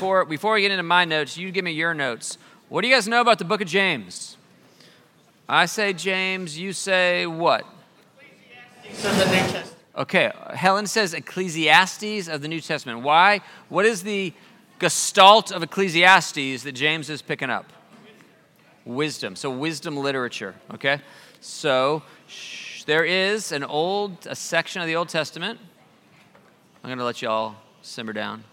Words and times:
before 0.00 0.24
before 0.24 0.54
we 0.54 0.62
get 0.62 0.70
into 0.70 0.82
my 0.82 1.04
notes, 1.04 1.36
you 1.36 1.50
give 1.50 1.62
me 1.62 1.72
your 1.72 1.92
notes. 1.92 2.38
What 2.70 2.80
do 2.80 2.88
you 2.88 2.94
guys 2.94 3.06
know 3.06 3.20
about 3.20 3.38
the 3.38 3.44
book 3.44 3.60
of 3.60 3.68
James? 3.68 4.38
I 5.46 5.66
say 5.66 5.92
James, 5.92 6.58
you 6.58 6.72
say 6.72 7.26
what? 7.26 7.66
Ecclesiastes 8.82 9.04
of 9.04 9.18
the 9.18 9.26
New 9.26 9.52
Testament. 9.52 9.76
Okay, 9.96 10.32
Helen 10.54 10.86
says 10.86 11.12
Ecclesiastes 11.12 12.28
of 12.28 12.40
the 12.40 12.48
New 12.48 12.62
Testament. 12.62 13.02
Why? 13.02 13.42
What 13.68 13.84
is 13.84 14.02
the 14.02 14.32
gestalt 14.78 15.52
of 15.52 15.62
Ecclesiastes 15.62 16.62
that 16.62 16.72
James 16.72 17.10
is 17.10 17.20
picking 17.20 17.50
up? 17.50 17.70
Wisdom. 18.86 19.36
So 19.36 19.50
wisdom 19.50 19.98
literature. 19.98 20.54
Okay, 20.72 21.02
so 21.42 22.02
there 22.86 23.04
is 23.04 23.52
an 23.52 23.64
old 23.64 24.26
a 24.26 24.34
section 24.34 24.80
of 24.80 24.88
the 24.88 24.96
Old 24.96 25.10
Testament. 25.10 25.60
I'm 26.82 26.88
going 26.88 26.96
to 26.96 27.04
let 27.04 27.20
you 27.20 27.28
all 27.28 27.56
simmer 27.82 28.14
down. 28.14 28.44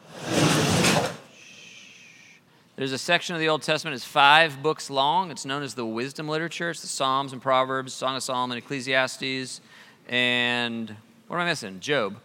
There's 2.77 2.91
a 2.91 2.97
section 2.99 3.33
of 3.33 3.41
the 3.41 3.49
Old 3.49 3.63
Testament, 3.63 3.95
it's 3.95 4.05
five 4.05 4.61
books 4.61 4.91
long. 4.91 5.31
It's 5.31 5.45
known 5.45 5.63
as 5.63 5.73
the 5.73 5.83
wisdom 5.83 6.27
literature. 6.27 6.69
It's 6.69 6.81
the 6.81 6.87
Psalms 6.87 7.33
and 7.33 7.41
Proverbs, 7.41 7.91
Song 7.91 8.15
of 8.15 8.21
Solomon, 8.21 8.55
Ecclesiastes, 8.55 9.61
and 10.07 10.95
what 11.27 11.37
am 11.37 11.41
I 11.41 11.45
missing? 11.45 11.79
Job. 11.79 12.17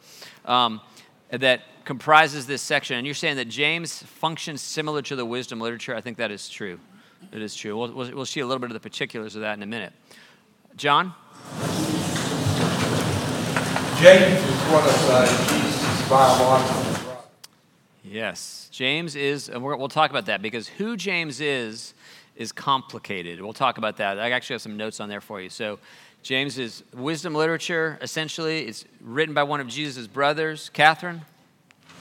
Um, 0.44 0.82
that 1.30 1.62
comprises 1.86 2.46
this 2.46 2.60
section. 2.60 2.98
And 2.98 3.06
you're 3.06 3.14
saying 3.14 3.36
that 3.36 3.48
James 3.48 4.02
functions 4.02 4.60
similar 4.60 5.00
to 5.00 5.16
the 5.16 5.24
wisdom 5.24 5.58
literature. 5.58 5.96
I 5.96 6.02
think 6.02 6.18
that 6.18 6.30
is 6.30 6.50
true. 6.50 6.78
It 7.32 7.40
is 7.40 7.56
true. 7.56 7.74
We'll, 7.74 7.92
we'll, 7.92 8.14
we'll 8.14 8.26
see 8.26 8.40
a 8.40 8.46
little 8.46 8.60
bit 8.60 8.68
of 8.68 8.74
the 8.74 8.80
particulars 8.80 9.34
of 9.34 9.40
that 9.40 9.56
in 9.56 9.62
a 9.62 9.66
minute. 9.66 9.94
John? 10.76 11.14
James 14.02 14.38
is 14.38 14.60
one 14.70 14.84
of 14.84 15.08
uh, 15.08 15.26
Jesus' 15.48 16.08
biological. 16.10 16.91
Yes, 18.12 18.68
James 18.70 19.16
is, 19.16 19.48
and 19.48 19.62
we're, 19.62 19.74
we'll 19.74 19.88
talk 19.88 20.10
about 20.10 20.26
that 20.26 20.42
because 20.42 20.68
who 20.68 20.98
James 20.98 21.40
is 21.40 21.94
is 22.36 22.52
complicated. 22.52 23.40
We'll 23.40 23.54
talk 23.54 23.78
about 23.78 23.96
that. 23.96 24.18
I 24.18 24.30
actually 24.32 24.54
have 24.54 24.62
some 24.62 24.76
notes 24.76 25.00
on 25.00 25.08
there 25.08 25.22
for 25.22 25.40
you. 25.40 25.48
So, 25.48 25.78
James 26.22 26.58
is 26.58 26.82
wisdom 26.92 27.34
literature, 27.34 27.98
essentially. 28.02 28.66
It's 28.66 28.84
written 29.00 29.34
by 29.34 29.44
one 29.44 29.60
of 29.60 29.68
Jesus' 29.68 30.06
brothers, 30.06 30.70
Catherine. 30.74 31.22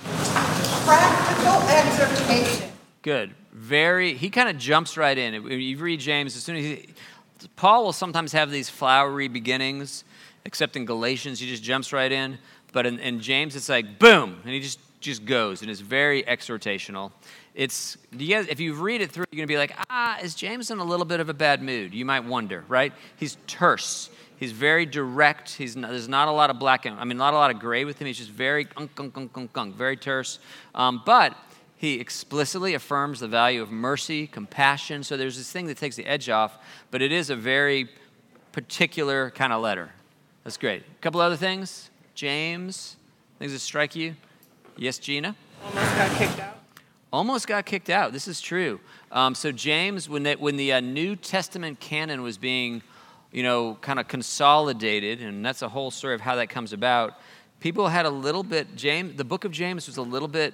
Practical 0.03 1.61
exhortation. 1.69 2.71
Good. 3.03 3.33
Very, 3.53 4.13
he 4.13 4.29
kind 4.29 4.49
of 4.49 4.57
jumps 4.57 4.97
right 4.97 5.17
in. 5.17 5.33
You 5.49 5.77
read 5.77 6.01
James, 6.01 6.35
as 6.35 6.43
soon 6.43 6.57
as 6.57 6.65
he, 6.65 6.89
Paul 7.55 7.85
will 7.85 7.93
sometimes 7.93 8.33
have 8.33 8.51
these 8.51 8.69
flowery 8.69 9.29
beginnings, 9.29 10.03
except 10.43 10.75
in 10.75 10.85
Galatians, 10.85 11.39
he 11.39 11.47
just 11.47 11.63
jumps 11.63 11.93
right 11.93 12.11
in. 12.11 12.37
But 12.73 12.85
in, 12.85 12.99
in 12.99 13.21
James, 13.21 13.55
it's 13.55 13.69
like 13.69 13.97
boom, 13.97 14.39
and 14.43 14.53
he 14.53 14.59
just 14.59 14.79
just 15.01 15.25
goes, 15.25 15.61
and 15.61 15.69
it's 15.69 15.81
very 15.81 16.23
exhortational. 16.23 17.11
It's 17.53 17.97
you 18.17 18.35
guys, 18.35 18.47
if 18.47 18.59
you 18.59 18.73
read 18.73 19.01
it 19.01 19.11
through, 19.11 19.25
you're 19.31 19.39
gonna 19.39 19.47
be 19.47 19.57
like, 19.57 19.75
ah, 19.89 20.19
is 20.19 20.35
James 20.35 20.71
in 20.71 20.79
a 20.79 20.83
little 20.83 21.05
bit 21.05 21.19
of 21.19 21.29
a 21.29 21.33
bad 21.33 21.61
mood? 21.61 21.93
You 21.93 22.05
might 22.05 22.23
wonder, 22.23 22.63
right? 22.67 22.93
He's 23.17 23.37
terse. 23.47 24.09
He's 24.37 24.51
very 24.51 24.85
direct. 24.85 25.53
He's 25.53 25.75
not, 25.75 25.91
there's 25.91 26.07
not 26.07 26.27
a 26.27 26.31
lot 26.31 26.49
of 26.49 26.57
black 26.57 26.85
and 26.85 26.99
I 26.99 27.03
mean, 27.03 27.17
not 27.17 27.33
a 27.33 27.37
lot 27.37 27.51
of 27.51 27.59
gray 27.59 27.85
with 27.85 27.99
him. 27.99 28.07
He's 28.07 28.17
just 28.17 28.31
very 28.31 28.67
unk, 28.75 28.91
unk, 28.99 29.15
unk, 29.15 29.37
unk, 29.37 29.55
unk, 29.55 29.75
very 29.75 29.97
terse. 29.97 30.39
Um, 30.73 31.03
but 31.05 31.37
he 31.77 31.99
explicitly 31.99 32.73
affirms 32.73 33.19
the 33.19 33.27
value 33.27 33.61
of 33.61 33.71
mercy, 33.71 34.27
compassion. 34.27 35.03
So 35.03 35.17
there's 35.17 35.37
this 35.37 35.51
thing 35.51 35.67
that 35.67 35.77
takes 35.77 35.95
the 35.95 36.05
edge 36.05 36.29
off, 36.29 36.57
but 36.89 37.01
it 37.01 37.11
is 37.11 37.29
a 37.29 37.35
very 37.35 37.89
particular 38.51 39.31
kind 39.31 39.53
of 39.53 39.61
letter. 39.61 39.91
That's 40.43 40.57
great. 40.57 40.81
A 40.81 41.01
couple 41.01 41.21
other 41.21 41.37
things. 41.37 41.89
James, 42.15 42.97
things 43.39 43.51
that 43.51 43.59
strike 43.59 43.95
you. 43.95 44.15
Yes, 44.77 44.97
Gina? 44.97 45.35
Almost 45.63 45.95
got 45.95 46.17
kicked 46.17 46.39
out. 46.39 46.57
Almost 47.13 47.47
got 47.47 47.65
kicked 47.65 47.89
out. 47.89 48.13
This 48.13 48.27
is 48.27 48.41
true. 48.41 48.79
Um, 49.11 49.35
so 49.35 49.51
James, 49.51 50.07
when, 50.07 50.23
they, 50.23 50.35
when 50.35 50.55
the 50.55 50.73
uh, 50.73 50.79
New 50.79 51.15
Testament 51.15 51.79
canon 51.79 52.21
was 52.21 52.37
being, 52.37 52.81
you 53.31 53.43
know, 53.43 53.77
kind 53.81 53.99
of 53.99 54.07
consolidated, 54.07 55.21
and 55.21 55.45
that's 55.45 55.61
a 55.61 55.69
whole 55.69 55.91
story 55.91 56.15
of 56.15 56.21
how 56.21 56.35
that 56.37 56.49
comes 56.49 56.73
about, 56.73 57.19
people 57.59 57.89
had 57.89 58.05
a 58.05 58.09
little 58.09 58.43
bit, 58.43 58.75
James, 58.75 59.15
the 59.17 59.25
book 59.25 59.43
of 59.43 59.51
James 59.51 59.87
was 59.87 59.97
a 59.97 60.01
little 60.01 60.27
bit 60.27 60.53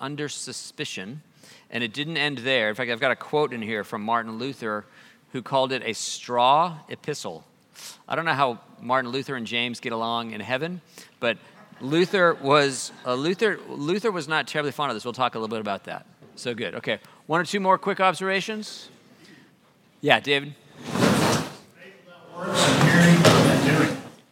under 0.00 0.28
suspicion, 0.28 1.22
and 1.70 1.84
it 1.84 1.92
didn't 1.92 2.16
end 2.16 2.38
there. 2.38 2.68
In 2.68 2.74
fact, 2.74 2.90
I've 2.90 3.00
got 3.00 3.12
a 3.12 3.16
quote 3.16 3.52
in 3.52 3.62
here 3.62 3.84
from 3.84 4.02
Martin 4.02 4.38
Luther 4.38 4.84
who 5.32 5.40
called 5.40 5.72
it 5.72 5.82
a 5.84 5.94
straw 5.94 6.78
epistle. 6.88 7.44
I 8.06 8.16
don't 8.16 8.24
know 8.24 8.34
how 8.34 8.60
Martin 8.80 9.10
Luther 9.10 9.36
and 9.36 9.46
James 9.46 9.80
get 9.80 9.92
along 9.92 10.32
in 10.32 10.40
heaven, 10.40 10.80
but 11.20 11.38
Luther 11.82 12.34
was 12.34 12.92
uh, 13.04 13.14
Luther. 13.14 13.58
Luther 13.68 14.12
was 14.12 14.28
not 14.28 14.46
terribly 14.46 14.70
fond 14.70 14.90
of 14.90 14.96
this. 14.96 15.04
We'll 15.04 15.12
talk 15.12 15.34
a 15.34 15.38
little 15.38 15.54
bit 15.54 15.60
about 15.60 15.84
that. 15.84 16.06
So 16.36 16.54
good. 16.54 16.76
Okay, 16.76 17.00
one 17.26 17.40
or 17.40 17.44
two 17.44 17.60
more 17.60 17.76
quick 17.76 18.00
observations. 18.00 18.88
Yeah, 20.00 20.20
David. 20.20 20.54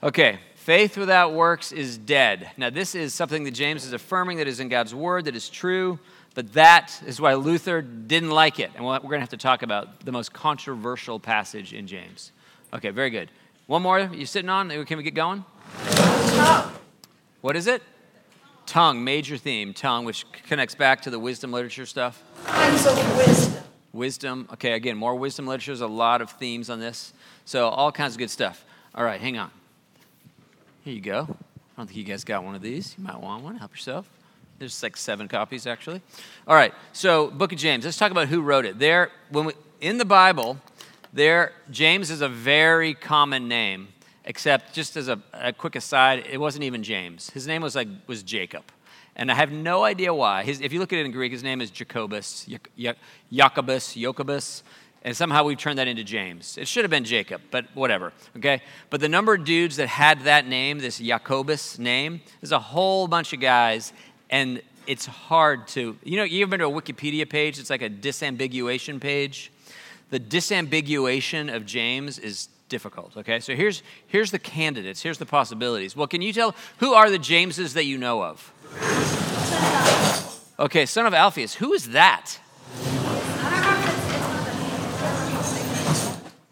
Okay, 0.02 0.38
faith 0.54 0.96
without 0.96 1.34
works 1.34 1.72
is 1.72 1.98
dead. 1.98 2.50
Now, 2.56 2.70
this 2.70 2.94
is 2.94 3.12
something 3.12 3.44
that 3.44 3.50
James 3.50 3.84
is 3.84 3.92
affirming 3.92 4.38
that 4.38 4.48
is 4.48 4.60
in 4.60 4.68
God's 4.68 4.94
word, 4.94 5.26
that 5.26 5.36
is 5.36 5.50
true, 5.50 5.98
but 6.34 6.54
that 6.54 7.02
is 7.06 7.20
why 7.20 7.34
Luther 7.34 7.82
didn't 7.82 8.30
like 8.30 8.58
it. 8.58 8.70
And 8.74 8.84
we're 8.84 8.98
going 9.00 9.14
to 9.14 9.20
have 9.20 9.28
to 9.30 9.36
talk 9.36 9.62
about 9.62 10.04
the 10.04 10.12
most 10.12 10.32
controversial 10.32 11.20
passage 11.20 11.74
in 11.74 11.86
James. 11.86 12.32
Okay, 12.72 12.90
very 12.90 13.10
good. 13.10 13.30
One 13.66 13.82
more 13.82 14.00
you 14.00 14.24
sitting 14.24 14.48
on? 14.48 14.70
Can 14.86 14.96
we 14.96 15.02
get 15.02 15.14
going? 15.14 15.44
What 17.40 17.56
is 17.56 17.66
it? 17.66 17.82
Tongue, 18.66 19.02
major 19.02 19.36
theme, 19.36 19.72
tongue, 19.72 20.04
which 20.04 20.24
connects 20.46 20.74
back 20.74 21.02
to 21.02 21.10
the 21.10 21.18
wisdom 21.18 21.52
literature 21.52 21.86
stuff. 21.86 22.22
Kinds 22.44 22.86
of 22.86 23.16
wisdom. 23.16 23.64
Wisdom. 23.92 24.48
Okay, 24.52 24.72
again, 24.72 24.96
more 24.96 25.14
wisdom 25.14 25.46
literature. 25.46 25.72
There's 25.72 25.80
a 25.80 25.86
lot 25.86 26.20
of 26.20 26.30
themes 26.32 26.70
on 26.70 26.80
this. 26.80 27.12
So, 27.44 27.68
all 27.68 27.90
kinds 27.90 28.14
of 28.14 28.18
good 28.18 28.30
stuff. 28.30 28.64
All 28.94 29.04
right, 29.04 29.20
hang 29.20 29.38
on. 29.38 29.50
Here 30.84 30.94
you 30.94 31.00
go. 31.00 31.26
I 31.30 31.34
don't 31.76 31.86
think 31.86 31.96
you 31.96 32.04
guys 32.04 32.24
got 32.24 32.44
one 32.44 32.54
of 32.54 32.62
these. 32.62 32.94
You 32.98 33.04
might 33.04 33.20
want 33.20 33.42
one. 33.42 33.56
Help 33.56 33.72
yourself. 33.72 34.08
There's 34.58 34.82
like 34.82 34.96
seven 34.98 35.26
copies, 35.26 35.66
actually. 35.66 36.02
All 36.46 36.54
right, 36.54 36.74
so 36.92 37.30
Book 37.30 37.52
of 37.52 37.58
James. 37.58 37.86
Let's 37.86 37.96
talk 37.96 38.10
about 38.10 38.28
who 38.28 38.42
wrote 38.42 38.66
it. 38.66 38.78
There, 38.78 39.10
when 39.30 39.46
we, 39.46 39.52
in 39.80 39.96
the 39.96 40.04
Bible, 40.04 40.58
there, 41.12 41.52
James 41.70 42.10
is 42.10 42.20
a 42.20 42.28
very 42.28 42.92
common 42.92 43.48
name, 43.48 43.88
except 44.30 44.72
just 44.72 44.96
as 44.96 45.08
a, 45.08 45.18
a 45.32 45.52
quick 45.52 45.74
aside, 45.74 46.24
it 46.30 46.38
wasn't 46.38 46.62
even 46.62 46.84
James. 46.84 47.30
His 47.30 47.48
name 47.48 47.62
was 47.62 47.74
like 47.74 47.88
was 48.06 48.22
Jacob. 48.22 48.62
And 49.16 49.28
I 49.28 49.34
have 49.34 49.50
no 49.50 49.82
idea 49.82 50.14
why. 50.14 50.44
His, 50.44 50.60
if 50.60 50.72
you 50.72 50.78
look 50.78 50.92
at 50.92 51.00
it 51.00 51.04
in 51.04 51.10
Greek, 51.10 51.32
his 51.32 51.42
name 51.42 51.60
is 51.60 51.68
Jacobus, 51.68 52.46
Ja- 52.76 52.92
Jacobus, 53.32 53.94
Jacobus, 53.94 54.62
and 55.02 55.16
somehow 55.16 55.42
we've 55.42 55.58
turned 55.58 55.80
that 55.80 55.88
into 55.88 56.04
James. 56.04 56.56
It 56.56 56.68
should 56.68 56.84
have 56.84 56.92
been 56.92 57.04
Jacob, 57.04 57.40
but 57.50 57.64
whatever, 57.74 58.12
okay? 58.36 58.62
But 58.88 59.00
the 59.00 59.08
number 59.08 59.34
of 59.34 59.44
dudes 59.44 59.76
that 59.76 59.88
had 59.88 60.20
that 60.20 60.46
name, 60.46 60.78
this 60.78 60.98
Jacobus 60.98 61.76
name, 61.78 62.20
there's 62.40 62.52
a 62.52 62.60
whole 62.60 63.08
bunch 63.08 63.32
of 63.32 63.40
guys, 63.40 63.92
and 64.30 64.62
it's 64.86 65.06
hard 65.06 65.66
to, 65.68 65.96
you 66.04 66.16
know, 66.16 66.22
you 66.22 66.42
ever 66.42 66.50
been 66.50 66.60
to 66.60 66.66
a 66.66 66.70
Wikipedia 66.70 67.28
page? 67.28 67.58
It's 67.58 67.70
like 67.70 67.82
a 67.82 67.90
disambiguation 67.90 69.00
page. 69.00 69.50
The 70.10 70.20
disambiguation 70.20 71.52
of 71.52 71.66
James 71.66 72.18
is 72.18 72.48
difficult, 72.70 73.14
okay? 73.18 73.40
So 73.40 73.54
here's, 73.54 73.82
here's 74.06 74.30
the 74.30 74.38
candidates, 74.38 75.02
here's 75.02 75.18
the 75.18 75.26
possibilities. 75.26 75.94
Well, 75.94 76.06
can 76.06 76.22
you 76.22 76.32
tell, 76.32 76.54
who 76.78 76.94
are 76.94 77.10
the 77.10 77.18
Jameses 77.18 77.74
that 77.74 77.84
you 77.84 77.98
know 77.98 78.22
of? 78.22 78.52
Okay, 80.58 80.86
son 80.86 81.04
of 81.04 81.12
Alphaeus. 81.12 81.54
Who 81.56 81.74
is 81.74 81.90
that? 81.90 82.38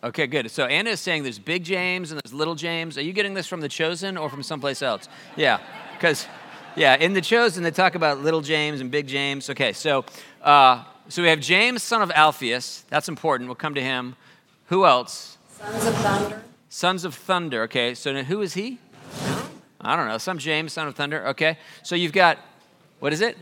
Okay, 0.03 0.27
good. 0.27 0.51
So 0.51 0.67
Anna 0.67 0.91
is 0.91 1.01
saying 1.01 1.25
there's 1.25 1.41
big 1.41 1.65
James 1.65 2.13
and 2.13 2.21
there's 2.23 2.33
little 2.33 2.55
James. 2.55 2.97
Are 2.97 3.03
you 3.03 3.13
getting 3.13 3.35
this 3.35 3.47
from 3.47 3.61
the 3.61 3.69
Chosen 3.69 4.17
or 4.17 4.29
from 4.29 4.43
someplace 4.43 4.81
else? 4.81 5.09
Yeah, 5.37 5.59
because 5.95 6.27
yeah, 6.77 6.95
in 6.95 7.15
the 7.15 7.21
Chosen 7.21 7.65
they 7.65 7.73
talk 7.73 7.97
about 7.97 8.21
little 8.21 8.41
James 8.41 8.81
and 8.81 8.91
big 8.91 9.09
James. 9.09 9.51
Okay, 9.51 9.73
so 9.73 10.05
uh, 10.43 10.85
so 11.09 11.23
we 11.23 11.29
have 11.29 11.41
James, 11.41 11.83
son 11.83 12.01
of 12.01 12.11
Alphaeus. 12.13 12.85
That's 12.89 13.09
important. 13.09 13.49
We'll 13.49 13.57
come 13.57 13.75
to 13.75 13.83
him. 13.83 14.15
Who 14.67 14.85
else? 14.85 15.38
Sons 15.59 15.87
of 15.87 15.95
thunder. 15.97 16.43
Sons 16.69 17.05
of 17.05 17.15
Thunder. 17.15 17.63
Okay, 17.63 17.95
so 17.95 18.15
who 18.23 18.43
is 18.43 18.55
he? 18.55 18.79
I 19.81 19.97
don't 19.97 20.07
know. 20.07 20.19
Some 20.19 20.39
James, 20.39 20.73
son 20.73 20.87
of 20.87 20.95
Thunder. 20.95 21.27
Okay, 21.29 21.59
so 21.83 21.97
you've 21.97 22.13
got 22.13 22.39
what 23.01 23.13
is 23.13 23.21
it? 23.21 23.37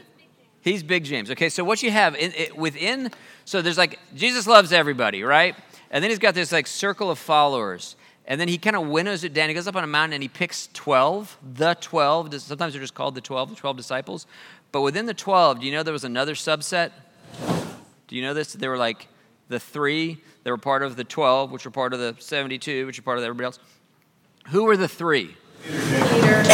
He's 0.61 0.83
Big 0.83 1.05
James. 1.05 1.31
Okay, 1.31 1.49
so 1.49 1.63
what 1.63 1.83
you 1.83 1.91
have 1.91 2.15
in, 2.17 2.33
it, 2.33 2.57
within, 2.57 3.11
so 3.45 3.63
there's 3.63 3.79
like 3.79 3.99
Jesus 4.15 4.47
loves 4.47 4.73
everybody, 4.73 5.23
right? 5.23 5.55
And 5.91 6.03
then 6.03 6.11
he's 6.11 6.19
got 6.19 6.35
this 6.35 6.53
like 6.53 6.67
circle 6.67 7.11
of 7.11 7.19
followers. 7.19 7.97
And 8.29 8.41
then 8.41 8.49
he 8.49 8.59
kind 8.59 8.75
of 8.75 8.89
winnows 8.89 9.23
it 9.23 9.33
down. 9.33 9.49
He 9.49 9.55
goes 9.55 9.69
up 9.69 9.77
on 9.77 9.85
a 9.85 9.87
mountain 9.87 10.15
and 10.15 10.23
he 10.23 10.29
picks 10.29 10.69
12, 10.73 11.39
the 11.55 11.77
12. 11.81 12.41
Sometimes 12.41 12.73
they're 12.73 12.83
just 12.83 12.95
called 12.95 13.15
the 13.15 13.21
12, 13.21 13.51
the 13.51 13.57
12 13.57 13.77
disciples. 13.77 14.27
But 14.73 14.81
within 14.81 15.07
the 15.07 15.15
12, 15.15 15.61
do 15.61 15.67
you 15.67 15.73
know 15.73 15.85
there 15.85 15.93
was 15.93 16.03
another 16.03 16.35
subset? 16.35 16.91
Do 18.09 18.17
you 18.17 18.23
know 18.23 18.35
this? 18.35 18.53
There 18.53 18.71
were 18.71 18.79
like 18.79 19.07
the 19.49 19.61
three 19.61 20.23
that 20.45 20.51
were 20.51 20.59
part 20.59 20.83
of 20.83 20.97
the 20.97 21.05
12, 21.05 21.51
which 21.51 21.65
were 21.65 21.71
part 21.71 21.93
of 21.93 21.99
the 21.99 22.17
72, 22.19 22.87
which 22.87 22.99
were 22.99 23.05
part 23.05 23.19
of 23.19 23.25
everybody 23.25 23.47
else. 23.47 23.59
Who 24.49 24.65
were 24.65 24.77
the 24.77 24.89
three? 24.89 25.37
Peter. 25.63 26.45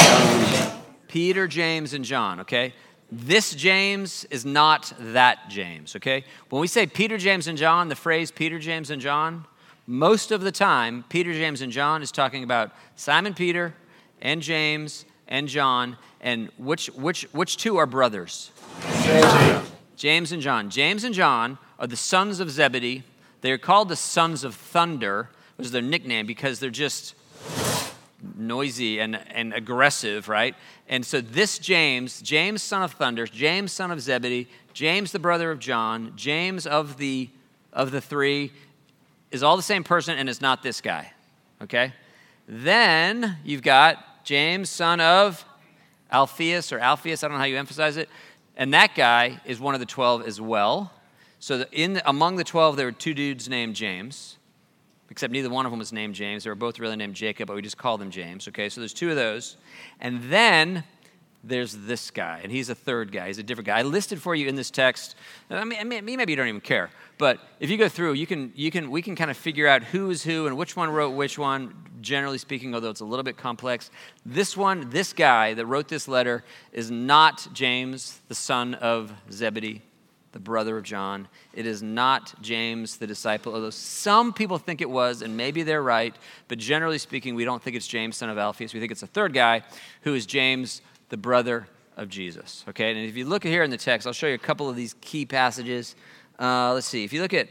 Peter, 1.08 1.46
James, 1.46 1.92
and 1.92 2.04
John, 2.04 2.40
okay? 2.40 2.72
This 3.10 3.54
James 3.54 4.24
is 4.30 4.46
not 4.46 4.92
that 4.98 5.50
James, 5.50 5.94
okay? 5.96 6.24
When 6.48 6.60
we 6.60 6.66
say 6.66 6.86
Peter, 6.86 7.18
James, 7.18 7.46
and 7.46 7.58
John, 7.58 7.88
the 7.88 7.94
phrase 7.94 8.30
Peter, 8.30 8.58
James, 8.58 8.90
and 8.90 9.02
John, 9.02 9.44
most 9.86 10.30
of 10.30 10.40
the 10.40 10.52
time, 10.52 11.04
Peter, 11.10 11.34
James, 11.34 11.60
and 11.60 11.70
John 11.70 12.02
is 12.02 12.10
talking 12.10 12.44
about 12.44 12.72
Simon 12.96 13.34
Peter 13.34 13.74
and 14.22 14.40
James 14.40 15.04
and 15.28 15.48
John. 15.48 15.98
And 16.20 16.50
which, 16.56 16.86
which, 16.90 17.24
which 17.32 17.56
two 17.58 17.76
are 17.76 17.86
brothers? 17.86 18.52
James 19.96 20.32
and 20.32 20.40
John. 20.40 20.70
James 20.70 21.04
and 21.04 21.14
John 21.14 21.58
are 21.82 21.88
the 21.88 21.96
sons 21.96 22.38
of 22.38 22.48
Zebedee. 22.48 23.02
They 23.40 23.50
are 23.50 23.58
called 23.58 23.88
the 23.88 23.96
sons 23.96 24.44
of 24.44 24.54
thunder, 24.54 25.28
was 25.58 25.72
their 25.72 25.82
nickname 25.82 26.26
because 26.26 26.60
they're 26.60 26.70
just 26.70 27.16
noisy 28.38 29.00
and, 29.00 29.16
and 29.16 29.52
aggressive, 29.52 30.28
right? 30.28 30.54
And 30.88 31.04
so 31.04 31.20
this 31.20 31.58
James, 31.58 32.22
James 32.22 32.62
son 32.62 32.84
of 32.84 32.92
thunder, 32.92 33.26
James 33.26 33.72
son 33.72 33.90
of 33.90 34.00
Zebedee, 34.00 34.46
James 34.72 35.10
the 35.10 35.18
brother 35.18 35.50
of 35.50 35.58
John, 35.58 36.12
James 36.14 36.68
of 36.68 36.98
the 36.98 37.28
of 37.72 37.90
the 37.90 38.00
three 38.00 38.52
is 39.30 39.42
all 39.42 39.56
the 39.56 39.62
same 39.62 39.82
person 39.82 40.16
and 40.16 40.28
is 40.28 40.40
not 40.40 40.62
this 40.62 40.80
guy. 40.80 41.12
Okay? 41.62 41.92
Then 42.46 43.38
you've 43.44 43.62
got 43.62 44.24
James 44.24 44.70
son 44.70 45.00
of 45.00 45.44
Alphaeus 46.12 46.70
or 46.70 46.78
Alphaeus, 46.78 47.24
I 47.24 47.28
don't 47.28 47.34
know 47.34 47.40
how 47.40 47.46
you 47.46 47.58
emphasize 47.58 47.96
it. 47.96 48.08
And 48.56 48.72
that 48.74 48.94
guy 48.94 49.40
is 49.46 49.58
one 49.58 49.74
of 49.74 49.80
the 49.80 49.86
12 49.86 50.26
as 50.28 50.40
well. 50.40 50.92
So 51.42 51.64
in 51.72 52.00
among 52.04 52.36
the 52.36 52.44
12 52.44 52.76
there 52.76 52.86
were 52.86 52.92
two 52.92 53.14
dudes 53.14 53.48
named 53.48 53.74
James 53.74 54.38
except 55.10 55.32
neither 55.32 55.50
one 55.50 55.66
of 55.66 55.72
them 55.72 55.80
was 55.80 55.92
named 55.92 56.14
James. 56.14 56.44
They 56.44 56.50
were 56.50 56.54
both 56.54 56.78
really 56.78 56.94
named 56.94 57.16
Jacob, 57.16 57.48
but 57.48 57.56
we 57.56 57.62
just 57.62 57.76
called 57.76 58.00
them 58.00 58.10
James. 58.10 58.46
Okay, 58.48 58.68
so 58.68 58.80
there's 58.80 58.94
two 58.94 59.10
of 59.10 59.16
those. 59.16 59.56
And 60.00 60.22
then 60.30 60.84
there's 61.44 61.74
this 61.74 62.12
guy, 62.12 62.40
and 62.42 62.52
he's 62.52 62.70
a 62.70 62.74
third 62.74 63.10
guy. 63.10 63.26
He's 63.26 63.38
a 63.38 63.42
different 63.42 63.66
guy. 63.66 63.80
I 63.80 63.82
listed 63.82 64.22
for 64.22 64.34
you 64.34 64.48
in 64.48 64.54
this 64.54 64.70
text. 64.70 65.16
I 65.50 65.64
mean, 65.64 65.78
I 65.80 65.84
mean, 65.84 66.04
maybe 66.16 66.32
you 66.32 66.36
don't 66.36 66.48
even 66.48 66.62
care, 66.62 66.88
but 67.18 67.40
if 67.60 67.68
you 67.68 67.76
go 67.76 67.90
through, 67.90 68.12
you 68.12 68.26
can, 68.26 68.52
you 68.54 68.70
can, 68.70 68.90
we 68.90 69.02
can 69.02 69.14
kind 69.14 69.30
of 69.30 69.36
figure 69.36 69.66
out 69.66 69.82
who 69.82 70.08
is 70.08 70.22
who 70.22 70.46
and 70.46 70.56
which 70.56 70.76
one 70.76 70.88
wrote 70.88 71.10
which 71.10 71.38
one. 71.38 71.74
Generally 72.00 72.38
speaking, 72.38 72.74
although 72.74 72.90
it's 72.90 73.00
a 73.00 73.04
little 73.04 73.22
bit 73.22 73.36
complex, 73.36 73.90
this 74.24 74.56
one, 74.56 74.88
this 74.88 75.12
guy 75.12 75.52
that 75.54 75.66
wrote 75.66 75.88
this 75.88 76.08
letter, 76.08 76.42
is 76.72 76.90
not 76.90 77.46
James, 77.52 78.20
the 78.28 78.34
son 78.34 78.74
of 78.74 79.12
Zebedee 79.30 79.82
the 80.32 80.40
brother 80.40 80.78
of 80.78 80.84
John. 80.84 81.28
It 81.52 81.66
is 81.66 81.82
not 81.82 82.34
James, 82.42 82.96
the 82.96 83.06
disciple, 83.06 83.54
although 83.54 83.70
some 83.70 84.32
people 84.32 84.58
think 84.58 84.80
it 84.80 84.90
was, 84.90 85.22
and 85.22 85.36
maybe 85.36 85.62
they're 85.62 85.82
right, 85.82 86.14
but 86.48 86.58
generally 86.58 86.98
speaking, 86.98 87.34
we 87.34 87.44
don't 87.44 87.62
think 87.62 87.76
it's 87.76 87.86
James, 87.86 88.16
son 88.16 88.30
of 88.30 88.38
Alphaeus. 88.38 88.74
We 88.74 88.80
think 88.80 88.92
it's 88.92 89.02
a 89.02 89.06
third 89.06 89.32
guy 89.32 89.62
who 90.02 90.14
is 90.14 90.26
James, 90.26 90.82
the 91.10 91.16
brother 91.16 91.68
of 91.96 92.08
Jesus. 92.08 92.64
Okay, 92.70 92.90
and 92.90 92.98
if 92.98 93.16
you 93.16 93.26
look 93.26 93.44
here 93.44 93.62
in 93.62 93.70
the 93.70 93.76
text, 93.76 94.06
I'll 94.06 94.12
show 94.12 94.26
you 94.26 94.34
a 94.34 94.38
couple 94.38 94.68
of 94.68 94.76
these 94.76 94.94
key 95.00 95.26
passages. 95.26 95.94
Uh, 96.38 96.72
let's 96.72 96.86
see. 96.86 97.04
If 97.04 97.12
you 97.12 97.20
look 97.20 97.34
at 97.34 97.48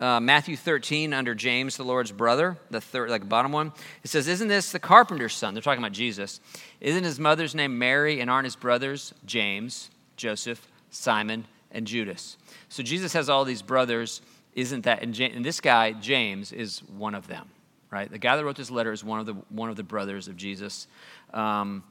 uh, 0.00 0.20
Matthew 0.20 0.56
13 0.56 1.12
under 1.12 1.34
James, 1.34 1.76
the 1.76 1.84
Lord's 1.84 2.10
brother, 2.10 2.56
the 2.70 2.80
third, 2.80 3.10
like 3.10 3.28
bottom 3.28 3.52
one, 3.52 3.72
it 4.02 4.08
says, 4.08 4.26
Isn't 4.26 4.48
this 4.48 4.72
the 4.72 4.78
carpenter's 4.78 5.34
son? 5.34 5.54
They're 5.54 5.62
talking 5.62 5.82
about 5.82 5.92
Jesus. 5.92 6.40
Isn't 6.80 7.04
his 7.04 7.20
mother's 7.20 7.54
name 7.54 7.78
Mary, 7.78 8.20
and 8.20 8.30
aren't 8.30 8.46
his 8.46 8.56
brothers 8.56 9.14
James, 9.26 9.90
Joseph, 10.16 10.66
Simon, 10.90 11.44
and 11.74 11.86
Judas. 11.86 12.36
So 12.68 12.82
Jesus 12.82 13.12
has 13.12 13.28
all 13.28 13.44
these 13.44 13.62
brothers. 13.62 14.22
Isn't 14.54 14.84
that? 14.84 15.02
And, 15.02 15.18
and 15.20 15.44
this 15.44 15.60
guy, 15.60 15.92
James, 15.92 16.52
is 16.52 16.78
one 16.96 17.14
of 17.14 17.26
them, 17.26 17.48
right? 17.90 18.10
The 18.10 18.18
guy 18.18 18.36
that 18.36 18.44
wrote 18.44 18.56
this 18.56 18.70
letter 18.70 18.92
is 18.92 19.02
one 19.02 19.20
of 19.20 19.26
the, 19.26 19.34
one 19.50 19.68
of 19.68 19.76
the 19.76 19.82
brothers 19.82 20.28
of 20.28 20.36
Jesus. 20.36 20.86
Um, 21.32 21.82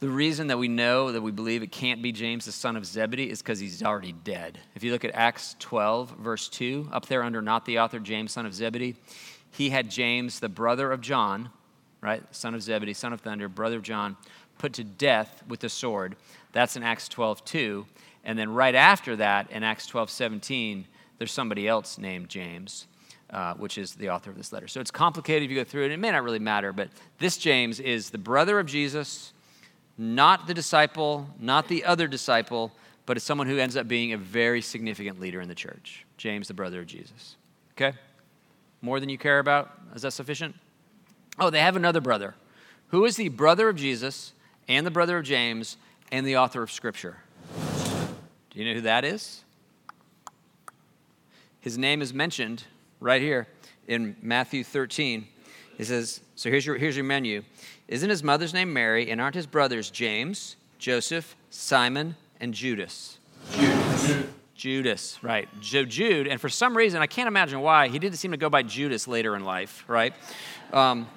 the 0.00 0.08
reason 0.10 0.48
that 0.48 0.58
we 0.58 0.68
know 0.68 1.12
that 1.12 1.22
we 1.22 1.30
believe 1.30 1.62
it 1.62 1.72
can't 1.72 2.02
be 2.02 2.12
James, 2.12 2.44
the 2.44 2.52
son 2.52 2.76
of 2.76 2.84
Zebedee, 2.84 3.30
is 3.30 3.40
because 3.40 3.60
he's 3.60 3.82
already 3.82 4.12
dead. 4.12 4.58
If 4.74 4.82
you 4.82 4.92
look 4.92 5.04
at 5.04 5.14
Acts 5.14 5.56
12, 5.60 6.16
verse 6.18 6.48
2, 6.48 6.90
up 6.92 7.06
there 7.06 7.22
under 7.22 7.40
not 7.40 7.64
the 7.64 7.78
author, 7.78 8.00
James, 8.00 8.32
son 8.32 8.44
of 8.44 8.52
Zebedee, 8.52 8.96
he 9.52 9.70
had 9.70 9.88
James, 9.88 10.40
the 10.40 10.48
brother 10.48 10.90
of 10.90 11.00
John, 11.00 11.48
right? 12.00 12.22
Son 12.34 12.54
of 12.54 12.62
Zebedee, 12.62 12.92
son 12.92 13.12
of 13.12 13.20
thunder, 13.20 13.48
brother 13.48 13.76
of 13.76 13.82
John, 13.82 14.16
put 14.58 14.74
to 14.74 14.84
death 14.84 15.42
with 15.48 15.60
the 15.60 15.68
sword. 15.68 16.16
That's 16.52 16.76
in 16.76 16.82
Acts 16.82 17.08
12, 17.08 17.44
2. 17.44 17.86
And 18.24 18.38
then 18.38 18.52
right 18.52 18.74
after 18.74 19.16
that, 19.16 19.50
in 19.50 19.62
Acts 19.62 19.86
12 19.86 20.10
17, 20.10 20.86
there's 21.18 21.32
somebody 21.32 21.68
else 21.68 21.98
named 21.98 22.28
James, 22.28 22.86
uh, 23.30 23.54
which 23.54 23.78
is 23.78 23.94
the 23.94 24.10
author 24.10 24.30
of 24.30 24.36
this 24.36 24.52
letter. 24.52 24.66
So 24.66 24.80
it's 24.80 24.90
complicated 24.90 25.44
if 25.44 25.50
you 25.50 25.56
go 25.56 25.64
through 25.64 25.84
it. 25.84 25.92
It 25.92 25.98
may 25.98 26.10
not 26.10 26.24
really 26.24 26.38
matter, 26.38 26.72
but 26.72 26.88
this 27.18 27.36
James 27.36 27.80
is 27.80 28.10
the 28.10 28.18
brother 28.18 28.58
of 28.58 28.66
Jesus, 28.66 29.32
not 29.98 30.46
the 30.46 30.54
disciple, 30.54 31.28
not 31.38 31.68
the 31.68 31.84
other 31.84 32.08
disciple, 32.08 32.72
but 33.06 33.16
it's 33.16 33.26
someone 33.26 33.46
who 33.46 33.58
ends 33.58 33.76
up 33.76 33.86
being 33.86 34.12
a 34.12 34.18
very 34.18 34.62
significant 34.62 35.20
leader 35.20 35.40
in 35.40 35.48
the 35.48 35.54
church. 35.54 36.06
James, 36.16 36.48
the 36.48 36.54
brother 36.54 36.80
of 36.80 36.86
Jesus. 36.86 37.36
Okay? 37.72 37.96
More 38.80 39.00
than 39.00 39.08
you 39.08 39.18
care 39.18 39.38
about? 39.38 39.70
Is 39.94 40.02
that 40.02 40.12
sufficient? 40.12 40.54
Oh, 41.38 41.50
they 41.50 41.60
have 41.60 41.76
another 41.76 42.00
brother. 42.00 42.34
Who 42.88 43.04
is 43.04 43.16
the 43.16 43.28
brother 43.28 43.68
of 43.68 43.76
Jesus 43.76 44.32
and 44.68 44.86
the 44.86 44.90
brother 44.90 45.18
of 45.18 45.24
James 45.24 45.76
and 46.10 46.26
the 46.26 46.36
author 46.36 46.62
of 46.62 46.70
Scripture? 46.70 47.18
Do 48.54 48.60
you 48.60 48.68
know 48.68 48.74
who 48.74 48.82
that 48.82 49.04
is? 49.04 49.42
His 51.60 51.76
name 51.76 52.00
is 52.00 52.14
mentioned 52.14 52.62
right 53.00 53.20
here 53.20 53.48
in 53.88 54.14
Matthew 54.22 54.62
13. 54.62 55.26
He 55.76 55.82
says, 55.82 56.20
So 56.36 56.50
here's 56.50 56.64
your, 56.64 56.76
here's 56.76 56.94
your 56.94 57.04
menu. 57.04 57.42
Isn't 57.88 58.08
his 58.08 58.22
mother's 58.22 58.54
name 58.54 58.72
Mary, 58.72 59.10
and 59.10 59.20
aren't 59.20 59.34
his 59.34 59.46
brothers 59.46 59.90
James, 59.90 60.54
Joseph, 60.78 61.34
Simon, 61.50 62.14
and 62.40 62.54
Judas? 62.54 63.18
Judas. 63.52 64.12
Judas, 64.54 65.18
right. 65.20 65.48
So 65.60 65.84
Jude, 65.84 66.28
and 66.28 66.40
for 66.40 66.48
some 66.48 66.76
reason, 66.76 67.02
I 67.02 67.08
can't 67.08 67.26
imagine 67.26 67.60
why, 67.60 67.88
he 67.88 67.98
didn't 67.98 68.18
seem 68.18 68.30
to 68.30 68.36
go 68.36 68.48
by 68.48 68.62
Judas 68.62 69.08
later 69.08 69.34
in 69.34 69.44
life, 69.44 69.84
right? 69.88 70.14
Um, 70.72 71.08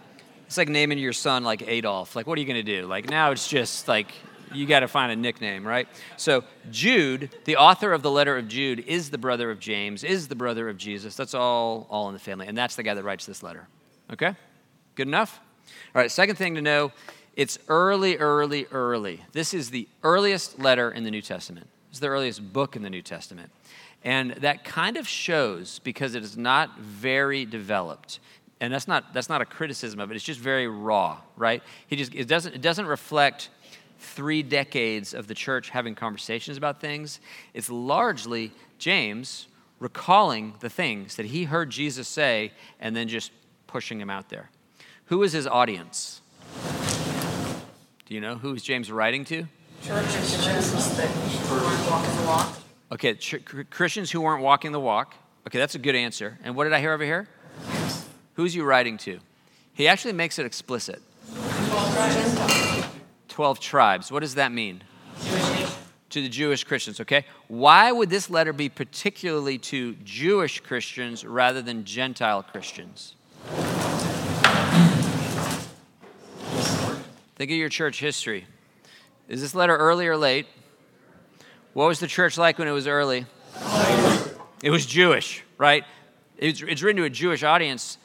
it's 0.48 0.58
like 0.58 0.70
naming 0.70 0.98
your 0.98 1.14
son 1.14 1.44
like 1.44 1.68
Adolf. 1.68 2.16
Like, 2.16 2.26
what 2.26 2.38
are 2.40 2.42
you 2.42 2.48
going 2.48 2.66
to 2.66 2.82
do? 2.82 2.88
Like, 2.88 3.12
now 3.12 3.30
it's 3.30 3.48
just 3.48 3.88
like 3.88 4.12
you 4.54 4.66
got 4.66 4.82
to 4.82 4.88
find 4.88 5.12
a 5.12 5.16
nickname, 5.16 5.66
right? 5.66 5.88
So, 6.16 6.44
Jude, 6.72 7.36
the 7.46 7.58
author 7.58 7.94
of 7.94 8.02
the 8.02 8.12
letter 8.12 8.38
of 8.38 8.48
Jude, 8.48 8.80
is 8.82 9.10
the 9.10 9.18
brother 9.18 9.52
of 9.52 9.60
James, 9.60 10.04
is 10.04 10.28
the 10.28 10.36
brother 10.36 10.70
of 10.70 10.78
Jesus. 10.78 11.16
That's 11.16 11.34
all, 11.34 11.88
all 11.90 12.08
in 12.08 12.14
the 12.14 12.20
family. 12.20 12.48
And 12.48 12.58
that's 12.58 12.76
the 12.76 12.84
guy 12.84 12.94
that 12.94 13.04
writes 13.04 13.26
this 13.26 13.44
letter. 13.44 13.68
Okay? 14.12 14.36
Good 14.96 15.08
enough? 15.08 15.40
All 15.96 16.02
right, 16.02 16.12
second 16.12 16.36
thing 16.36 16.56
to 16.56 16.62
know 16.62 16.92
it's 17.36 17.60
early, 17.68 18.18
early, 18.18 18.66
early. 18.72 19.22
This 19.32 19.54
is 19.54 19.70
the 19.70 19.88
earliest 20.04 20.60
letter 20.60 20.92
in 20.92 21.04
the 21.04 21.12
New 21.12 21.22
Testament, 21.22 21.68
it's 21.90 22.00
the 22.00 22.08
earliest 22.08 22.54
book 22.54 22.76
in 22.76 22.82
the 22.82 22.90
New 22.90 23.02
Testament. 23.02 23.52
And 24.04 24.32
that 24.34 24.64
kind 24.64 24.96
of 24.96 25.08
shows 25.08 25.80
because 25.80 26.16
it 26.16 26.24
is 26.24 26.38
not 26.38 26.80
very 26.80 27.46
developed 27.46 28.20
and 28.60 28.74
that's 28.74 28.88
not 28.88 29.14
that's 29.14 29.30
not 29.30 29.42
a 29.42 29.46
criticism 29.46 30.00
of 30.00 30.12
it 30.12 30.16
it's 30.16 30.24
just 30.24 30.40
very 30.40 30.68
raw 30.68 31.18
right 31.36 31.62
he 31.88 31.96
just 31.96 32.14
it 32.14 32.28
doesn't 32.28 32.56
it 32.56 32.62
doesn't 32.62 32.86
reflect 32.86 33.50
three 34.00 34.44
decades 34.44 35.14
of 35.14 35.28
the 35.28 35.34
church 35.34 35.70
having 35.70 35.96
conversations 35.96 36.58
about 36.58 36.80
things. 36.80 37.20
It's 37.54 37.70
largely 37.70 38.52
James 38.78 39.48
recalling 39.80 40.54
the 40.60 40.70
things 40.70 41.16
that 41.16 41.28
he 41.28 41.44
heard 41.44 41.70
Jesus 41.70 42.08
say 42.08 42.52
and 42.80 42.96
then 42.96 43.08
just 43.08 43.32
pushing 43.68 44.00
them 44.00 44.10
out 44.10 44.30
there. 44.30 44.50
Who 45.06 45.24
is 45.24 45.34
his 45.34 45.48
audience? 45.48 46.22
Do 48.06 48.14
you 48.14 48.22
know 48.22 48.36
who 48.38 48.54
is 48.54 48.64
James 48.64 48.92
writing 48.92 49.26
to? 49.26 49.46
Churches 49.84 50.46
that 50.98 51.10
weren't 51.50 51.90
walking 51.90 52.16
the 52.18 52.24
walk. 52.26 52.58
Okay, 52.92 53.14
ch- 53.16 53.36
Christians 53.70 54.12
who 54.12 54.22
weren't 54.22 54.42
walking 54.42 54.72
the 54.72 54.80
walk. 54.80 55.14
Okay, 55.46 55.60
that's 55.60 55.76
a 55.76 55.80
good 55.80 55.96
answer. 55.96 56.40
And 56.44 56.56
what 56.56 56.64
did 56.64 56.74
I 56.74 56.80
hear 56.80 56.94
over 56.94 57.04
here? 57.04 57.28
Who's 58.36 58.56
you 58.56 58.64
writing 58.64 58.98
to? 59.00 59.20
He 59.74 59.88
actually 59.88 60.14
makes 60.14 60.40
it 60.40 60.46
explicit. 60.46 61.02
12 63.38 63.60
tribes. 63.60 64.12
What 64.12 64.22
does 64.22 64.34
that 64.34 64.52
mean? 64.52 64.84
To 66.10 66.22
the 66.24 66.28
Jewish 66.28 66.64
Christians, 66.64 67.00
okay? 67.02 67.24
Why 67.48 67.92
would 67.92 68.10
this 68.10 68.32
letter 68.32 68.52
be 68.52 68.68
particularly 68.68 69.60
to 69.60 69.94
Jewish 70.04 70.60
Christians 70.62 71.24
rather 71.24 71.62
than 71.62 71.86
Gentile 71.86 72.42
Christians? 72.42 73.14
Think 77.36 77.52
of 77.52 77.58
your 77.58 77.70
church 77.70 78.00
history. 78.00 78.48
Is 79.30 79.40
this 79.40 79.54
letter 79.54 79.78
early 79.78 80.08
or 80.08 80.18
late? 80.18 80.48
What 81.74 81.90
was 81.90 82.00
the 82.00 82.08
church 82.08 82.40
like 82.40 82.58
when 82.58 82.68
it 82.68 82.72
was 82.72 82.88
early? 82.88 83.28
It 84.64 84.72
was 84.72 84.88
Jewish, 84.88 85.44
right? 85.60 85.84
It's, 86.40 86.64
it's 86.64 86.82
written 86.82 86.98
to 86.98 87.04
a 87.04 87.10
Jewish 87.12 87.44
audience 87.44 88.00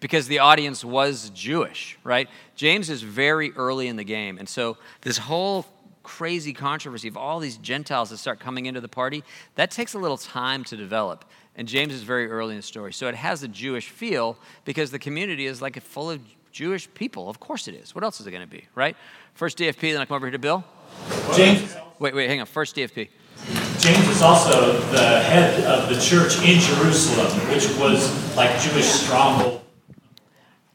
because 0.00 0.26
the 0.26 0.38
audience 0.38 0.84
was 0.84 1.30
Jewish, 1.30 1.98
right? 2.04 2.28
James 2.56 2.90
is 2.90 3.02
very 3.02 3.52
early 3.52 3.88
in 3.88 3.96
the 3.96 4.04
game. 4.04 4.38
And 4.38 4.48
so 4.48 4.76
this 5.02 5.18
whole 5.18 5.66
crazy 6.02 6.52
controversy 6.52 7.08
of 7.08 7.16
all 7.16 7.38
these 7.38 7.58
Gentiles 7.58 8.10
that 8.10 8.16
start 8.16 8.40
coming 8.40 8.66
into 8.66 8.80
the 8.80 8.88
party, 8.88 9.22
that 9.54 9.70
takes 9.70 9.94
a 9.94 9.98
little 9.98 10.16
time 10.16 10.64
to 10.64 10.76
develop. 10.76 11.24
And 11.54 11.68
James 11.68 11.92
is 11.92 12.02
very 12.02 12.30
early 12.30 12.54
in 12.54 12.58
the 12.58 12.62
story. 12.62 12.92
So 12.92 13.08
it 13.08 13.14
has 13.14 13.42
a 13.42 13.48
Jewish 13.48 13.88
feel 13.88 14.38
because 14.64 14.90
the 14.90 14.98
community 14.98 15.46
is 15.46 15.60
like 15.60 15.80
full 15.82 16.10
of 16.10 16.20
Jewish 16.52 16.92
people. 16.94 17.28
Of 17.28 17.38
course 17.38 17.68
it 17.68 17.74
is. 17.74 17.94
What 17.94 18.02
else 18.02 18.20
is 18.20 18.26
it 18.26 18.30
going 18.30 18.42
to 18.42 18.48
be, 18.48 18.66
right? 18.74 18.96
First 19.34 19.58
DFP, 19.58 19.92
then 19.92 20.00
I 20.00 20.04
come 20.06 20.16
over 20.16 20.26
here 20.26 20.32
to 20.32 20.38
Bill. 20.38 20.64
James 21.36 21.76
Wait, 22.00 22.14
wait, 22.14 22.30
hang 22.30 22.40
on. 22.40 22.46
First 22.46 22.76
DFP. 22.76 23.10
James 23.78 24.08
is 24.08 24.22
also 24.22 24.80
the 24.90 25.20
head 25.20 25.62
of 25.64 25.94
the 25.94 26.00
church 26.00 26.38
in 26.38 26.58
Jerusalem, 26.58 27.30
which 27.50 27.68
was 27.76 28.34
like 28.34 28.58
Jewish 28.58 28.86
stronghold. 28.86 29.60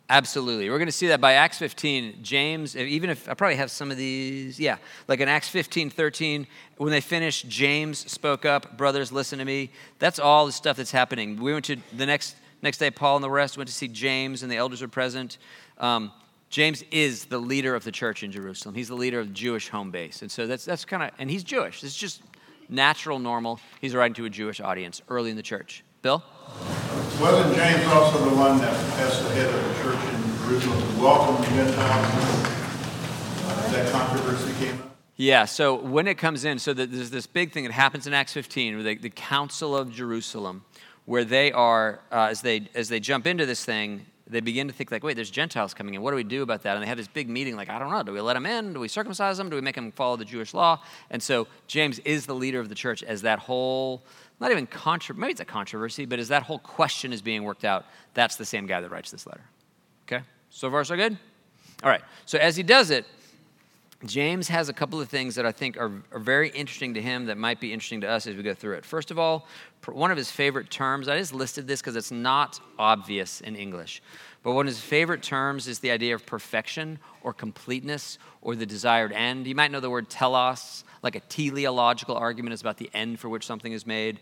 Absolutely. 0.10 0.70
We're 0.70 0.78
going 0.78 0.88
to 0.88 0.92
see 0.92 1.08
that 1.08 1.20
by 1.20 1.34
Acts 1.34 1.58
15. 1.58 2.20
James, 2.22 2.78
even 2.78 3.10
if 3.10 3.28
I 3.28 3.34
probably 3.34 3.56
have 3.56 3.72
some 3.72 3.90
of 3.90 3.98
these, 3.98 4.60
yeah, 4.60 4.78
like 5.08 5.20
in 5.20 5.28
Acts 5.28 5.50
15, 5.50 5.90
13, 5.90 6.46
when 6.78 6.92
they 6.92 7.02
finished, 7.02 7.50
James 7.50 8.12
spoke 8.12 8.46
up, 8.46 8.78
brothers, 8.78 9.12
listen 9.12 9.40
to 9.40 9.46
me. 9.46 9.72
That's 9.98 10.20
all 10.20 10.46
the 10.46 10.52
stuff 10.52 10.78
that's 10.78 10.92
happening. 10.92 11.42
We 11.42 11.54
went 11.54 11.66
to 11.66 11.78
the 11.98 12.06
next, 12.06 12.36
next 12.62 12.78
day, 12.78 12.92
Paul 12.92 13.16
and 13.16 13.24
the 13.24 13.32
rest 13.32 13.58
went 13.58 13.68
to 13.68 13.74
see 13.74 13.88
James, 13.88 14.44
and 14.44 14.52
the 14.52 14.58
elders 14.58 14.82
were 14.82 14.88
present. 14.88 15.40
Um, 15.80 16.12
James 16.52 16.84
is 16.92 17.26
the 17.26 17.40
leader 17.40 17.74
of 17.74 17.84
the 17.84 17.92
church 17.92 18.22
in 18.22 18.32
Jerusalem. 18.32 18.76
He's 18.76 18.90
the 18.90 18.96
leader 18.96 19.20
of 19.20 19.30
the 19.30 19.34
Jewish 19.34 19.70
home 19.70 19.90
base. 19.90 20.22
And 20.22 20.32
so 20.32 20.46
that's, 20.46 20.66
that's 20.66 20.86
kind 20.86 21.02
of, 21.02 21.12
and 21.18 21.32
he's 21.32 21.44
Jewish. 21.44 21.84
It's 21.84 21.98
just 21.98 22.22
natural, 22.70 23.18
normal. 23.18 23.60
He's 23.82 23.96
writing 23.96 24.14
to 24.16 24.26
a 24.26 24.30
Jewish 24.30 24.62
audience 24.62 25.02
early 25.10 25.32
in 25.32 25.36
the 25.36 25.44
church. 25.44 25.84
Bill? 26.04 26.24
Wasn't 27.20 27.56
James 27.56 27.88
also 27.88 28.30
the 28.30 28.36
one 28.36 28.58
that, 28.58 28.74
as 29.00 29.24
the 29.24 29.30
head 29.36 29.48
of 29.48 29.64
the 29.64 29.84
church 29.84 30.14
in 30.14 30.38
Jerusalem, 30.46 31.02
welcomed 31.02 31.46
the 31.46 31.50
Gentiles? 31.50 32.06
Uh, 33.46 33.72
that 33.72 33.90
controversy 33.90 34.54
came 34.66 34.82
up? 34.82 34.96
Yeah, 35.16 35.46
so 35.46 35.76
when 35.76 36.08
it 36.08 36.18
comes 36.18 36.44
in, 36.44 36.60
so 36.60 36.74
there's 36.74 37.10
this 37.12 37.26
big 37.26 37.54
thing 37.54 37.64
that 37.64 37.72
happens 37.72 38.06
in 38.06 38.14
Acts 38.14 38.34
15, 38.34 38.76
where 38.76 38.84
they, 38.84 38.96
the 38.96 39.10
Council 39.10 39.78
of 39.78 39.94
Jerusalem, 39.94 40.66
where 41.06 41.24
they 41.24 41.54
are, 41.54 42.02
uh, 42.12 42.28
as, 42.32 42.42
they, 42.42 42.68
as 42.76 42.90
they 42.90 43.00
jump 43.00 43.26
into 43.26 43.46
this 43.46 43.64
thing, 43.64 44.06
they 44.28 44.40
begin 44.40 44.68
to 44.68 44.74
think 44.74 44.92
like, 44.92 45.04
wait, 45.04 45.16
there's 45.16 45.30
Gentiles 45.30 45.74
coming 45.74 45.94
in. 45.94 46.02
What 46.02 46.12
do 46.12 46.16
we 46.16 46.24
do 46.24 46.42
about 46.42 46.64
that? 46.64 46.76
And 46.76 46.84
they 46.84 46.88
have 46.88 46.98
this 46.98 47.08
big 47.08 47.30
meeting 47.30 47.56
like, 47.56 47.70
I 47.70 47.78
don't 47.78 47.92
know. 47.92 48.02
Do 48.02 48.12
we 48.12 48.22
let 48.22 48.34
them 48.34 48.46
in? 48.46 48.74
Do 48.74 48.80
we 48.80 48.88
circumcise 48.88 49.38
them? 49.38 49.50
Do 49.50 49.56
we 49.56 49.62
make 49.62 49.76
them 49.76 49.92
follow 49.92 50.16
the 50.16 50.26
Jewish 50.26 50.54
law? 50.54 50.82
And 51.12 51.22
so 51.22 51.48
James 51.68 52.00
is 52.00 52.26
the 52.26 52.34
leader 52.34 52.60
of 52.60 52.70
the 52.70 52.76
church 52.76 53.04
as 53.04 53.22
that 53.22 53.40
whole, 53.40 54.02
not 54.40 54.52
even 54.52 54.66
controversy, 54.66 55.22
maybe 55.22 55.32
it's 55.32 55.42
a 55.42 55.46
controversy, 55.46 56.06
but 56.06 56.18
as 56.18 56.30
that 56.30 56.44
whole 56.44 56.60
question 56.60 57.14
is 57.14 57.22
being 57.22 57.44
worked 57.44 57.66
out, 57.66 57.86
that's 58.16 58.36
the 58.36 58.46
same 58.46 58.66
guy 58.66 58.82
that 58.82 58.90
writes 58.90 59.12
this 59.12 59.28
letter. 59.28 59.44
Okay? 60.08 60.24
So 60.50 60.72
far, 60.72 60.84
so 60.84 60.96
good? 60.96 61.18
All 61.84 61.90
right. 61.90 62.02
So 62.26 62.40
as 62.40 62.56
he 62.56 62.64
does 62.64 62.90
it, 62.90 63.06
James 64.08 64.48
has 64.48 64.70
a 64.70 64.74
couple 64.74 65.00
of 65.00 65.10
things 65.10 65.36
that 65.36 65.46
I 65.46 65.52
think 65.52 65.78
are, 65.78 65.92
are, 66.12 66.20
very 66.20 66.50
interesting 66.50 66.94
to 66.96 67.02
him 67.02 67.26
that 67.26 67.38
might 67.38 67.60
be 67.60 67.72
interesting 67.72 68.02
to 68.02 68.10
us 68.10 68.28
as 68.28 68.36
we 68.36 68.44
go 68.44 68.54
through 68.54 68.76
it. 68.76 68.86
First 68.86 69.12
of 69.12 69.20
all, 69.20 69.48
one 69.86 70.12
of 70.12 70.18
his 70.18 70.32
favorite 70.32 70.70
terms, 70.70 71.08
I 71.08 71.18
just 71.18 71.34
listed 71.34 71.68
this 71.68 71.82
because 71.82 71.96
it's 71.96 72.12
not 72.12 72.60
obvious 72.80 73.42
in 73.42 73.56
English, 73.56 74.02
but 74.44 74.54
one 74.54 74.66
of 74.66 74.74
his 74.74 74.82
favorite 74.82 75.22
terms 75.22 75.68
is 75.68 75.80
the 75.80 75.92
idea 75.92 76.16
of 76.16 76.26
perfection 76.26 77.00
or 77.22 77.34
completeness 77.34 78.18
or 78.42 78.56
the 78.56 78.66
desired 78.66 79.12
end. 79.12 79.48
You 79.48 79.56
might 79.56 79.72
know 79.72 79.80
the 79.80 79.90
word 79.90 80.10
telos, 80.10 80.84
like 81.04 81.16
a 81.16 81.20
teleological 81.22 82.16
argument 82.16 82.54
is 82.54 82.62
about 82.62 82.78
the 82.78 82.90
end 82.94 83.20
for 83.20 83.30
which 83.30 83.46
something 83.46 83.72
is 83.72 83.86
made. 83.86 84.20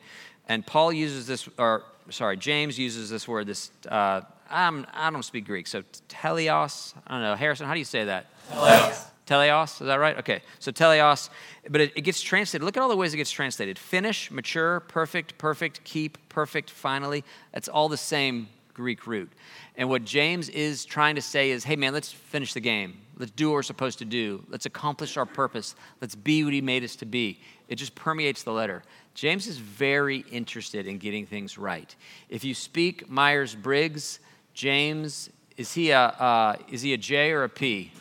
And 0.47 0.65
Paul 0.65 0.91
uses 0.91 1.27
this, 1.27 1.47
or 1.57 1.83
sorry, 2.09 2.37
James 2.37 2.77
uses 2.77 3.09
this 3.09 3.27
word, 3.27 3.47
this, 3.47 3.71
uh, 3.87 4.21
I'm, 4.49 4.85
I 4.93 5.09
don't 5.09 5.23
speak 5.23 5.45
Greek, 5.45 5.67
so 5.67 5.83
teleos, 6.09 6.93
I 7.07 7.13
don't 7.13 7.21
know. 7.21 7.35
Harrison, 7.35 7.65
how 7.65 7.73
do 7.73 7.79
you 7.79 7.85
say 7.85 8.05
that? 8.05 8.27
Teleos. 8.51 9.12
Teleos, 9.25 9.81
is 9.81 9.87
that 9.87 9.99
right? 9.99 10.17
Okay, 10.17 10.41
so 10.59 10.71
teleos, 10.71 11.29
but 11.69 11.79
it, 11.79 11.93
it, 11.95 12.01
gets 12.01 12.21
translated. 12.21 12.65
Look 12.65 12.75
at 12.75 12.83
all 12.83 12.89
the 12.89 12.97
ways 12.97 13.13
it 13.13 13.17
gets 13.17 13.31
translated 13.31 13.79
finish, 13.79 14.29
mature, 14.29 14.81
perfect, 14.81 15.37
perfect, 15.37 15.83
keep, 15.85 16.17
perfect, 16.29 16.69
finally. 16.69 17.23
That's 17.53 17.69
all 17.69 17.87
the 17.87 17.97
same 17.97 18.49
Greek 18.73 19.07
root. 19.07 19.31
And 19.77 19.87
what 19.89 20.03
James 20.03 20.49
is 20.49 20.83
trying 20.83 21.15
to 21.15 21.21
say 21.21 21.51
is 21.51 21.63
hey, 21.63 21.75
man, 21.75 21.93
let's 21.93 22.11
finish 22.11 22.53
the 22.53 22.59
game. 22.59 22.97
Let's 23.17 23.31
do 23.31 23.49
what 23.49 23.55
we're 23.55 23.63
supposed 23.63 23.99
to 23.99 24.05
do. 24.05 24.43
Let's 24.49 24.65
accomplish 24.65 25.17
our 25.17 25.25
purpose. 25.25 25.75
Let's 26.01 26.15
be 26.15 26.43
what 26.43 26.53
he 26.53 26.61
made 26.61 26.83
us 26.83 26.95
to 26.97 27.05
be. 27.05 27.39
It 27.69 27.75
just 27.75 27.95
permeates 27.95 28.43
the 28.43 28.51
letter. 28.51 28.83
James 29.13 29.47
is 29.47 29.57
very 29.57 30.25
interested 30.31 30.87
in 30.87 30.97
getting 30.97 31.25
things 31.25 31.57
right. 31.57 31.95
If 32.29 32.43
you 32.43 32.55
speak 32.55 33.09
Myers 33.09 33.55
Briggs, 33.55 34.19
James, 34.53 35.29
is 35.55 35.73
he 35.73 35.91
a, 35.91 35.99
uh, 35.99 36.55
is 36.69 36.81
he 36.81 36.93
a 36.93 36.97
J 36.97 37.31
or 37.31 37.43
a 37.43 37.49
P? 37.49 37.91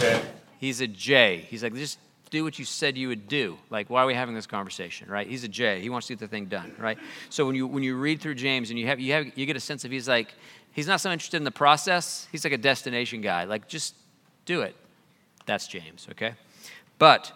Yeah. 0.00 0.22
He's 0.58 0.80
a 0.80 0.86
J. 0.86 1.46
He's 1.48 1.62
like, 1.62 1.74
just 1.74 1.98
do 2.30 2.42
what 2.44 2.58
you 2.58 2.64
said 2.64 2.96
you 2.96 3.08
would 3.08 3.28
do. 3.28 3.56
Like, 3.70 3.88
why 3.88 4.02
are 4.02 4.06
we 4.06 4.14
having 4.14 4.34
this 4.34 4.46
conversation, 4.46 5.08
right? 5.08 5.26
He's 5.26 5.44
a 5.44 5.48
J. 5.48 5.80
He 5.80 5.90
wants 5.90 6.06
to 6.08 6.14
get 6.14 6.20
the 6.20 6.28
thing 6.28 6.46
done, 6.46 6.74
right? 6.78 6.98
So 7.30 7.46
when 7.46 7.54
you 7.54 7.66
when 7.66 7.82
you 7.82 7.96
read 7.96 8.20
through 8.20 8.34
James 8.34 8.70
and 8.70 8.78
you 8.78 8.86
have 8.86 8.98
you 8.98 9.12
have 9.12 9.26
you 9.38 9.46
get 9.46 9.56
a 9.56 9.60
sense 9.60 9.84
of 9.84 9.90
he's 9.90 10.08
like 10.08 10.34
he's 10.76 10.86
not 10.86 11.00
so 11.00 11.10
interested 11.10 11.38
in 11.38 11.44
the 11.44 11.50
process. 11.50 12.28
He's 12.30 12.44
like 12.44 12.52
a 12.52 12.58
destination 12.58 13.22
guy. 13.22 13.44
Like, 13.44 13.66
just 13.66 13.94
do 14.44 14.60
it. 14.60 14.76
That's 15.46 15.66
James, 15.66 16.06
okay? 16.10 16.34
But 16.98 17.32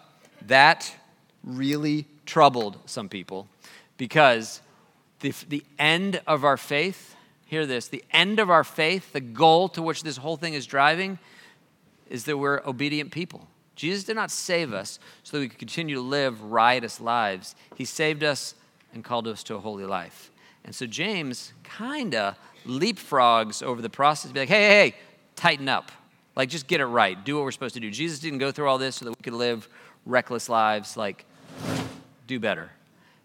that 0.47 0.95
really 1.43 2.07
troubled 2.27 2.79
some 2.87 3.09
people 3.09 3.49
because 3.97 4.61
the, 5.21 5.33
the 5.49 5.65
end 5.79 6.21
of 6.27 6.45
our 6.45 6.57
faith, 6.57 7.17
hear 7.47 7.65
this, 7.65 7.89
the 7.89 8.05
end 8.11 8.41
of 8.41 8.51
our 8.51 8.65
faith, 8.65 9.13
the 9.13 9.21
goal 9.21 9.69
to 9.71 9.83
which 9.83 10.03
this 10.03 10.19
whole 10.19 10.37
thing 10.37 10.55
is 10.55 10.67
driving, 10.67 11.19
is 12.11 12.25
that 12.25 12.37
we're 12.37 12.61
obedient 12.67 13.11
people. 13.13 13.49
Jesus 13.77 14.05
did 14.05 14.17
not 14.17 14.31
save 14.31 14.75
us 14.75 14.99
so 15.23 15.37
that 15.37 15.41
we 15.41 15.49
could 15.49 15.59
continue 15.59 15.95
to 15.95 16.03
live 16.03 16.43
riotous 16.43 17.01
lives. 17.01 17.55
He 17.77 17.87
saved 17.87 18.23
us 18.23 18.55
and 18.93 19.03
called 19.03 19.27
us 19.27 19.43
to 19.45 19.55
a 19.55 19.59
holy 19.59 19.87
life. 19.87 20.31
And 20.65 20.75
so 20.75 20.85
James 20.87 21.55
kind 21.65 22.15
of 22.15 22.37
leapfrogs 22.67 23.63
over 23.63 23.81
the 23.81 23.89
process, 23.89 24.33
be 24.33 24.41
like, 24.41 24.51
hey, 24.51 24.69
hey, 24.69 24.91
hey, 24.91 24.97
tighten 25.35 25.69
up. 25.69 25.91
Like, 26.37 26.49
just 26.49 26.67
get 26.67 26.81
it 26.81 26.87
right. 26.87 27.23
Do 27.25 27.37
what 27.37 27.45
we're 27.45 27.53
supposed 27.53 27.75
to 27.75 27.81
do. 27.81 27.91
Jesus 27.91 28.19
didn't 28.19 28.39
go 28.39 28.53
through 28.53 28.69
all 28.69 28.79
this 28.79 28.97
so 28.97 29.07
that 29.07 29.13
we 29.13 29.23
could 29.23 29.33
live 29.33 29.69
reckless 30.05 30.49
lives. 30.49 30.97
Like, 30.97 31.25
do 32.27 32.39
better. 32.39 32.71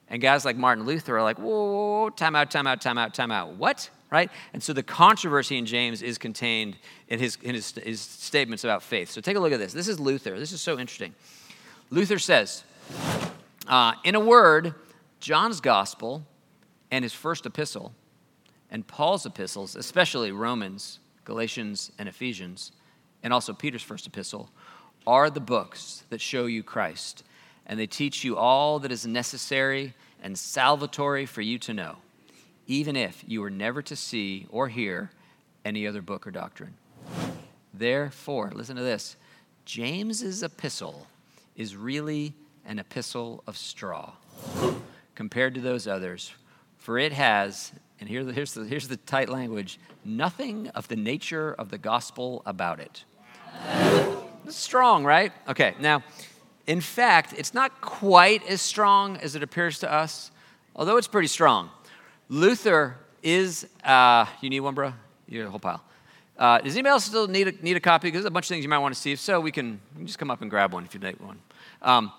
And 0.10 0.22
guys 0.22 0.46
like 0.46 0.56
Martin 0.56 0.86
Luther 0.86 1.18
are 1.18 1.24
like, 1.24 1.38
whoa, 1.38 1.50
whoa, 1.50 2.02
whoa 2.02 2.10
time 2.12 2.36
out, 2.36 2.52
time 2.52 2.68
out, 2.68 2.82
time 2.82 2.98
out, 2.98 3.14
time 3.14 3.32
out. 3.32 3.56
What? 3.56 3.90
Right? 4.12 4.30
And 4.54 4.62
so 4.62 4.72
the 4.72 4.84
controversy 4.84 5.58
in 5.58 5.66
James 5.66 6.02
is 6.02 6.18
contained 6.18 6.78
in, 7.08 7.20
his, 7.20 7.38
in 7.42 7.56
his, 7.56 7.72
his 7.72 8.00
statements 8.00 8.64
about 8.64 8.84
faith. 8.84 9.10
So 9.10 9.20
take 9.20 9.36
a 9.36 9.40
look 9.40 9.52
at 9.52 9.60
this. 9.60 9.74
This 9.74 9.88
is 9.88 10.00
Luther. 10.00 10.40
This 10.40 10.52
is 10.52 10.62
so 10.62 10.80
interesting. 10.80 11.14
Luther 11.90 12.20
says, 12.20 12.64
uh, 13.68 13.94
in 14.04 14.16
a 14.16 14.20
word, 14.20 14.76
John's 15.20 15.60
gospel 15.60 16.24
and 16.92 17.04
his 17.04 17.14
first 17.14 17.46
epistle, 17.46 17.94
and 18.70 18.86
Paul's 18.86 19.26
epistles, 19.26 19.76
especially 19.76 20.32
Romans, 20.32 21.00
Galatians, 21.24 21.92
and 21.98 22.08
Ephesians, 22.08 22.72
and 23.24 23.34
also 23.34 23.54
Peter's 23.54 23.82
first 23.82 24.06
epistle, 24.06 24.50
are 25.08 25.30
the 25.30 25.40
books 25.40 26.04
that 26.10 26.22
show 26.22 26.46
you 26.46 26.64
Christ, 26.64 27.24
and 27.66 27.80
they 27.80 27.88
teach 27.88 28.24
you 28.24 28.38
all 28.38 28.80
that 28.80 28.92
is 28.92 29.06
necessary 29.06 29.94
and 30.22 30.36
salvatory 30.36 31.28
for 31.28 31.42
you 31.42 31.58
to 31.60 31.74
know, 31.74 31.98
even 32.68 32.96
if 32.96 33.24
you 33.28 33.42
were 33.42 33.50
never 33.50 33.82
to 33.82 33.96
see 33.96 34.48
or 34.50 34.68
hear 34.68 35.12
any 35.64 35.88
other 35.88 36.02
book 36.02 36.26
or 36.28 36.32
doctrine. 36.32 36.76
Therefore, 37.74 38.52
listen 38.54 38.76
to 38.76 38.82
this 38.82 39.16
James's 39.66 40.44
epistle 40.44 41.08
is 41.56 41.76
really 41.76 42.34
an 42.66 42.80
epistle 42.80 43.44
of 43.48 43.58
straw 43.58 44.14
compared 45.16 45.56
to 45.56 45.62
those 45.62 45.88
others, 45.88 46.34
for 46.78 46.98
it 46.98 47.14
has, 47.14 47.72
and 48.00 48.10
here, 48.10 48.24
here's, 48.32 48.54
the, 48.54 48.66
here's 48.66 48.88
the 48.88 48.98
tight 48.98 49.30
language 49.30 49.80
nothing 50.04 50.68
of 50.70 50.88
the 50.88 50.96
nature 50.96 51.54
of 51.54 51.72
the 51.72 51.78
gospel 51.78 52.44
about 52.46 52.80
it. 52.80 53.04
It's 54.46 54.56
strong, 54.56 55.04
right? 55.04 55.32
Okay, 55.48 55.74
now, 55.80 56.04
in 56.68 56.82
fact, 56.82 57.34
it's 57.36 57.54
not 57.54 57.82
quite 57.82 58.46
as 58.48 58.62
strong 58.62 59.18
as 59.18 59.36
it 59.36 59.42
appears 59.42 59.80
to 59.80 59.92
us, 59.92 60.32
although 60.76 60.98
it's 60.98 61.08
pretty 61.08 61.28
strong. 61.28 61.70
Luther 62.30 62.98
is, 63.22 63.68
uh, 63.84 64.26
you 64.42 64.50
need 64.50 64.60
one, 64.62 64.74
bro? 64.74 64.94
You 65.28 65.40
need 65.40 65.48
a 65.48 65.50
whole 65.50 65.60
pile. 65.60 65.84
Uh, 66.38 66.60
does 66.60 66.74
anybody 66.74 66.92
else 66.92 67.06
still 67.06 67.28
need 67.28 67.48
a, 67.48 67.52
need 67.64 67.78
a 67.78 67.80
copy? 67.80 68.08
Because 68.08 68.24
there's 68.24 68.30
a 68.30 68.32
bunch 68.32 68.46
of 68.46 68.50
things 68.50 68.64
you 68.64 68.70
might 68.70 68.80
want 68.80 68.94
to 68.94 69.00
see. 69.00 69.12
If 69.12 69.20
so, 69.20 69.40
we 69.40 69.52
can, 69.52 69.80
we 69.94 70.00
can 70.00 70.08
just 70.08 70.20
come 70.20 70.30
up 70.30 70.42
and 70.42 70.50
grab 70.50 70.74
one 70.74 70.84
if 70.84 70.94
you 70.94 71.00
need 71.00 71.20
one. 71.20 71.40
Um, 71.82 72.12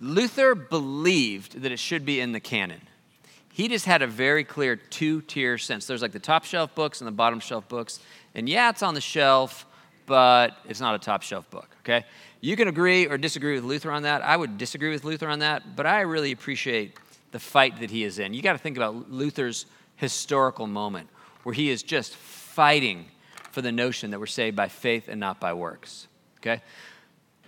Luther 0.00 0.54
believed 0.54 1.62
that 1.62 1.72
it 1.72 1.78
should 1.78 2.04
be 2.04 2.20
in 2.20 2.32
the 2.32 2.40
canon. 2.40 2.80
He 3.52 3.68
just 3.68 3.84
had 3.84 4.02
a 4.02 4.06
very 4.06 4.42
clear 4.42 4.74
two 4.74 5.20
tier 5.22 5.56
sense. 5.58 5.86
There's 5.86 6.02
like 6.02 6.12
the 6.12 6.18
top 6.18 6.44
shelf 6.44 6.74
books 6.74 7.00
and 7.00 7.06
the 7.06 7.12
bottom 7.12 7.38
shelf 7.38 7.68
books. 7.68 8.00
And 8.34 8.48
yeah, 8.48 8.70
it's 8.70 8.82
on 8.82 8.94
the 8.94 9.00
shelf, 9.00 9.64
but 10.06 10.56
it's 10.68 10.80
not 10.80 10.96
a 10.96 10.98
top 10.98 11.22
shelf 11.22 11.48
book, 11.50 11.68
okay? 11.82 12.04
You 12.40 12.56
can 12.56 12.66
agree 12.66 13.06
or 13.06 13.16
disagree 13.16 13.54
with 13.54 13.64
Luther 13.64 13.92
on 13.92 14.02
that. 14.02 14.22
I 14.22 14.36
would 14.36 14.58
disagree 14.58 14.90
with 14.90 15.04
Luther 15.04 15.28
on 15.28 15.38
that, 15.38 15.76
but 15.76 15.86
I 15.86 16.00
really 16.00 16.32
appreciate 16.32 16.98
the 17.34 17.40
fight 17.40 17.80
that 17.80 17.90
he 17.90 18.04
is 18.04 18.20
in. 18.20 18.32
You 18.32 18.42
got 18.42 18.52
to 18.52 18.58
think 18.58 18.76
about 18.76 19.10
Luther's 19.10 19.66
historical 19.96 20.68
moment 20.68 21.08
where 21.42 21.52
he 21.52 21.68
is 21.68 21.82
just 21.82 22.14
fighting 22.14 23.06
for 23.50 23.60
the 23.60 23.72
notion 23.72 24.12
that 24.12 24.20
we're 24.20 24.26
saved 24.26 24.54
by 24.54 24.68
faith 24.68 25.08
and 25.08 25.18
not 25.18 25.40
by 25.40 25.52
works. 25.52 26.06
Okay? 26.38 26.62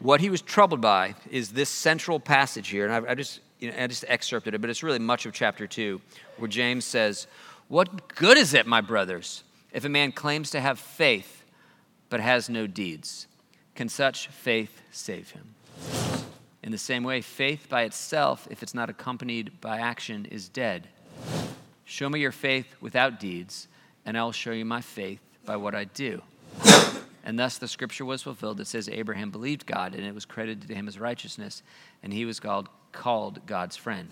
What 0.01 0.21
he 0.21 0.29
was 0.29 0.43
troubled 0.43 0.81
by 0.81 1.15
is 1.31 1.51
this 1.51 1.69
central 1.69 2.19
passage 2.19 2.67
here, 2.67 2.85
and 2.85 3.07
I, 3.07 3.13
I 3.13 3.15
just 3.15 3.39
you 3.61 3.71
know, 3.71 3.77
I 3.79 3.87
just 3.87 4.05
excerpted 4.09 4.55
it, 4.55 4.61
but 4.61 4.71
it's 4.71 4.83
really 4.83 4.99
much 4.99 5.25
of 5.25 5.33
chapter 5.33 5.69
two, 5.69 6.01
where 6.37 6.49
James 6.49 6.85
says, 6.85 7.29
What 7.69 8.13
good 8.17 8.37
is 8.37 8.55
it, 8.55 8.67
my 8.67 8.81
brothers, 8.81 9.45
if 9.73 9.85
a 9.85 9.89
man 9.89 10.11
claims 10.11 10.51
to 10.51 10.61
have 10.61 10.81
faith 10.81 11.45
but 12.11 12.19
has 12.19 12.49
no 12.49 12.67
deeds? 12.67 13.29
Can 13.77 13.89
such 13.89 14.27
faith 14.27 14.83
save 14.91 15.31
him? 15.31 15.55
In 16.67 16.73
the 16.73 16.79
same 16.79 17.05
way, 17.05 17.21
faith 17.21 17.69
by 17.69 17.83
itself, 17.83 18.49
if 18.51 18.61
it's 18.61 18.75
not 18.75 18.91
accompanied 18.91 19.61
by 19.61 19.79
action, 19.79 20.25
is 20.25 20.49
dead. 20.49 20.89
Show 21.85 22.11
me 22.11 22.19
your 22.19 22.33
faith 22.33 22.67
without 22.81 23.21
deeds, 23.21 23.69
and 24.05 24.19
I'll 24.19 24.33
show 24.33 24.51
you 24.51 24.65
my 24.65 24.81
faith 24.81 25.21
by 25.45 25.57
what 25.57 25.77
I 25.77 25.85
do. 25.85 26.23
And 27.23 27.39
thus 27.39 27.59
the 27.59 27.69
scripture 27.69 28.05
was 28.05 28.23
fulfilled 28.23 28.57
that 28.59 28.67
says 28.67 28.89
Abraham 28.89 29.31
believed 29.31 29.65
God, 29.65 29.95
and 29.95 30.05
it 30.05 30.13
was 30.13 30.25
credited 30.25 30.67
to 30.67 30.75
him 30.75 30.89
as 30.89 30.99
righteousness, 30.99 31.63
and 32.03 32.13
he 32.13 32.25
was 32.25 32.41
called, 32.41 32.69
called 32.91 33.47
God's 33.47 33.77
friend. 33.77 34.09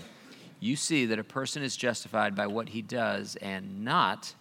You 0.60 0.76
see 0.76 1.06
that 1.06 1.18
a 1.18 1.24
person 1.24 1.64
is 1.64 1.76
justified 1.76 2.36
by 2.36 2.46
what 2.46 2.68
he 2.68 2.82
does 2.82 3.34
and 3.42 3.84
not 3.84 4.32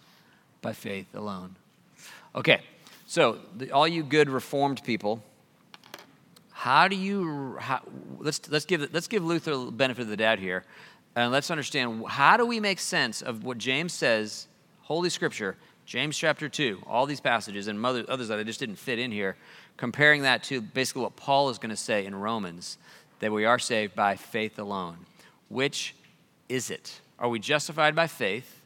by 0.62 0.72
faith 0.72 1.12
alone. 1.16 1.56
Okay, 2.36 2.60
so 3.08 3.38
the, 3.56 3.72
all 3.72 3.88
you 3.88 4.04
good 4.04 4.30
reformed 4.30 4.84
people, 4.84 5.20
how 6.64 6.88
do 6.88 6.96
you 6.96 7.58
how, 7.60 7.82
let's 8.18 8.40
let's 8.48 8.64
give 8.64 8.90
let's 8.94 9.06
give 9.06 9.22
Luther 9.22 9.54
the 9.54 9.70
benefit 9.70 10.00
of 10.00 10.08
the 10.08 10.16
doubt 10.16 10.38
here, 10.38 10.64
and 11.14 11.30
let's 11.30 11.50
understand 11.50 12.02
how 12.08 12.38
do 12.38 12.46
we 12.46 12.58
make 12.58 12.78
sense 12.78 13.20
of 13.20 13.44
what 13.44 13.58
James 13.58 13.92
says, 13.92 14.46
Holy 14.80 15.10
Scripture, 15.10 15.56
James 15.84 16.16
chapter 16.16 16.48
two, 16.48 16.82
all 16.86 17.04
these 17.04 17.20
passages 17.20 17.68
and 17.68 17.84
other- 17.84 18.06
others 18.08 18.28
that 18.28 18.38
I 18.38 18.44
just 18.44 18.60
didn't 18.60 18.76
fit 18.76 18.98
in 18.98 19.12
here, 19.12 19.36
comparing 19.76 20.22
that 20.22 20.42
to 20.44 20.62
basically 20.62 21.02
what 21.02 21.16
Paul 21.16 21.50
is 21.50 21.58
going 21.58 21.68
to 21.68 21.76
say 21.76 22.06
in 22.06 22.14
Romans, 22.14 22.78
that 23.20 23.30
we 23.30 23.44
are 23.44 23.58
saved 23.58 23.94
by 23.94 24.16
faith 24.16 24.58
alone. 24.58 24.96
Which 25.50 25.94
is 26.48 26.70
it? 26.70 26.98
Are 27.18 27.28
we 27.28 27.40
justified 27.40 27.94
by 27.94 28.06
faith? 28.06 28.62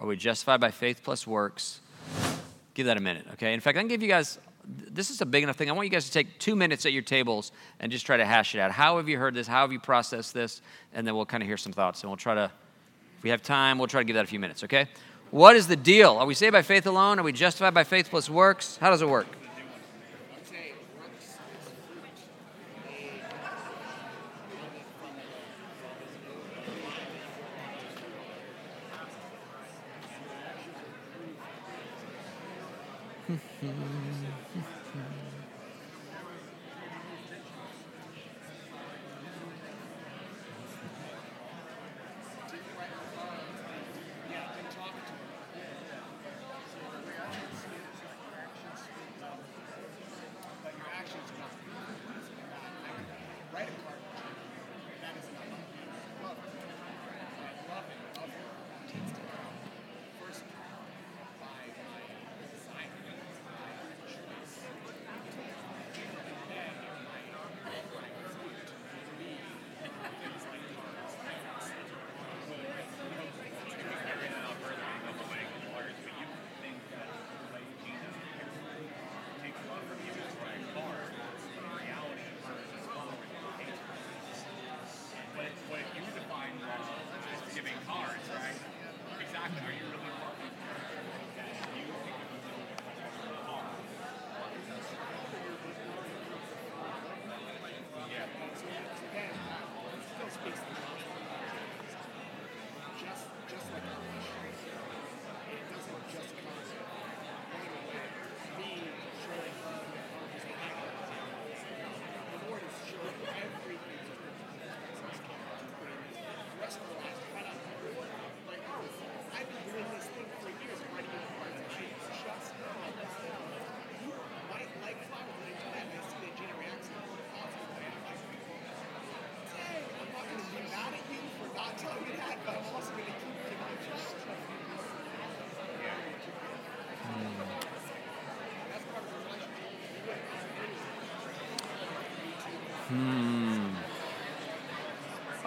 Are 0.00 0.06
we 0.08 0.16
justified 0.16 0.60
by 0.60 0.72
faith 0.72 1.02
plus 1.04 1.28
works? 1.28 1.78
Give 2.74 2.86
that 2.86 2.96
a 2.96 3.00
minute, 3.00 3.26
okay? 3.34 3.54
In 3.54 3.60
fact, 3.60 3.78
I 3.78 3.82
can 3.82 3.88
give 3.88 4.02
you 4.02 4.08
guys, 4.08 4.40
this 4.64 5.10
is 5.10 5.20
a 5.20 5.26
big 5.26 5.42
enough 5.42 5.56
thing. 5.56 5.70
I 5.70 5.72
want 5.72 5.86
you 5.86 5.90
guys 5.90 6.06
to 6.06 6.12
take 6.12 6.38
two 6.38 6.54
minutes 6.54 6.86
at 6.86 6.92
your 6.92 7.02
tables 7.02 7.52
and 7.80 7.90
just 7.90 8.06
try 8.06 8.16
to 8.16 8.24
hash 8.24 8.54
it 8.54 8.60
out. 8.60 8.70
How 8.70 8.98
have 8.98 9.08
you 9.08 9.18
heard 9.18 9.34
this? 9.34 9.46
How 9.46 9.62
have 9.62 9.72
you 9.72 9.80
processed 9.80 10.34
this? 10.34 10.62
And 10.92 11.06
then 11.06 11.14
we'll 11.14 11.26
kind 11.26 11.42
of 11.42 11.46
hear 11.46 11.56
some 11.56 11.72
thoughts. 11.72 12.02
And 12.02 12.10
we'll 12.10 12.16
try 12.16 12.34
to, 12.34 12.50
if 13.18 13.22
we 13.22 13.30
have 13.30 13.42
time, 13.42 13.78
we'll 13.78 13.88
try 13.88 14.00
to 14.00 14.04
give 14.04 14.14
that 14.14 14.24
a 14.24 14.28
few 14.28 14.40
minutes, 14.40 14.64
okay? 14.64 14.86
What 15.30 15.56
is 15.56 15.66
the 15.66 15.76
deal? 15.76 16.16
Are 16.16 16.26
we 16.26 16.34
saved 16.34 16.52
by 16.52 16.62
faith 16.62 16.86
alone? 16.86 17.18
Are 17.18 17.22
we 17.22 17.32
justified 17.32 17.74
by 17.74 17.84
faith 17.84 18.10
plus 18.10 18.28
works? 18.28 18.76
How 18.76 18.90
does 18.90 19.02
it 19.02 19.08
work? 19.08 19.26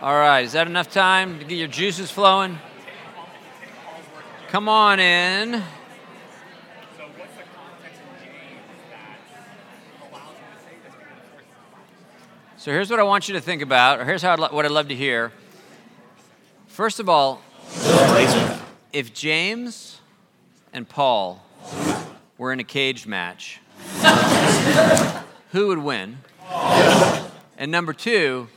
All 0.04 0.14
right, 0.14 0.44
is 0.44 0.52
that 0.52 0.68
enough 0.68 0.92
time 0.92 1.40
to 1.40 1.46
get 1.46 1.56
your 1.56 1.70
juices 1.70 2.12
flowing? 2.12 2.60
Come 4.50 4.68
on 4.68 5.00
in. 5.00 5.64
So 12.58 12.72
here's 12.74 12.90
what 12.90 13.00
I 13.00 13.04
want 13.04 13.30
you 13.30 13.36
to 13.36 13.40
think 13.40 13.62
about, 13.62 14.02
or 14.02 14.04
here's 14.04 14.22
how 14.22 14.34
I'd 14.34 14.52
what 14.52 14.66
I'd 14.66 14.72
love 14.72 14.90
to 14.90 14.96
hear. 14.96 15.32
First 16.68 17.00
of 17.00 17.08
all, 17.08 17.42
if 18.92 19.14
James 19.14 20.02
and 20.74 20.90
Paul 20.90 21.42
were 22.38 22.52
in 22.52 22.60
a 22.60 22.66
cage 22.66 23.08
match, 23.08 23.62
who 25.52 25.68
would 25.68 25.78
win? 25.78 26.18
And 27.58 27.72
number 27.72 27.94
two, 27.94 28.50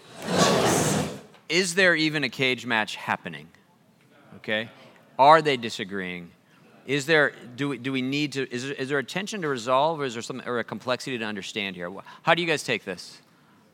is 1.49 1.75
there 1.75 1.95
even 1.95 2.25
a 2.25 2.29
cage 2.29 2.67
match 2.67 2.97
happening? 2.97 3.49
Okay? 4.37 4.71
Are 5.19 5.43
they 5.43 5.57
disagreeing? 5.57 6.31
Is 6.87 7.07
there, 7.07 7.33
do 7.57 7.71
we, 7.71 7.79
do 7.79 7.91
we 7.91 8.03
need 8.03 8.33
to, 8.33 8.49
is 8.53 8.65
there, 8.65 8.73
is 8.75 8.89
there 8.89 8.99
a 8.99 9.05
tension 9.05 9.43
to 9.43 9.49
resolve 9.49 10.01
or 10.01 10.05
is 10.05 10.15
there 10.15 10.23
some, 10.23 10.43
or 10.47 10.59
a 10.59 10.65
complexity 10.65 11.19
to 11.19 11.25
understand 11.25 11.75
here? 11.75 11.91
How 12.23 12.35
do 12.35 12.43
you 12.43 12.49
guys 12.49 12.63
take 12.63 12.85
this? 12.85 13.21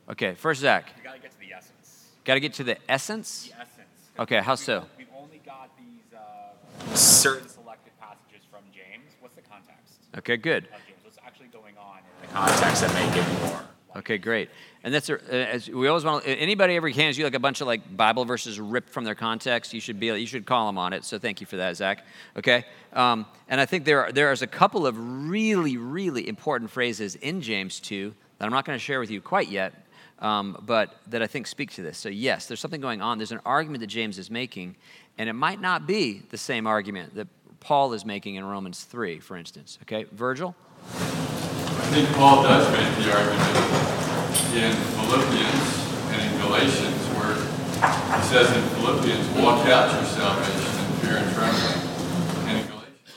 Okay, 0.09 0.33
first 0.33 0.61
Zach. 0.61 0.91
You 0.97 1.03
gotta 1.03 1.19
get 1.19 1.31
to 1.31 1.39
the 1.39 1.53
essence. 1.53 2.09
Got 2.25 2.35
to 2.35 2.39
get 2.39 2.53
to 2.53 2.63
the 2.63 2.77
essence? 2.89 3.47
The 3.47 3.61
essence. 3.61 4.11
Okay, 4.17 4.39
how 4.39 4.55
so? 4.55 4.85
We've 4.97 5.07
only 5.17 5.41
got 5.45 5.69
these 5.77 6.17
uh, 6.17 6.95
certain 6.95 7.49
selected 7.49 7.91
passages 7.99 8.45
from 8.49 8.61
James. 8.73 9.11
What's 9.19 9.35
the 9.35 9.41
context 9.41 9.95
Okay, 10.17 10.37
good. 10.37 10.67
What's 11.03 11.17
actually 11.25 11.47
going 11.47 11.77
on 11.77 11.97
in 11.97 12.27
the 12.27 12.33
context 12.33 12.81
that 12.81 12.93
make 12.93 13.15
it 13.15 13.41
more? 13.41 13.61
Okay, 13.97 14.17
great. 14.17 14.49
And 14.85 14.93
that's 14.93 15.09
uh, 15.09 15.17
as 15.31 15.69
we 15.69 15.87
always 15.87 16.03
want. 16.03 16.27
Anybody 16.27 16.75
ever 16.75 16.89
hands 16.89 17.17
you 17.17 17.23
like 17.23 17.35
a 17.35 17.39
bunch 17.39 17.61
of 17.61 17.67
like 17.67 17.95
Bible 17.95 18.25
verses 18.25 18.59
ripped 18.59 18.89
from 18.89 19.05
their 19.05 19.15
context, 19.15 19.73
you 19.73 19.79
should 19.79 19.97
be 19.97 20.07
you 20.07 20.27
should 20.27 20.45
call 20.45 20.67
them 20.67 20.77
on 20.77 20.91
it. 20.91 21.05
So 21.05 21.17
thank 21.17 21.39
you 21.39 21.47
for 21.47 21.55
that, 21.55 21.77
Zach. 21.77 22.05
Okay. 22.35 22.65
Um, 22.91 23.25
and 23.47 23.61
I 23.61 23.65
think 23.65 23.85
there 23.85 24.03
are, 24.03 24.11
there 24.11 24.31
is 24.33 24.41
a 24.41 24.47
couple 24.47 24.85
of 24.85 24.95
really 25.29 25.77
really 25.77 26.27
important 26.27 26.69
phrases 26.69 27.15
in 27.15 27.41
James 27.41 27.79
two 27.79 28.13
that 28.37 28.45
I'm 28.45 28.51
not 28.51 28.65
going 28.65 28.77
to 28.77 28.83
share 28.83 28.99
with 28.99 29.09
you 29.09 29.21
quite 29.21 29.47
yet, 29.47 29.73
um, 30.19 30.57
but 30.65 30.97
that 31.07 31.21
I 31.21 31.27
think 31.27 31.47
speak 31.47 31.71
to 31.71 31.81
this. 31.81 31.97
So 31.97 32.09
yes, 32.09 32.47
there's 32.47 32.59
something 32.59 32.81
going 32.81 33.01
on. 33.01 33.17
There's 33.17 33.31
an 33.31 33.41
argument 33.45 33.79
that 33.79 33.87
James 33.87 34.17
is 34.19 34.29
making, 34.29 34.75
and 35.17 35.29
it 35.29 35.33
might 35.33 35.61
not 35.61 35.87
be 35.87 36.23
the 36.29 36.37
same 36.37 36.67
argument 36.67 37.15
that 37.15 37.27
Paul 37.61 37.93
is 37.93 38.03
making 38.03 38.35
in 38.35 38.43
Romans 38.43 38.83
three, 38.83 39.19
for 39.19 39.37
instance. 39.37 39.79
Okay, 39.83 40.03
Virgil. 40.11 40.53
I 40.89 41.89
think 41.93 42.09
Paul 42.17 42.43
does 42.43 42.69
make 42.73 43.05
the 43.05 43.15
argument 43.15 43.92
in 44.55 44.73
Philippians 44.97 45.65
and 46.13 46.21
in 46.21 46.41
Galatians 46.41 47.01
where 47.17 47.35
he 47.35 48.23
says 48.27 48.49
in 48.55 48.63
Philippians, 48.77 49.27
walk 49.37 49.67
out 49.67 49.93
your 49.93 50.05
salvation 50.05 50.71
in 50.79 50.91
fear 51.01 51.17
and 51.17 51.29
trembling. 51.35 51.79
And 52.47 52.57
in 52.59 52.65
Galatians, 52.67 53.11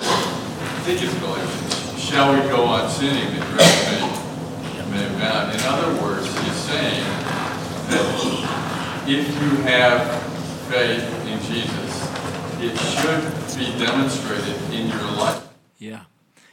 I 0.00 0.80
think 0.84 1.02
it's 1.02 1.18
Galatians, 1.18 2.00
shall 2.00 2.32
we 2.34 2.40
go 2.48 2.64
on 2.64 2.88
sinning 2.90 3.28
that 3.34 3.44
grace 3.52 3.82
may, 4.90 5.06
may 5.06 5.16
abound? 5.16 5.54
In 5.54 5.60
other 5.64 6.02
words, 6.02 6.26
he's 6.40 6.56
saying 6.68 7.04
that 7.90 9.04
if 9.08 9.26
you 9.28 9.50
have 9.64 10.22
faith 10.70 11.04
in 11.26 11.40
Jesus, 11.50 11.92
it 12.60 12.76
should 12.78 13.24
be 13.58 13.66
demonstrated 13.84 14.56
in 14.72 14.88
your 14.88 15.10
life. 15.18 15.48
Yeah. 15.78 16.04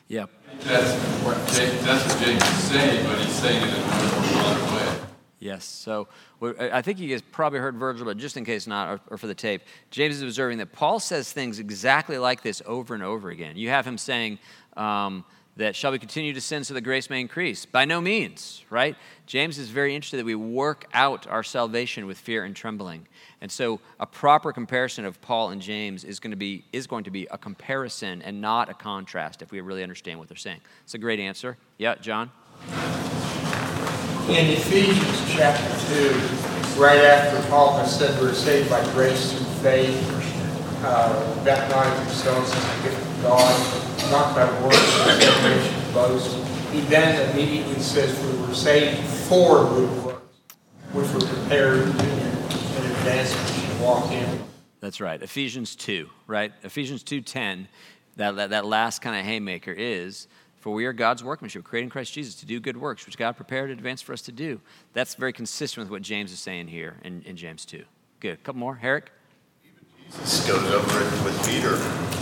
Yeah. 0.07 0.25
That's 0.61 0.93
what 1.23 1.37
James, 1.53 1.83
that's 1.85 2.13
what 2.13 2.27
is 2.27 2.43
saying, 2.63 3.05
but 3.05 3.19
he's 3.19 3.33
saying 3.33 3.63
it 3.63 3.69
in 3.69 3.81
a 3.81 4.33
broader 4.33 4.75
way. 4.75 4.99
Yes. 5.39 5.63
So 5.63 6.07
I 6.41 6.81
think 6.81 6.99
you 6.99 7.09
guys 7.09 7.21
probably 7.21 7.59
heard 7.59 7.75
Virgil, 7.77 8.05
but 8.05 8.17
just 8.17 8.35
in 8.35 8.43
case 8.43 8.67
not, 8.67 8.89
or, 8.89 8.99
or 9.11 9.17
for 9.17 9.27
the 9.27 9.35
tape, 9.35 9.61
James 9.89 10.17
is 10.17 10.21
observing 10.21 10.57
that 10.57 10.73
Paul 10.73 10.99
says 10.99 11.31
things 11.31 11.59
exactly 11.59 12.17
like 12.17 12.43
this 12.43 12.61
over 12.65 12.93
and 12.93 13.01
over 13.01 13.29
again. 13.29 13.55
You 13.55 13.69
have 13.69 13.85
him 13.87 13.97
saying 13.97 14.37
um, 14.75 15.23
that, 15.55 15.77
shall 15.77 15.91
we 15.91 15.99
continue 15.99 16.33
to 16.33 16.41
sin 16.41 16.65
so 16.65 16.73
that 16.73 16.81
grace 16.81 17.09
may 17.09 17.21
increase? 17.21 17.65
By 17.65 17.85
no 17.85 18.01
means, 18.01 18.65
right? 18.69 18.97
James 19.27 19.57
is 19.57 19.69
very 19.69 19.95
interested 19.95 20.17
that 20.17 20.25
we 20.25 20.35
work 20.35 20.89
out 20.93 21.25
our 21.27 21.43
salvation 21.43 22.05
with 22.05 22.17
fear 22.17 22.43
and 22.43 22.53
trembling. 22.53 23.07
And 23.41 23.51
so 23.51 23.79
a 23.99 24.05
proper 24.05 24.51
comparison 24.51 25.05
of 25.05 25.21
Paul 25.21 25.49
and 25.49 25.61
James 25.61 26.03
is 26.03 26.19
going 26.19 26.31
to 26.31 26.37
be, 26.37 26.65
is 26.73 26.87
going 26.87 27.05
to 27.05 27.11
be 27.11 27.25
a 27.31 27.37
comparison 27.37 28.21
and 28.21 28.41
not 28.41 28.69
a 28.69 28.73
contrast 28.73 29.41
if 29.41 29.51
we 29.51 29.61
really 29.61 29.83
understand 29.83 30.19
what 30.19 30.27
they're 30.27 30.37
saying. 30.37 30.59
It's 30.83 30.93
a 30.93 30.97
great 30.97 31.19
answer. 31.19 31.57
Yeah, 31.77 31.95
John? 31.95 32.31
In 34.27 34.45
Ephesians 34.47 35.33
chapter 35.33 35.95
2, 36.75 36.79
right 36.79 36.99
after 36.99 37.49
Paul 37.49 37.77
has 37.77 37.97
said 37.97 38.19
we're 38.21 38.33
saved 38.33 38.69
by 38.69 38.83
grace 38.91 39.31
through 39.31 39.45
faith, 39.63 40.19
uh, 40.83 41.43
that 41.43 41.69
not 41.69 41.87
of 41.87 42.03
yourselves 42.05 42.49
is 42.49 42.63
a 42.63 42.83
gift 42.83 43.01
of 43.01 43.23
God, 43.23 44.11
not 44.11 44.35
by 44.35 44.61
works, 44.61 45.93
boast. 45.93 46.35
He 46.71 46.81
then 46.81 47.31
immediately 47.31 47.79
says 47.79 48.17
we 48.23 48.47
were 48.47 48.53
saved 48.53 48.99
for 49.27 49.65
good 49.65 50.03
works, 50.03 50.21
which 50.93 51.11
were 51.11 51.27
prepared 51.27 52.18
in 53.09 53.17
in 53.17 53.25
advance 53.25 53.33
that 53.33 53.79
we 53.79 53.83
walk 53.83 54.11
in. 54.11 54.43
That's 54.79 55.01
right. 55.01 55.21
Ephesians 55.21 55.75
2, 55.75 56.09
right? 56.27 56.53
Ephesians 56.63 57.03
2:10, 57.03 57.67
that, 58.15 58.35
that, 58.35 58.49
that 58.51 58.65
last 58.65 59.01
kind 59.01 59.17
of 59.17 59.25
haymaker 59.25 59.71
is, 59.71 60.27
for 60.57 60.73
we 60.73 60.85
are 60.85 60.93
God's 60.93 61.23
workmanship, 61.23 61.63
created 61.63 61.85
in 61.85 61.89
Christ 61.89 62.13
Jesus 62.13 62.35
to 62.35 62.45
do 62.45 62.59
good 62.59 62.77
works, 62.77 63.05
which 63.05 63.17
God 63.17 63.35
prepared 63.35 63.71
in 63.71 63.77
advance 63.77 64.01
for 64.01 64.13
us 64.13 64.21
to 64.23 64.31
do. 64.31 64.59
That's 64.93 65.15
very 65.15 65.33
consistent 65.33 65.85
with 65.85 65.91
what 65.91 66.01
James 66.01 66.31
is 66.31 66.39
saying 66.39 66.67
here 66.67 66.97
in, 67.03 67.21
in 67.23 67.37
James 67.37 67.65
2. 67.65 67.83
Good. 68.19 68.33
A 68.33 68.37
couple 68.37 68.59
more. 68.59 68.75
Herrick? 68.75 69.11
Jesus 70.11 70.47
goes 70.47 70.63
over 70.71 70.99
it 70.99 71.23
with 71.23 71.37
Peter, 71.47 71.75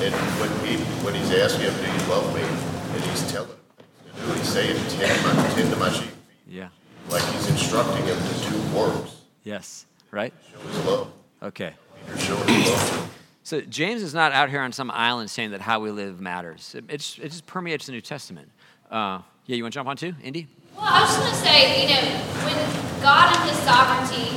and 0.03 0.13
when 0.39 0.49
he, 0.67 0.77
when 1.03 1.15
he's 1.15 1.31
asking 1.31 1.71
him, 1.71 1.73
do 1.73 1.91
you 1.91 2.09
love 2.09 2.35
me? 2.35 2.41
And 2.41 3.03
he's 3.05 3.31
telling 3.31 3.49
him 3.49 3.57
things 4.03 4.27
do, 4.27 4.33
he's 4.33 4.49
saying, 4.49 4.89
tend 4.89 5.23
my, 5.23 5.47
tend 5.53 5.73
to 5.73 5.79
my 5.79 5.91
sheep. 5.91 6.11
Yeah. 6.47 6.69
Like 7.09 7.23
he's 7.33 7.49
instructing 7.49 8.05
him 8.05 8.17
to 8.17 8.49
do 8.49 8.77
works, 8.77 9.21
Yes. 9.43 9.86
Right? 10.11 10.33
show 10.51 10.59
his 10.59 10.85
love. 10.85 11.11
Okay. 11.43 11.73
Peter 12.05 12.17
showing 12.19 12.47
his 12.47 12.69
love. 12.69 13.15
So 13.43 13.61
James 13.61 14.03
is 14.03 14.13
not 14.13 14.33
out 14.33 14.49
here 14.49 14.61
on 14.61 14.73
some 14.73 14.91
island 14.91 15.29
saying 15.29 15.51
that 15.51 15.61
how 15.61 15.79
we 15.79 15.89
live 15.91 16.19
matters. 16.19 16.75
It, 16.75 16.85
it's, 16.89 17.17
it 17.17 17.29
just 17.29 17.45
permeates 17.45 17.85
the 17.85 17.93
New 17.93 18.01
Testament. 18.01 18.49
Uh, 18.91 19.21
yeah, 19.45 19.55
you 19.55 19.63
want 19.63 19.73
to 19.73 19.77
jump 19.77 19.87
on 19.87 19.95
too, 19.95 20.13
Indy? 20.21 20.47
Well, 20.75 20.85
I 20.85 21.01
was 21.01 21.15
just 21.15 21.19
going 21.19 21.31
to 21.31 21.39
say, 21.39 21.81
you 21.83 21.87
know, 21.87 22.01
when 22.43 23.01
God 23.01 23.31
and 23.31 23.49
His 23.49 23.57
sovereignty 23.63 24.35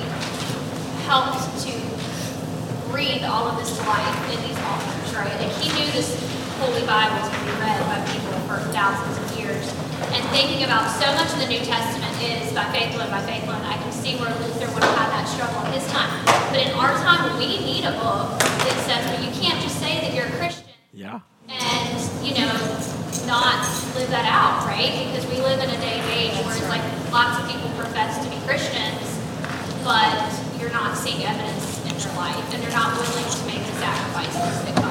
helped 1.10 1.42
to 1.66 1.74
breathe 2.90 3.24
all 3.24 3.48
of 3.48 3.58
this 3.58 3.74
life 3.86 4.30
in 4.30 4.38
these 4.46 4.58
authors, 4.58 5.14
right? 5.16 5.34
Like 5.42 5.52
He 5.58 5.74
knew 5.74 5.90
this 5.90 6.14
Holy 6.62 6.86
Bible 6.86 7.18
was 7.18 7.28
going 7.30 7.40
to 7.40 7.52
be 7.52 7.60
read 7.60 7.80
by 7.90 7.98
people 8.12 8.38
for 8.46 8.58
thousands 8.70 9.18
of 9.18 9.24
years. 9.24 9.29
And 10.14 10.22
thinking 10.32 10.64
about 10.64 10.88
so 10.90 11.06
much 11.14 11.30
of 11.32 11.38
the 11.38 11.46
New 11.48 11.60
Testament 11.60 12.12
is 12.22 12.52
by 12.52 12.64
faith 12.72 12.94
alone, 12.96 13.10
by 13.10 13.22
faith 13.22 13.44
alone. 13.44 13.62
I 13.62 13.76
can 13.78 13.92
see 13.92 14.16
where 14.16 14.30
Luther 14.40 14.68
would 14.74 14.82
have 14.84 14.96
had 14.96 15.10
that 15.14 15.26
struggle 15.28 15.60
in 15.68 15.72
his 15.76 15.86
time. 15.92 16.10
But 16.50 16.58
in 16.64 16.72
our 16.74 16.92
time, 17.04 17.38
we 17.38 17.46
need 17.60 17.84
a 17.84 17.92
book 18.00 18.38
that 18.40 18.76
says, 18.88 19.04
well, 19.06 19.20
you 19.22 19.30
can't 19.40 19.60
just 19.62 19.78
say 19.78 20.00
that 20.00 20.14
you're 20.14 20.26
a 20.26 20.36
Christian 20.38 20.66
Yeah. 20.92 21.20
and 21.48 21.94
you 22.24 22.34
know 22.34 22.52
not 23.26 23.62
live 23.94 24.10
that 24.10 24.26
out 24.26 24.66
right 24.66 25.06
because 25.06 25.24
we 25.30 25.38
live 25.42 25.60
in 25.62 25.70
a 25.70 25.80
day 25.80 25.98
and 26.02 26.08
age 26.10 26.34
where 26.44 26.56
it's 26.56 26.68
like 26.68 26.82
lots 27.12 27.38
of 27.38 27.46
people 27.50 27.68
profess 27.78 28.18
to 28.24 28.28
be 28.30 28.36
christians 28.46 29.06
but 29.86 30.26
you're 30.58 30.70
not 30.72 30.96
seeing 30.96 31.22
evidence 31.24 31.78
in 31.86 31.94
their 31.98 32.14
life 32.16 32.38
and 32.54 32.62
they're 32.62 32.74
not 32.74 32.90
willing 32.98 33.28
to 33.30 33.42
make 33.46 33.62
the 33.66 33.76
sacrifices 33.78 34.62
that 34.66 34.74
come 34.82 34.89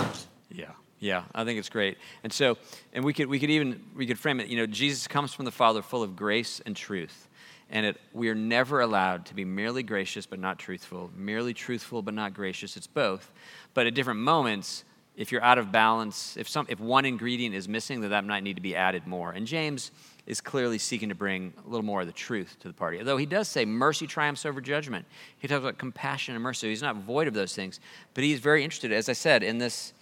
yeah, 0.99 1.23
I 1.33 1.45
think 1.45 1.59
it's 1.59 1.69
great. 1.69 1.97
And 2.23 2.31
so, 2.31 2.57
and 2.93 3.03
we 3.03 3.13
could 3.13 3.27
we 3.27 3.39
could 3.39 3.49
even 3.49 3.81
we 3.95 4.05
could 4.05 4.19
frame 4.19 4.39
it. 4.39 4.47
You 4.47 4.57
know, 4.57 4.65
Jesus 4.65 5.07
comes 5.07 5.33
from 5.33 5.45
the 5.45 5.51
Father, 5.51 5.81
full 5.81 6.03
of 6.03 6.15
grace 6.15 6.61
and 6.65 6.75
truth, 6.75 7.27
and 7.69 7.85
it, 7.85 8.01
we 8.13 8.29
are 8.29 8.35
never 8.35 8.81
allowed 8.81 9.25
to 9.27 9.33
be 9.33 9.45
merely 9.45 9.83
gracious 9.83 10.25
but 10.25 10.39
not 10.39 10.59
truthful, 10.59 11.11
merely 11.15 11.53
truthful 11.53 12.01
but 12.01 12.13
not 12.13 12.33
gracious. 12.33 12.75
It's 12.75 12.87
both. 12.87 13.31
But 13.73 13.87
at 13.87 13.93
different 13.93 14.19
moments, 14.19 14.83
if 15.15 15.31
you're 15.31 15.43
out 15.43 15.57
of 15.57 15.71
balance, 15.71 16.35
if 16.37 16.49
some 16.49 16.65
if 16.69 16.79
one 16.79 17.05
ingredient 17.05 17.55
is 17.55 17.67
missing, 17.69 18.01
then 18.01 18.09
that 18.09 18.25
might 18.25 18.43
need 18.43 18.55
to 18.55 18.61
be 18.61 18.75
added 18.75 19.07
more. 19.07 19.31
And 19.31 19.47
James 19.47 19.91
is 20.25 20.41
clearly 20.41 20.77
seeking 20.77 21.09
to 21.09 21.15
bring 21.15 21.53
a 21.65 21.69
little 21.69 21.85
more 21.85 22.01
of 22.01 22.07
the 22.07 22.13
truth 22.13 22.57
to 22.59 22.67
the 22.67 22.73
party. 22.73 22.99
Although 22.99 23.17
he 23.17 23.25
does 23.25 23.47
say 23.47 23.65
mercy 23.65 24.05
triumphs 24.05 24.45
over 24.45 24.61
judgment. 24.61 25.05
He 25.39 25.47
talks 25.47 25.59
about 25.59 25.77
compassion 25.77 26.35
and 26.35 26.43
mercy. 26.43 26.69
He's 26.69 26.81
not 26.81 26.97
void 26.97 27.27
of 27.27 27.33
those 27.33 27.55
things, 27.55 27.79
but 28.13 28.23
he's 28.23 28.39
very 28.39 28.63
interested, 28.63 28.91
as 28.91 29.09
I 29.09 29.13
said, 29.13 29.43
in 29.43 29.57
this 29.57 29.93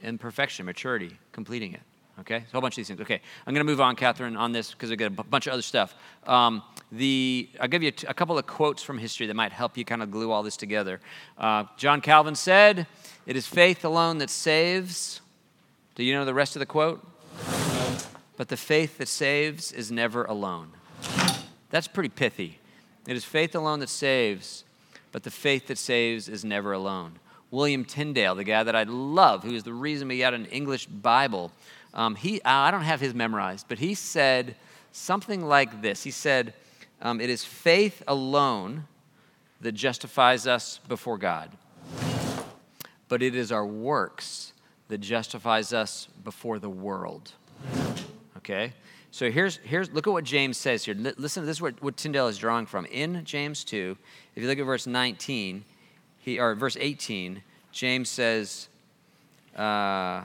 in 0.00 0.18
perfection, 0.18 0.66
maturity, 0.66 1.18
completing 1.32 1.72
it. 1.72 1.80
Okay, 2.20 2.38
so 2.38 2.44
a 2.48 2.52
whole 2.52 2.60
bunch 2.62 2.74
of 2.74 2.76
these 2.76 2.88
things. 2.88 3.00
Okay, 3.00 3.20
I'm 3.46 3.52
going 3.52 3.64
to 3.64 3.70
move 3.70 3.80
on, 3.80 3.94
Catherine, 3.94 4.36
on 4.36 4.50
this 4.50 4.70
because 4.70 4.90
I 4.90 4.94
got 4.94 5.06
a 5.06 5.10
bunch 5.24 5.46
of 5.46 5.52
other 5.52 5.62
stuff. 5.62 5.94
Um, 6.26 6.62
the 6.90 7.50
I'll 7.60 7.68
give 7.68 7.82
you 7.82 7.88
a, 7.88 7.92
t- 7.92 8.06
a 8.06 8.14
couple 8.14 8.38
of 8.38 8.46
quotes 8.46 8.82
from 8.82 8.96
history 8.96 9.26
that 9.26 9.34
might 9.34 9.52
help 9.52 9.76
you 9.76 9.84
kind 9.84 10.02
of 10.02 10.10
glue 10.10 10.30
all 10.30 10.42
this 10.42 10.56
together. 10.56 11.00
Uh, 11.36 11.64
John 11.76 12.00
Calvin 12.00 12.34
said, 12.34 12.86
"It 13.26 13.36
is 13.36 13.46
faith 13.46 13.84
alone 13.84 14.18
that 14.18 14.30
saves." 14.30 15.20
Do 15.94 16.04
you 16.04 16.14
know 16.14 16.24
the 16.24 16.34
rest 16.34 16.56
of 16.56 16.60
the 16.60 16.66
quote? 16.66 17.06
But 18.38 18.48
the 18.48 18.56
faith 18.56 18.98
that 18.98 19.08
saves 19.08 19.72
is 19.72 19.90
never 19.90 20.24
alone. 20.24 20.70
That's 21.70 21.88
pretty 21.88 22.10
pithy. 22.10 22.58
It 23.06 23.16
is 23.16 23.24
faith 23.24 23.54
alone 23.54 23.80
that 23.80 23.88
saves, 23.88 24.64
but 25.12 25.22
the 25.22 25.30
faith 25.30 25.66
that 25.68 25.78
saves 25.78 26.28
is 26.28 26.44
never 26.44 26.72
alone. 26.72 27.18
William 27.50 27.84
Tyndale, 27.84 28.34
the 28.34 28.44
guy 28.44 28.62
that 28.62 28.74
I 28.74 28.82
love, 28.84 29.44
who 29.44 29.54
is 29.54 29.62
the 29.62 29.72
reason 29.72 30.08
we 30.08 30.18
got 30.18 30.34
an 30.34 30.46
English 30.46 30.86
Bible, 30.86 31.52
um, 31.94 32.14
he, 32.14 32.42
I 32.44 32.70
don't 32.70 32.82
have 32.82 33.00
his 33.00 33.14
memorized, 33.14 33.66
but 33.68 33.78
he 33.78 33.94
said 33.94 34.56
something 34.92 35.44
like 35.44 35.82
this. 35.82 36.02
He 36.02 36.10
said, 36.10 36.54
um, 37.00 37.20
It 37.20 37.30
is 37.30 37.44
faith 37.44 38.02
alone 38.06 38.84
that 39.60 39.72
justifies 39.72 40.46
us 40.46 40.80
before 40.88 41.18
God, 41.18 41.50
but 43.08 43.22
it 43.22 43.34
is 43.34 43.52
our 43.52 43.66
works 43.66 44.52
that 44.88 44.98
justifies 44.98 45.72
us 45.72 46.08
before 46.24 46.58
the 46.58 46.68
world. 46.68 47.32
Okay? 48.38 48.72
So 49.10 49.30
here's, 49.30 49.56
here's 49.56 49.90
look 49.90 50.06
at 50.06 50.12
what 50.12 50.24
James 50.24 50.58
says 50.58 50.84
here. 50.84 50.94
Li- 50.94 51.14
Listen, 51.16 51.46
this 51.46 51.56
is 51.56 51.62
what, 51.62 51.82
what 51.82 51.96
Tyndale 51.96 52.28
is 52.28 52.36
drawing 52.36 52.66
from. 52.66 52.84
In 52.86 53.24
James 53.24 53.64
2, 53.64 53.96
if 54.34 54.42
you 54.42 54.48
look 54.48 54.58
at 54.58 54.66
verse 54.66 54.86
19, 54.86 55.64
he, 56.26 56.40
or 56.40 56.54
verse 56.56 56.76
18, 56.78 57.40
James 57.70 58.08
says, 58.08 58.68
uh, 59.56 60.22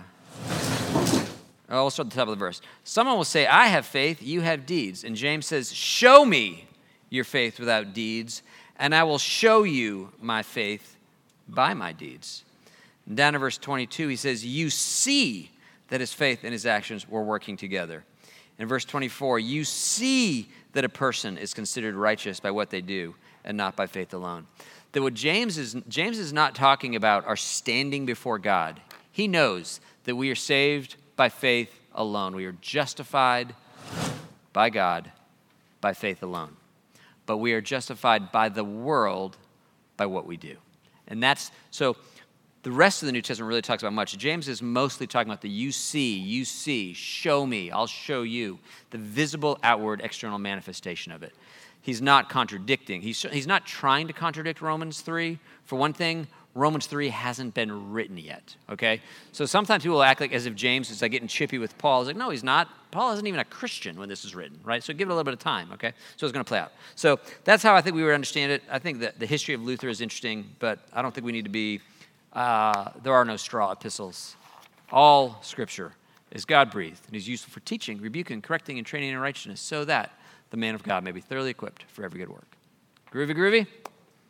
I'll 1.69 1.89
start 1.89 2.07
at 2.07 2.09
the 2.09 2.15
top 2.15 2.27
of 2.27 2.31
the 2.31 2.35
verse. 2.35 2.59
Someone 2.83 3.15
will 3.15 3.23
say, 3.23 3.45
I 3.45 3.67
have 3.67 3.85
faith, 3.85 4.21
you 4.21 4.41
have 4.41 4.65
deeds. 4.65 5.03
And 5.03 5.15
James 5.15 5.45
says, 5.45 5.71
Show 5.71 6.25
me 6.25 6.65
your 7.09 7.23
faith 7.23 7.59
without 7.59 7.93
deeds, 7.93 8.41
and 8.77 8.95
I 8.95 9.03
will 9.03 9.19
show 9.19 9.63
you 9.63 10.11
my 10.19 10.41
faith 10.41 10.97
by 11.47 11.75
my 11.75 11.93
deeds. 11.93 12.43
And 13.05 13.15
down 13.15 13.33
to 13.33 13.39
verse 13.39 13.59
22, 13.59 14.07
he 14.07 14.15
says, 14.15 14.43
You 14.43 14.71
see 14.71 15.51
that 15.89 16.01
his 16.01 16.13
faith 16.13 16.39
and 16.43 16.51
his 16.51 16.65
actions 16.65 17.07
were 17.07 17.23
working 17.23 17.57
together. 17.57 18.03
In 18.57 18.67
verse 18.67 18.85
24, 18.85 19.37
you 19.37 19.63
see 19.63 20.49
that 20.73 20.83
a 20.83 20.89
person 20.89 21.37
is 21.37 21.53
considered 21.53 21.93
righteous 21.93 22.39
by 22.39 22.49
what 22.49 22.71
they 22.71 22.81
do 22.81 23.13
and 23.45 23.55
not 23.55 23.75
by 23.75 23.85
faith 23.85 24.13
alone. 24.13 24.47
That 24.91 25.01
what 25.01 25.13
James 25.13 25.57
is, 25.57 25.75
James 25.87 26.19
is 26.19 26.33
not 26.33 26.55
talking 26.55 26.95
about 26.95 27.25
our 27.25 27.37
standing 27.37 28.05
before 28.05 28.39
God. 28.39 28.81
He 29.11 29.27
knows 29.27 29.79
that 30.03 30.15
we 30.15 30.29
are 30.29 30.35
saved 30.35 30.95
by 31.15 31.29
faith 31.29 31.73
alone. 31.93 32.35
We 32.35 32.45
are 32.45 32.55
justified 32.61 33.55
by 34.53 34.69
God 34.69 35.11
by 35.79 35.93
faith 35.93 36.23
alone. 36.23 36.55
But 37.25 37.37
we 37.37 37.53
are 37.53 37.61
justified 37.61 38.31
by 38.31 38.49
the 38.49 38.63
world 38.63 39.37
by 39.97 40.05
what 40.05 40.25
we 40.25 40.37
do. 40.37 40.57
And 41.07 41.21
that's 41.21 41.51
so 41.69 41.95
the 42.63 42.71
rest 42.71 43.01
of 43.01 43.07
the 43.07 43.11
New 43.11 43.21
Testament 43.21 43.49
really 43.49 43.61
talks 43.61 43.81
about 43.81 43.93
much. 43.93 44.17
James 44.17 44.47
is 44.47 44.61
mostly 44.61 45.07
talking 45.07 45.29
about 45.29 45.41
the 45.41 45.49
you 45.49 45.71
see, 45.71 46.15
you 46.15 46.45
see, 46.45 46.93
show 46.93 47.45
me, 47.45 47.71
I'll 47.71 47.87
show 47.87 48.21
you, 48.21 48.59
the 48.91 48.99
visible 48.99 49.57
outward 49.63 50.01
external 50.03 50.37
manifestation 50.37 51.11
of 51.11 51.23
it. 51.23 51.33
He's 51.81 52.01
not 52.01 52.29
contradicting. 52.29 53.01
He's, 53.01 53.21
he's 53.23 53.47
not 53.47 53.65
trying 53.65 54.07
to 54.07 54.13
contradict 54.13 54.61
Romans 54.61 55.01
3. 55.01 55.39
For 55.65 55.77
one 55.77 55.93
thing, 55.93 56.27
Romans 56.53 56.85
3 56.85 57.09
hasn't 57.09 57.53
been 57.53 57.91
written 57.91 58.17
yet, 58.17 58.55
okay? 58.69 59.01
So 59.31 59.45
sometimes 59.45 59.83
people 59.83 60.03
act 60.03 60.19
like 60.19 60.33
as 60.33 60.45
if 60.45 60.53
James 60.53 60.89
is 60.89 61.01
like 61.01 61.11
getting 61.11 61.27
chippy 61.27 61.57
with 61.57 61.77
Paul. 61.77 62.01
It's 62.01 62.07
like, 62.07 62.17
no, 62.17 62.29
he's 62.29 62.43
not. 62.43 62.69
Paul 62.91 63.13
isn't 63.13 63.25
even 63.25 63.39
a 63.39 63.45
Christian 63.45 63.97
when 63.97 64.09
this 64.09 64.25
is 64.25 64.35
written, 64.35 64.59
right? 64.63 64.83
So 64.83 64.93
give 64.93 65.07
it 65.07 65.11
a 65.11 65.15
little 65.15 65.23
bit 65.23 65.33
of 65.33 65.39
time, 65.39 65.71
okay? 65.73 65.93
So 66.17 66.25
it's 66.25 66.33
going 66.33 66.43
to 66.43 66.47
play 66.47 66.59
out. 66.59 66.73
So 66.95 67.19
that's 67.45 67.63
how 67.63 67.73
I 67.73 67.81
think 67.81 67.95
we 67.95 68.03
would 68.03 68.13
understand 68.13 68.51
it. 68.51 68.63
I 68.69 68.79
think 68.79 68.99
that 68.99 69.17
the 69.17 69.25
history 69.25 69.53
of 69.53 69.63
Luther 69.63 69.87
is 69.87 70.01
interesting, 70.01 70.49
but 70.59 70.79
I 70.91 71.01
don't 71.01 71.15
think 71.15 71.25
we 71.25 71.31
need 71.31 71.45
to 71.45 71.49
be, 71.49 71.79
uh, 72.33 72.89
there 73.01 73.13
are 73.13 73.23
no 73.23 73.37
straw 73.37 73.71
epistles. 73.71 74.35
All 74.91 75.39
scripture 75.41 75.93
is 76.31 76.43
God 76.43 76.69
breathed 76.69 77.07
and 77.07 77.15
is 77.15 77.29
useful 77.29 77.53
for 77.53 77.61
teaching, 77.61 78.01
rebuking, 78.01 78.41
correcting, 78.41 78.77
and 78.77 78.85
training 78.85 79.11
in 79.11 79.17
righteousness 79.19 79.61
so 79.61 79.85
that 79.85 80.11
the 80.51 80.57
man 80.57 80.75
of 80.75 80.83
God 80.83 81.03
may 81.03 81.11
be 81.11 81.21
thoroughly 81.21 81.49
equipped 81.49 81.83
for 81.87 82.05
every 82.05 82.19
good 82.19 82.29
work. 82.29 82.55
Groovy, 83.11 83.35
groovy? 83.35 83.67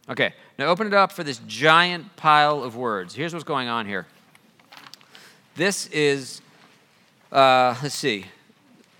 Okay, 0.10 0.34
now 0.57 0.67
open 0.67 0.88
it 0.88 0.93
up 0.93 1.12
for 1.12 1.23
this 1.23 1.39
giant 1.47 2.15
pile 2.15 2.63
of 2.63 2.75
words. 2.75 3.13
Here's 3.13 3.34
what's 3.34 3.43
going 3.43 3.67
on 3.67 3.86
here. 3.86 4.07
This 5.55 5.88
is, 5.88 6.41
uh, 7.31 7.75
let's 7.84 7.95
see, 7.95 8.25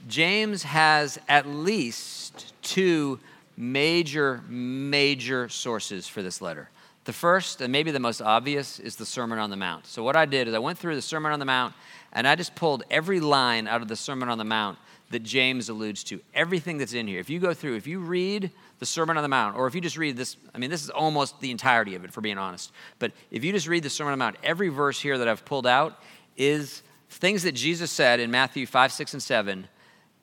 James 0.08 0.64
has 0.64 1.20
at 1.28 1.48
least 1.48 2.54
two 2.62 3.20
major, 3.58 4.44
major 4.48 5.48
sources 5.50 6.08
for 6.08 6.22
this 6.22 6.42
letter. 6.42 6.70
The 7.06 7.14
first, 7.14 7.62
and 7.62 7.72
maybe 7.72 7.92
the 7.92 8.00
most 8.00 8.22
obvious, 8.22 8.80
is 8.80 8.96
the 8.96 9.06
Sermon 9.06 9.40
on 9.40 9.50
the 9.50 9.56
Mount. 9.56 9.88
So, 9.88 10.04
what 10.04 10.16
I 10.16 10.26
did 10.26 10.48
is 10.48 10.54
I 10.54 10.60
went 10.60 10.78
through 10.78 10.96
the 10.96 11.02
Sermon 11.02 11.32
on 11.32 11.40
the 11.40 11.46
Mount 11.46 11.74
and 12.14 12.28
I 12.28 12.36
just 12.36 12.54
pulled 12.54 12.84
every 12.92 13.20
line 13.20 13.68
out 13.68 13.82
of 13.82 13.88
the 13.88 13.96
Sermon 13.96 14.30
on 14.30 14.38
the 14.38 14.44
Mount 14.44 14.78
that 15.12 15.24
James 15.24 15.70
alludes 15.70 16.04
to, 16.06 16.22
everything 16.34 16.78
that's 16.78 16.94
in 16.94 17.08
here. 17.08 17.20
If 17.20 17.30
you 17.30 17.40
go 17.40 17.54
through, 17.54 17.76
if 17.76 17.88
you 17.88 18.00
read 18.00 18.52
the 18.80 18.86
Sermon 18.86 19.18
on 19.18 19.24
the 19.24 19.30
Mount, 19.30 19.56
or 19.56 19.68
if 19.68 19.76
you 19.76 19.82
just 19.82 19.98
read 19.98 20.18
this, 20.18 20.38
I 20.56 20.58
mean, 20.58 20.70
this 20.70 20.84
is 20.84 20.90
almost 20.90 21.40
the 21.40 21.52
entirety 21.52 21.96
of 21.96 22.04
it, 22.04 22.12
for 22.12 22.22
being 22.22 22.38
honest. 22.38 22.72
But 23.00 23.12
if 23.30 23.44
you 23.44 23.52
just 23.52 23.68
read 23.68 23.84
the 23.84 23.90
Sermon 23.90 24.14
on 24.14 24.20
the 24.20 24.26
Mount, 24.26 24.38
every 24.44 24.70
verse 24.70 25.00
here 25.00 25.18
that 25.18 25.28
I've 25.28 25.46
pulled 25.46 25.68
out 25.68 26.00
is 26.38 26.82
things 27.10 27.44
that 27.44 27.54
Jesus 27.54 27.92
said 27.92 28.20
in 28.20 28.32
Matthew 28.32 28.66
5, 28.66 28.92
6, 28.92 29.14
and 29.14 29.24
7, 29.24 29.68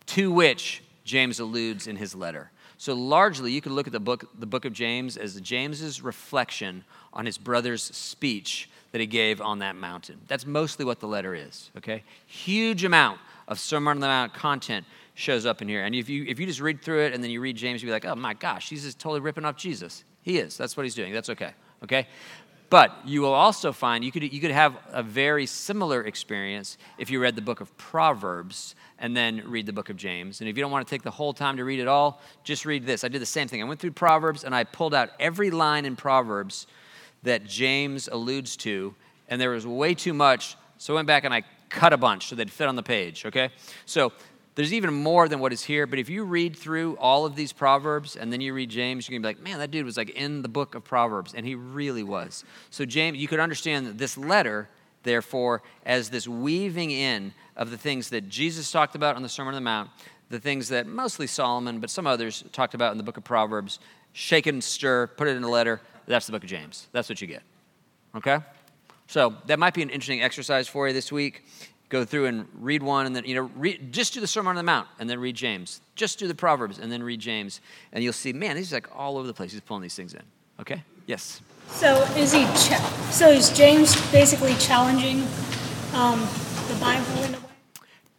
to 0.07 0.33
which 0.33 0.83
James 1.05 1.39
alludes 1.39 1.87
in 1.87 1.97
his 1.97 2.15
letter. 2.15 2.51
So 2.79 2.95
largely, 2.95 3.53
you 3.53 3.61
could 3.61 3.73
look 3.73 3.87
at 3.87 3.93
the 3.93 4.01
book, 4.01 4.29
the 4.39 4.47
book 4.47 4.65
of 4.65 4.73
James 4.73 5.17
as 5.17 5.41
James's 5.41 6.01
reflection 6.01 6.85
on 7.13 7.27
his 7.27 7.37
brother's 7.37 7.83
speech 7.83 8.71
that 8.93 9.01
he 9.01 9.07
gave 9.07 9.41
on 9.41 9.59
that 9.59 9.77
mountain. 9.77 10.19
That's 10.29 10.47
mostly 10.47 10.85
what 10.85 11.01
the 11.01 11.09
letter 11.09 11.35
is, 11.35 11.71
okay? 11.77 12.05
Huge 12.27 12.85
amount 12.85 13.21
of 13.49 13.59
Sermon 13.59 13.97
on 13.97 14.01
the 14.01 14.07
Mount 14.07 14.33
content 14.35 14.87
shows 15.15 15.47
up 15.47 15.61
in 15.61 15.69
here. 15.69 15.85
And 15.85 15.95
if 15.95 16.09
you, 16.09 16.25
if 16.29 16.39
you 16.39 16.47
just 16.47 16.61
read 16.61 16.81
through 16.81 17.07
it 17.07 17.13
and 17.13 17.25
then 17.25 17.31
you 17.31 17.41
read 17.41 17.57
James, 17.57 17.83
you'll 17.83 17.89
be 17.89 17.93
like, 17.93 18.05
oh 18.05 18.15
my 18.15 18.35
gosh, 18.35 18.69
he's 18.69 18.85
just 18.85 19.01
totally 19.01 19.21
ripping 19.21 19.45
off 19.45 19.57
Jesus. 19.57 20.05
He 20.23 20.39
is. 20.39 20.57
That's 20.57 20.77
what 20.77 20.85
he's 20.85 20.95
doing. 20.95 21.13
That's 21.13 21.31
okay, 21.31 21.53
okay? 21.83 22.07
But 22.71 22.95
you 23.07 23.23
will 23.23 23.33
also 23.33 23.73
find 23.73 24.05
you 24.05 24.13
could, 24.13 24.31
you 24.31 24.41
could 24.41 24.51
have 24.51 24.77
a 24.93 25.03
very 25.03 25.47
similar 25.47 26.05
experience 26.05 26.77
if 26.99 27.11
you 27.11 27.21
read 27.21 27.35
the 27.35 27.43
book 27.43 27.61
of 27.63 27.75
Proverbs 27.79 28.75
and 28.99 29.17
then 29.17 29.43
read 29.47 29.65
the 29.65 29.73
book 29.73 29.89
of 29.89 29.97
James. 29.97 30.41
And 30.41 30.51
if 30.51 30.57
you 30.57 30.63
don't 30.63 30.71
want 30.71 30.87
to 30.87 30.91
take 30.91 31.03
the 31.03 31.11
whole 31.11 31.33
time 31.33 31.57
to 31.57 31.65
read 31.65 31.81
it 31.81 31.89
all, 31.89 32.21
just 32.45 32.67
read 32.67 32.85
this. 32.85 33.05
I 33.05 33.09
did 33.09 33.23
the 33.23 33.27
same 33.27 33.49
thing. 33.49 33.63
I 33.63 33.65
went 33.65 33.81
through 33.81 33.93
Proverbs 33.93 34.45
and 34.45 34.55
I 34.55 34.65
pulled 34.65 34.95
out 34.95 35.11
every 35.19 35.51
line 35.51 35.87
in 35.87 35.97
Proverbs 35.97 36.67
that 37.23 37.45
James 37.45 38.07
alludes 38.07 38.57
to, 38.59 38.95
and 39.29 39.41
there 39.41 39.51
was 39.51 39.67
way 39.67 39.95
too 39.95 40.13
much. 40.13 40.57
So 40.77 40.93
I 40.93 40.97
went 40.97 41.09
back 41.09 41.25
and 41.25 41.33
I 41.33 41.43
cut 41.69 41.93
a 41.93 41.97
bunch 41.97 42.29
so 42.29 42.37
they'd 42.37 42.51
fit 42.51 42.69
on 42.69 42.77
the 42.77 42.83
page, 42.83 43.27
okay? 43.27 43.51
So 43.87 44.13
there's 44.55 44.73
even 44.73 44.93
more 44.93 45.29
than 45.29 45.39
what 45.39 45.53
is 45.53 45.63
here, 45.63 45.87
but 45.87 45.99
if 45.99 46.09
you 46.09 46.25
read 46.25 46.57
through 46.57 46.97
all 46.97 47.25
of 47.25 47.37
these 47.37 47.53
Proverbs 47.53 48.17
and 48.17 48.33
then 48.33 48.41
you 48.41 48.53
read 48.53 48.71
James, 48.71 49.09
you're 49.09 49.19
gonna 49.19 49.33
be 49.33 49.37
like, 49.37 49.45
man, 49.45 49.61
that 49.61 49.71
dude 49.71 49.85
was 49.85 49.97
like 49.97 50.11
in 50.11 50.43
the 50.43 50.49
book 50.49 50.75
of 50.75 50.83
Proverbs, 50.83 51.33
and 51.35 51.47
he 51.47 51.55
really 51.55 52.03
was. 52.03 52.45
So, 52.71 52.85
James, 52.85 53.19
you 53.19 53.29
could 53.29 53.39
understand 53.39 53.99
this 53.99 54.19
letter, 54.19 54.69
therefore, 55.05 55.63
as 55.87 56.11
this 56.11 56.27
weaving 56.27 56.91
in 56.91 57.33
of 57.57 57.71
the 57.71 57.79
things 57.79 58.11
that 58.11 58.29
Jesus 58.29 58.73
talked 58.73 58.97
about 58.97 59.15
on 59.15 59.23
the 59.23 59.29
Sermon 59.29 59.55
on 59.55 59.63
the 59.63 59.65
Mount, 59.65 59.91
the 60.29 60.41
things 60.41 60.69
that 60.71 60.87
mostly 60.87 61.29
Solomon, 61.29 61.79
but 61.79 61.89
some 61.89 62.07
others 62.07 62.45
talked 62.53 62.75
about 62.75 62.93
in 62.93 62.99
the 62.99 63.05
book 63.05 63.17
of 63.17 63.25
Proverbs, 63.25 63.79
shake 64.13 64.47
and 64.47 64.63
stir, 64.63 65.07
put 65.07 65.29
it 65.29 65.37
in 65.37 65.45
a 65.45 65.49
letter. 65.49 65.81
That's 66.07 66.27
the 66.27 66.33
book 66.33 66.43
of 66.43 66.49
James. 66.49 66.89
That's 66.93 67.09
what 67.09 67.21
you 67.21 67.29
get. 67.29 67.43
Okay? 68.17 68.39
So 69.09 69.35
that 69.47 69.59
might 69.59 69.75
be 69.75 69.83
an 69.83 69.89
interesting 69.89 70.23
exercise 70.23 70.69
for 70.69 70.87
you 70.87 70.95
this 70.95 71.11
week. 71.11 71.45
Go 71.89 72.05
through 72.05 72.27
and 72.27 72.47
read 72.55 72.83
one, 72.83 73.07
and 73.07 73.17
then 73.17 73.25
you 73.25 73.35
know, 73.35 73.73
just 73.91 74.13
do 74.13 74.21
the 74.21 74.27
Sermon 74.27 74.51
on 74.51 74.57
the 74.57 74.63
Mount, 74.63 74.87
and 74.99 75.09
then 75.09 75.19
read 75.19 75.35
James. 75.35 75.81
Just 75.97 76.19
do 76.19 76.29
the 76.29 76.35
Proverbs, 76.35 76.79
and 76.79 76.93
then 76.93 77.03
read 77.03 77.19
James, 77.19 77.63
and 77.93 78.05
you'll 78.05 78.13
see, 78.13 78.35
man, 78.35 78.59
he's 78.59 78.73
like 78.73 78.95
all 78.95 79.17
over 79.17 79.27
the 79.27 79.33
place. 79.33 79.53
He's 79.53 79.63
pulling 79.63 79.83
these 79.83 79.97
things 79.97 80.13
in. 80.13 80.23
Okay? 80.61 80.85
Yes. 81.07 81.41
So 81.71 82.03
is 82.17 82.33
he? 82.33 82.45
So 83.11 83.31
is 83.31 83.51
James 83.51 83.97
basically 84.13 84.55
challenging 84.57 85.27
um, 85.95 86.21
the 86.69 86.77
Bible? 86.79 87.48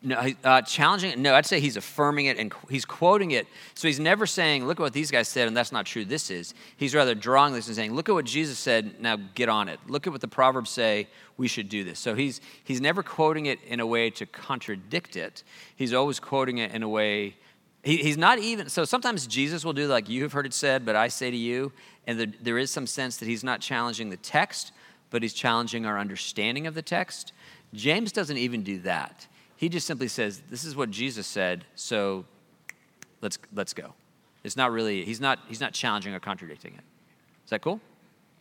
No, 0.02 0.32
uh, 0.46 0.62
challenging 0.62 1.12
it. 1.12 1.20
No, 1.20 1.36
I'd 1.36 1.46
say 1.46 1.60
he's 1.60 1.76
affirming 1.76 2.28
it 2.28 2.38
and 2.38 2.54
he's 2.70 2.86
quoting 2.86 3.32
it. 3.32 3.48
So 3.74 3.86
he's 3.86 4.00
never 4.00 4.26
saying, 4.26 4.66
"Look 4.66 4.80
at 4.80 4.84
what 4.84 4.94
these 4.94 5.12
guys 5.12 5.28
said," 5.28 5.50
and 5.50 5.58
that's 5.58 5.74
not 5.74 5.86
true. 5.86 6.06
This 6.06 6.32
is. 6.32 6.54
He's 6.78 6.96
rather 6.96 7.14
drawing 7.14 7.54
this 7.54 7.68
and 7.68 7.76
saying, 7.76 7.94
"Look 7.94 8.08
at 8.08 8.16
what 8.16 8.24
Jesus 8.24 8.58
said. 8.58 9.02
Now 9.02 9.18
get 9.36 9.50
on 9.50 9.68
it. 9.68 9.78
Look 9.88 10.08
at 10.08 10.14
what 10.14 10.22
the 10.22 10.28
proverbs 10.30 10.70
say. 10.70 11.10
We 11.36 11.50
should 11.50 11.68
do 11.68 11.84
this." 11.84 12.00
So 12.00 12.16
he's 12.16 12.40
he's 12.64 12.80
never 12.80 13.04
quoting 13.04 13.48
it 13.48 13.60
in 13.68 13.82
a 13.82 13.86
way 13.86 14.10
to 14.12 14.26
contradict 14.26 15.18
it. 15.18 15.44
He's 15.76 15.94
always 15.94 16.18
quoting 16.22 16.60
it 16.60 16.72
in 16.72 16.82
a 16.82 16.90
way. 16.90 17.36
He, 17.84 17.98
he's 17.98 18.18
not 18.18 18.40
even. 18.40 18.70
So 18.70 18.86
sometimes 18.86 19.28
Jesus 19.28 19.66
will 19.66 19.74
do 19.74 19.86
like, 19.88 20.08
"You 20.08 20.24
have 20.24 20.32
heard 20.32 20.46
it 20.46 20.54
said, 20.54 20.86
but 20.86 20.96
I 20.96 21.10
say 21.10 21.30
to 21.30 21.38
you," 21.38 21.74
and 22.08 22.18
the, 22.18 22.34
there 22.42 22.58
is 22.58 22.72
some 22.72 22.88
sense 22.88 23.18
that 23.18 23.26
he's 23.26 23.44
not 23.44 23.60
challenging 23.60 24.12
the 24.12 24.18
text, 24.18 24.72
but 25.10 25.24
he's 25.24 25.34
challenging 25.34 25.86
our 25.86 26.00
understanding 26.00 26.68
of 26.68 26.74
the 26.74 26.82
text. 26.82 27.34
James 27.74 28.14
doesn't 28.14 28.38
even 28.38 28.64
do 28.64 28.80
that. 28.80 29.28
He 29.60 29.67
just 29.67 29.86
simply 29.86 30.08
says, 30.08 30.41
This 30.50 30.63
is 30.63 30.74
what 30.74 30.89
Jesus 30.89 31.28
said, 31.28 31.65
so 31.76 32.24
let's, 33.22 33.38
let's 33.54 33.74
go. 33.74 33.93
It's 34.41 34.56
not 34.56 34.72
really, 34.72 35.04
he's 35.04 35.19
not, 35.19 35.39
he's 35.50 35.60
not 35.60 35.74
challenging 35.74 36.13
or 36.13 36.22
contradicting 36.22 36.76
it. 36.76 36.84
Is 37.43 37.50
that 37.50 37.60
cool? 37.60 37.82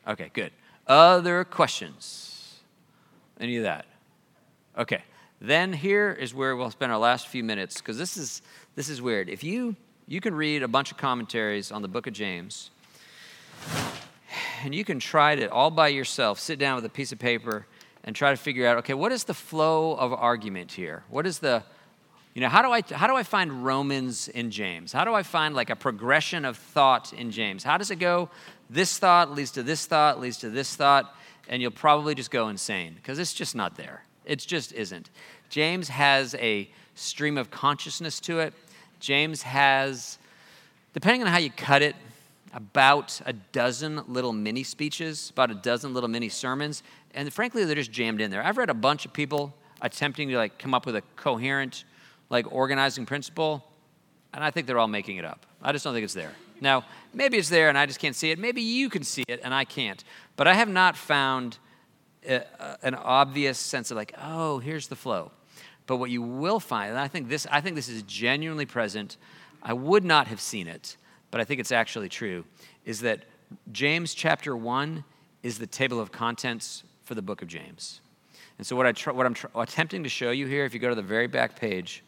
Okay, 0.07 0.31
good. 0.33 0.53
Other 0.87 1.43
questions? 1.43 2.61
Any 3.41 3.57
of 3.57 3.65
that? 3.65 3.87
Okay. 4.79 5.03
Then 5.41 5.73
here 5.73 6.13
is 6.13 6.33
where 6.33 6.55
we'll 6.55 6.71
spend 6.71 6.93
our 6.93 6.99
last 6.99 7.27
few 7.27 7.43
minutes 7.43 7.79
because 7.79 7.99
this 7.99 8.17
is 8.17 8.41
this 8.77 8.89
is 8.89 9.03
weird. 9.03 9.29
If 9.29 9.43
you 9.43 9.75
you 10.07 10.21
can 10.21 10.37
read 10.37 10.63
a 10.63 10.69
bunch 10.69 10.93
of 10.93 10.99
commentaries 10.99 11.73
on 11.73 11.83
the 11.83 11.89
book 11.89 12.07
of 12.07 12.13
James 12.13 12.71
and 14.63 14.73
you 14.73 14.85
can 14.85 15.01
try 15.01 15.33
it 15.33 15.51
all 15.51 15.71
by 15.71 15.89
yourself 15.89 16.39
sit 16.39 16.61
down 16.61 16.77
with 16.77 16.85
a 16.85 16.89
piece 16.89 17.11
of 17.11 17.19
paper 17.19 17.67
and 18.09 18.17
try 18.17 18.31
to 18.31 18.39
figure 18.39 18.67
out 18.67 18.79
okay 18.79 18.95
what 18.95 19.13
is 19.13 19.25
the 19.25 19.35
flow 19.35 19.93
of 19.93 20.15
argument 20.15 20.73
here? 20.73 21.05
What 21.11 21.27
is 21.27 21.41
the 21.41 21.63
you 22.33 22.41
know 22.41 22.49
how 22.49 22.63
do 22.63 22.73
i 22.73 22.81
how 22.95 23.07
do 23.07 23.15
i 23.15 23.23
find 23.23 23.67
romans 23.67 24.29
in 24.29 24.51
james? 24.51 24.95
How 24.95 25.05
do 25.05 25.13
i 25.13 25.23
find 25.23 25.55
like 25.55 25.69
a 25.69 25.77
progression 25.77 26.47
of 26.47 26.57
thought 26.57 27.13
in 27.13 27.31
james? 27.31 27.65
How 27.65 27.77
does 27.77 27.91
it 27.91 27.97
go? 27.97 28.31
This 28.71 28.97
thought 28.97 29.33
leads 29.33 29.51
to 29.53 29.63
this 29.63 29.85
thought 29.85 30.21
leads 30.21 30.39
to 30.39 30.49
this 30.49 30.75
thought 30.75 31.15
and 31.51 31.61
you'll 31.61 31.71
probably 31.71 32.15
just 32.15 32.31
go 32.31 32.49
insane 32.49 32.95
because 32.95 33.19
it's 33.19 33.35
just 33.35 33.55
not 33.55 33.77
there. 33.77 34.05
It 34.25 34.39
just 34.39 34.73
isn't. 34.73 35.11
James 35.51 35.91
has 35.91 36.35
a 36.37 36.71
stream 36.95 37.37
of 37.37 37.51
consciousness 37.51 38.21
to 38.21 38.39
it. 38.39 38.55
James 39.01 39.43
has 39.43 40.17
depending 40.95 41.21
on 41.21 41.29
how 41.29 41.37
you 41.39 41.51
cut 41.51 41.83
it 41.83 41.95
about 42.55 43.21
a 43.27 43.35
dozen 43.35 44.03
little 44.09 44.33
mini 44.33 44.63
speeches, 44.63 45.29
about 45.31 45.51
a 45.51 45.55
dozen 45.55 45.93
little 45.93 46.09
mini 46.09 46.31
sermons, 46.31 46.83
and 47.19 47.33
frankly, 47.33 47.65
they're 47.65 47.75
just 47.75 47.93
jammed 47.93 48.21
in 48.21 48.31
there. 48.31 48.43
I've 48.43 48.59
read 48.59 48.71
a 48.71 48.75
bunch 48.75 49.05
of 49.05 49.13
people 49.13 49.55
attempting 49.81 50.29
to 50.29 50.37
like 50.37 50.59
come 50.59 50.75
up 50.75 50.87
with 50.87 50.97
a 50.97 51.03
coherent, 51.17 51.85
like 52.31 52.51
organizing 52.53 53.07
principle, 53.07 53.65
and 54.33 54.45
I 54.45 54.51
think 54.51 54.67
they're 54.67 54.79
all 54.79 54.89
making 54.89 55.17
it 55.17 55.25
up. 55.25 55.47
I 55.63 55.73
just 55.73 55.85
don't 55.85 55.95
think 55.95 56.05
it's 56.05 56.15
there. 56.15 56.33
Now, 56.61 56.85
maybe 57.13 57.39
it's 57.39 57.49
there 57.49 57.69
and 57.69 57.79
I 57.79 57.87
just 57.87 57.99
can't 57.99 58.17
see 58.17 58.31
it. 58.31 58.39
Maybe 58.39 58.63
you 58.63 58.89
can 58.89 59.03
see 59.03 59.25
it 59.29 59.41
and 59.43 59.55
I 59.55 59.65
can't. 59.65 60.03
But 60.37 60.49
I 60.49 60.55
have 60.55 60.69
not 60.69 60.97
found 60.97 61.59
a, 62.27 62.37
a, 62.37 62.79
an 62.83 62.95
obvious 62.95 63.59
sense 63.59 63.91
of 63.91 63.97
like, 63.97 64.13
oh, 64.21 64.59
here's 64.59 64.89
the 64.89 64.97
flow. 64.97 65.31
But 65.87 65.97
what 65.97 66.11
you 66.11 66.23
will 66.23 66.61
find, 66.61 66.91
and 66.91 66.99
I 66.99 67.09
think 67.09 67.29
this, 67.29 67.47
I 67.51 67.61
think 67.61 67.77
this 67.77 67.89
is 67.89 68.03
genuinely 68.03 68.67
present. 68.67 69.17
I 69.63 69.73
would 69.73 70.05
not 70.05 70.27
have 70.27 70.41
seen 70.41 70.67
it 70.67 70.97
but 71.31 71.41
I 71.41 71.45
think 71.45 71.61
it's 71.61 71.73
actually 71.73 72.09
true, 72.09 72.45
is 72.85 73.01
that 73.01 73.25
James 73.73 74.15
chapter 74.15 74.57
1 74.57 75.05
is 75.43 75.59
the 75.59 75.67
table 75.67 76.01
of 76.01 76.13
contents 76.13 76.85
for 77.09 77.15
the 77.15 77.23
book 77.23 77.43
of 77.43 77.49
James. 77.49 78.01
And 78.59 78.67
so, 78.67 78.77
what, 78.77 78.87
I 78.87 78.93
tr- 78.93 79.11
what 79.11 79.27
I'm 79.27 79.35
tr- 79.35 79.47
attempting 79.57 80.05
to 80.05 80.09
show 80.09 80.31
you 80.31 80.47
here, 80.47 80.65
if 80.65 80.75
you 80.75 80.81
go 80.81 80.89
to 80.89 80.95
the 80.95 81.03
very 81.03 81.27
back 81.27 81.59
page, 81.59 82.05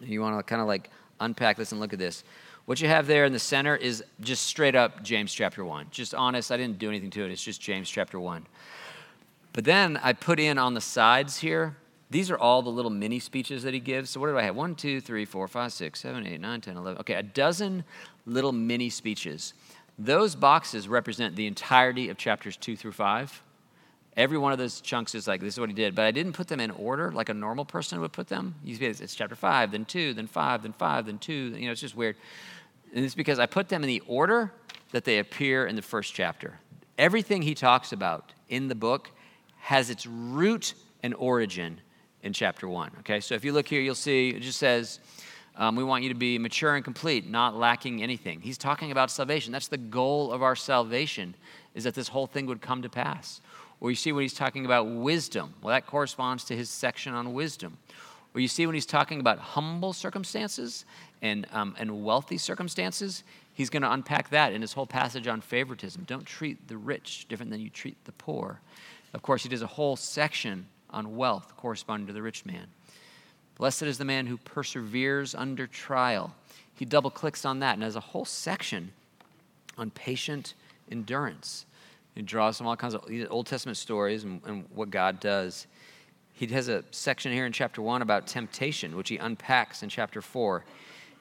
you 0.00 0.20
want 0.20 0.38
to 0.38 0.42
kind 0.42 0.62
of 0.62 0.68
like 0.68 0.90
unpack 1.20 1.56
this 1.56 1.72
and 1.72 1.80
look 1.80 1.92
at 1.92 1.98
this, 1.98 2.24
what 2.64 2.80
you 2.80 2.88
have 2.88 3.06
there 3.06 3.24
in 3.24 3.32
the 3.32 3.38
center 3.38 3.76
is 3.76 4.02
just 4.20 4.46
straight 4.46 4.74
up 4.74 5.02
James 5.02 5.32
chapter 5.34 5.64
1. 5.64 5.88
Just 5.90 6.14
honest, 6.14 6.50
I 6.50 6.56
didn't 6.56 6.78
do 6.78 6.88
anything 6.88 7.10
to 7.10 7.24
it, 7.24 7.30
it's 7.30 7.42
just 7.42 7.60
James 7.60 7.90
chapter 7.90 8.18
1. 8.18 8.46
But 9.52 9.64
then 9.64 9.98
I 10.02 10.14
put 10.14 10.40
in 10.40 10.58
on 10.58 10.74
the 10.74 10.80
sides 10.80 11.38
here 11.38 11.76
these 12.14 12.30
are 12.30 12.38
all 12.38 12.62
the 12.62 12.70
little 12.70 12.92
mini 12.92 13.18
speeches 13.18 13.64
that 13.64 13.74
he 13.74 13.80
gives. 13.80 14.10
So 14.10 14.20
what 14.20 14.28
do 14.28 14.38
I 14.38 14.42
have? 14.42 14.54
One, 14.54 14.76
two, 14.76 15.00
three, 15.00 15.24
four, 15.24 15.48
five, 15.48 15.72
six, 15.72 15.98
seven, 15.98 16.24
eight, 16.26 16.40
nine, 16.40 16.60
ten, 16.60 16.76
eleven. 16.76 17.00
Okay, 17.00 17.14
a 17.14 17.24
dozen 17.24 17.82
little 18.24 18.52
mini 18.52 18.88
speeches. 18.88 19.54
Those 19.98 20.36
boxes 20.36 20.86
represent 20.86 21.34
the 21.34 21.48
entirety 21.48 22.10
of 22.10 22.16
chapters 22.16 22.56
two 22.56 22.76
through 22.76 22.92
five. 22.92 23.42
Every 24.16 24.38
one 24.38 24.52
of 24.52 24.58
those 24.58 24.80
chunks 24.80 25.14
is 25.14 25.26
like, 25.26 25.40
this 25.40 25.54
is 25.54 25.60
what 25.60 25.68
he 25.68 25.74
did. 25.74 25.94
But 25.94 26.04
I 26.04 26.12
didn't 26.12 26.34
put 26.34 26.46
them 26.46 26.60
in 26.60 26.70
order 26.70 27.10
like 27.10 27.28
a 27.28 27.34
normal 27.34 27.64
person 27.64 28.00
would 28.00 28.12
put 28.12 28.28
them. 28.28 28.54
It's 28.64 29.14
chapter 29.14 29.34
five, 29.34 29.72
then 29.72 29.84
two, 29.84 30.14
then 30.14 30.28
five, 30.28 30.62
then 30.62 30.72
five, 30.72 31.06
then 31.06 31.18
two. 31.18 31.32
You 31.56 31.66
know, 31.66 31.72
it's 31.72 31.80
just 31.80 31.96
weird. 31.96 32.16
And 32.94 33.04
it's 33.04 33.16
because 33.16 33.40
I 33.40 33.46
put 33.46 33.68
them 33.68 33.82
in 33.82 33.88
the 33.88 34.02
order 34.06 34.52
that 34.92 35.04
they 35.04 35.18
appear 35.18 35.66
in 35.66 35.74
the 35.74 35.82
first 35.82 36.14
chapter. 36.14 36.60
Everything 36.96 37.42
he 37.42 37.56
talks 37.56 37.92
about 37.92 38.32
in 38.48 38.68
the 38.68 38.76
book 38.76 39.10
has 39.58 39.90
its 39.90 40.06
root 40.06 40.74
and 41.02 41.12
origin 41.14 41.80
in 42.22 42.32
chapter 42.32 42.68
one. 42.68 42.92
Okay, 43.00 43.18
so 43.18 43.34
if 43.34 43.44
you 43.44 43.52
look 43.52 43.66
here, 43.66 43.80
you'll 43.80 43.96
see 43.96 44.28
it 44.28 44.42
just 44.42 44.58
says, 44.58 45.00
um, 45.56 45.74
we 45.74 45.82
want 45.82 46.04
you 46.04 46.08
to 46.08 46.14
be 46.14 46.38
mature 46.38 46.76
and 46.76 46.84
complete, 46.84 47.28
not 47.28 47.56
lacking 47.56 48.02
anything. 48.02 48.40
He's 48.40 48.58
talking 48.58 48.92
about 48.92 49.10
salvation. 49.10 49.52
That's 49.52 49.68
the 49.68 49.76
goal 49.76 50.32
of 50.32 50.42
our 50.42 50.54
salvation, 50.54 51.34
is 51.74 51.84
that 51.84 51.94
this 51.94 52.08
whole 52.08 52.26
thing 52.26 52.46
would 52.46 52.60
come 52.60 52.82
to 52.82 52.88
pass. 52.88 53.40
Or 53.84 53.90
you 53.90 53.96
see 53.96 54.12
when 54.12 54.22
he's 54.22 54.32
talking 54.32 54.64
about 54.64 54.86
wisdom. 54.86 55.52
Well, 55.60 55.74
that 55.74 55.86
corresponds 55.86 56.44
to 56.44 56.56
his 56.56 56.70
section 56.70 57.12
on 57.12 57.34
wisdom. 57.34 57.76
Or 58.34 58.40
you 58.40 58.48
see 58.48 58.64
when 58.64 58.74
he's 58.74 58.86
talking 58.86 59.20
about 59.20 59.38
humble 59.38 59.92
circumstances 59.92 60.86
and, 61.20 61.46
um, 61.52 61.76
and 61.78 62.02
wealthy 62.02 62.38
circumstances, 62.38 63.24
he's 63.52 63.68
going 63.68 63.82
to 63.82 63.92
unpack 63.92 64.30
that 64.30 64.54
in 64.54 64.62
his 64.62 64.72
whole 64.72 64.86
passage 64.86 65.26
on 65.26 65.42
favoritism. 65.42 66.04
Don't 66.04 66.24
treat 66.24 66.66
the 66.66 66.78
rich 66.78 67.26
different 67.28 67.50
than 67.50 67.60
you 67.60 67.68
treat 67.68 68.02
the 68.06 68.12
poor. 68.12 68.58
Of 69.12 69.20
course, 69.20 69.42
he 69.42 69.50
does 69.50 69.60
a 69.60 69.66
whole 69.66 69.96
section 69.96 70.64
on 70.88 71.14
wealth 71.14 71.54
corresponding 71.58 72.06
to 72.06 72.14
the 72.14 72.22
rich 72.22 72.46
man. 72.46 72.68
Blessed 73.58 73.82
is 73.82 73.98
the 73.98 74.06
man 74.06 74.28
who 74.28 74.38
perseveres 74.38 75.34
under 75.34 75.66
trial. 75.66 76.34
He 76.74 76.86
double 76.86 77.10
clicks 77.10 77.44
on 77.44 77.58
that 77.58 77.74
and 77.74 77.82
has 77.82 77.96
a 77.96 78.00
whole 78.00 78.24
section 78.24 78.92
on 79.76 79.90
patient 79.90 80.54
endurance. 80.90 81.66
He 82.14 82.22
draws 82.22 82.58
from 82.58 82.66
all 82.66 82.76
kinds 82.76 82.94
of 82.94 83.04
Old 83.28 83.46
Testament 83.46 83.76
stories 83.76 84.24
and, 84.24 84.40
and 84.46 84.64
what 84.72 84.90
God 84.90 85.18
does. 85.18 85.66
He 86.32 86.46
has 86.48 86.68
a 86.68 86.84
section 86.90 87.32
here 87.32 87.46
in 87.46 87.52
chapter 87.52 87.82
1 87.82 88.02
about 88.02 88.26
temptation, 88.26 88.96
which 88.96 89.08
he 89.08 89.16
unpacks 89.16 89.82
in 89.82 89.88
chapter 89.88 90.22
4. 90.22 90.64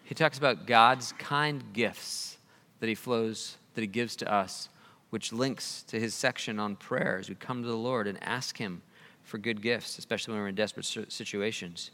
He 0.03 0.15
talks 0.15 0.38
about 0.38 0.67
God's 0.67 1.13
kind 1.13 1.63
gifts 1.73 2.38
that 2.79 2.89
he 2.89 2.95
flows, 2.95 3.58
that 3.73 3.82
he 3.82 3.88
gives 3.88 4.15
to 4.17 4.32
us, 4.32 4.69
which 5.10 5.34
links 5.34 5.84
to 5.84 5.99
his 5.99 6.13
section 6.13 6.60
on 6.60 6.75
prayer 6.75 7.17
as 7.19 7.29
we 7.29 7.36
come 7.36 7.63
to 7.63 7.67
the 7.67 7.77
Lord 7.77 8.08
and 8.08 8.21
ask 8.23 8.58
him 8.58 8.82
for 9.23 9.38
good 9.38 9.62
gifts, 9.62 9.97
especially 9.97 10.34
when 10.34 10.41
we're 10.41 10.49
in 10.49 10.56
desperate 10.56 10.86
situations. 11.12 11.91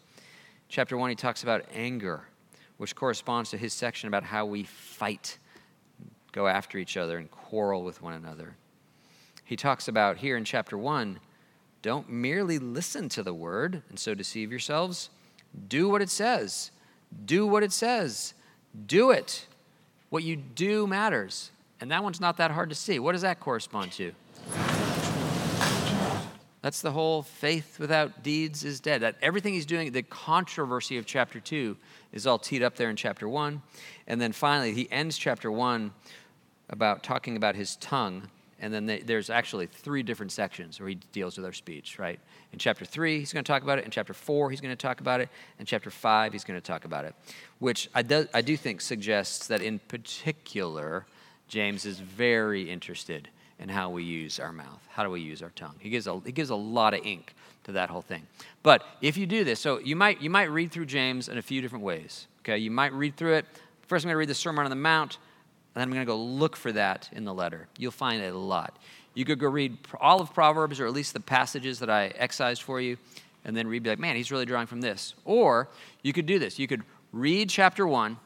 Chapter 0.68 0.98
1, 0.98 1.10
he 1.10 1.16
talks 1.16 1.44
about 1.44 1.66
anger, 1.74 2.24
which 2.78 2.96
corresponds 2.96 3.50
to 3.52 3.58
his 3.58 3.74
section 3.74 4.08
about 4.08 4.24
how 4.24 4.46
we 4.46 4.64
fight, 4.64 5.38
go 6.32 6.48
after 6.48 6.78
each 6.78 6.98
other, 6.98 7.18
and 7.18 7.30
quarrel 7.30 7.84
with 7.84 8.02
one 8.02 8.14
another 8.14 8.56
he 9.50 9.56
talks 9.56 9.88
about 9.88 10.18
here 10.18 10.38
in 10.38 10.46
chapter 10.46 10.78
1 10.78 11.20
don't 11.82 12.08
merely 12.08 12.60
listen 12.60 13.10
to 13.10 13.24
the 13.24 13.34
word 13.34 13.82
and 13.90 13.98
so 13.98 14.14
deceive 14.14 14.52
yourselves. 14.52 15.10
Do 15.68 15.90
what 15.90 16.04
it 16.04 16.12
says. 16.12 16.70
Do 17.26 17.48
what 17.48 17.64
it 17.64 17.72
says. 17.72 18.36
Do 18.86 19.10
it. 19.10 19.48
What 20.12 20.22
you 20.22 20.36
do 20.36 20.86
matters. 20.86 21.50
And 21.82 21.90
that 21.90 22.04
one's 22.04 22.22
not 22.22 22.38
that 22.38 22.52
hard 22.52 22.70
to 22.70 22.76
see. 22.76 23.00
What 23.00 23.14
does 23.14 23.24
that 23.24 23.40
correspond 23.40 23.92
to? 23.94 24.12
That's 26.62 26.82
the 26.84 26.92
whole 26.92 27.24
faith 27.24 27.80
without 27.80 28.22
deeds 28.22 28.64
is 28.64 28.80
dead. 28.80 29.02
That 29.02 29.16
everything 29.20 29.56
he's 29.56 29.66
doing, 29.66 29.92
the 29.92 30.04
controversy 30.04 31.00
of 31.00 31.08
chapter 31.08 31.40
2 31.40 31.76
is 32.12 32.28
all 32.28 32.38
teed 32.38 32.62
up 32.62 32.76
there 32.76 32.92
in 32.92 32.96
chapter 32.96 33.28
1. 33.28 33.64
And 34.06 34.22
then 34.22 34.32
finally, 34.32 34.76
he 34.76 34.88
ends 34.92 35.18
chapter 35.18 35.52
1 35.52 35.92
about 36.70 37.02
talking 37.02 37.36
about 37.36 37.56
his 37.56 37.78
tongue 37.78 38.30
and 38.60 38.74
then 38.74 38.86
they, 38.86 39.00
there's 39.00 39.30
actually 39.30 39.68
three 39.68 40.04
different 40.04 40.32
sections 40.32 40.80
where 40.80 40.90
he 40.90 40.96
deals 41.12 41.38
with 41.38 41.46
our 41.46 41.54
speech, 41.54 41.98
right? 42.00 42.20
In 42.52 42.60
chapter 42.60 42.86
three, 42.86 43.20
he's 43.20 43.34
going 43.34 43.44
to 43.44 43.52
talk 43.52 43.64
about 43.64 43.80
it. 43.80 43.86
In 43.86 43.92
chapter 43.92 44.14
four, 44.14 44.50
he's 44.50 44.62
going 44.62 44.76
to 44.76 44.88
talk 44.88 45.00
about 45.00 45.22
it. 45.22 45.30
In 45.60 45.66
chapter 45.66 45.90
five, 45.90 46.34
he's 46.34 46.44
going 46.44 46.60
to 46.60 46.66
talk 46.66 46.86
about 46.86 47.06
it, 47.06 47.16
which 47.60 47.90
I 47.94 48.02
do, 48.02 48.28
I 48.34 48.42
do 48.42 48.58
think 48.58 48.82
suggests 48.82 49.48
that 49.48 49.62
in 49.62 49.80
particular, 49.80 51.06
James 51.48 51.86
is 51.86 52.00
very 52.00 52.70
interested 52.70 53.30
in 53.60 53.70
how 53.70 53.90
we 53.90 54.04
use 54.04 54.40
our 54.40 54.54
mouth. 54.54 54.82
How 54.90 55.04
do 55.04 55.10
we 55.10 55.22
use 55.22 55.42
our 55.42 55.52
tongue? 55.52 55.76
He 55.80 55.90
gives 55.90 56.08
a, 56.08 56.20
he 56.26 56.32
gives 56.32 56.50
a 56.50 56.56
lot 56.56 56.94
of 56.94 57.06
ink 57.06 57.34
to 57.66 57.74
that 57.74 57.90
whole 57.90 58.02
thing. 58.02 58.26
But 58.64 58.84
if 59.02 59.18
you 59.18 59.26
do 59.26 59.44
this, 59.44 59.60
so 59.60 59.80
you 59.80 59.96
might, 59.96 60.22
you 60.22 60.30
might 60.30 60.50
read 60.50 60.72
through 60.72 60.86
James 60.86 61.28
in 61.28 61.38
a 61.38 61.42
few 61.42 61.62
different 61.62 61.84
ways, 61.84 62.28
okay? 62.42 62.58
You 62.58 62.72
might 62.72 62.94
read 62.94 63.18
through 63.18 63.36
it. 63.36 63.46
First, 63.88 64.06
I'm 64.06 64.10
going 64.10 64.14
to 64.14 64.20
read 64.20 64.30
the 64.30 64.36
Sermon 64.36 64.64
on 64.64 64.70
the 64.70 64.76
Mount 64.76 65.18
and 65.80 65.88
I'm 65.88 65.94
going 65.94 66.06
to 66.06 66.12
go 66.12 66.18
look 66.18 66.58
for 66.58 66.74
that 66.74 67.08
in 67.14 67.24
the 67.24 67.34
letter. 67.34 67.70
You'll 67.78 67.92
find 67.92 68.22
it 68.22 68.34
a 68.34 68.38
lot. 68.38 68.78
You 69.14 69.24
could 69.24 69.40
go 69.40 69.48
read 69.48 69.78
all 70.02 70.20
of 70.20 70.34
Proverbs, 70.34 70.82
or 70.82 70.86
at 70.86 70.92
least 70.92 71.14
the 71.14 71.22
passages 71.22 71.80
that 71.80 71.90
I 71.90 72.08
excised 72.08 72.64
for 72.64 72.82
you, 72.82 72.98
and 73.46 73.56
then 73.56 73.66
read, 73.66 73.84
be 73.84 73.90
like, 73.90 74.00
man, 74.00 74.18
he's 74.18 74.30
really 74.30 74.46
drawing 74.46 74.68
from 74.68 74.82
this. 74.82 75.14
Or 75.24 75.70
you 76.04 76.12
could 76.12 76.26
do 76.26 76.38
this. 76.38 76.60
You 76.60 76.68
could 76.68 76.84
read 77.14 77.50
chapter 77.50 77.88
one, 77.88 78.18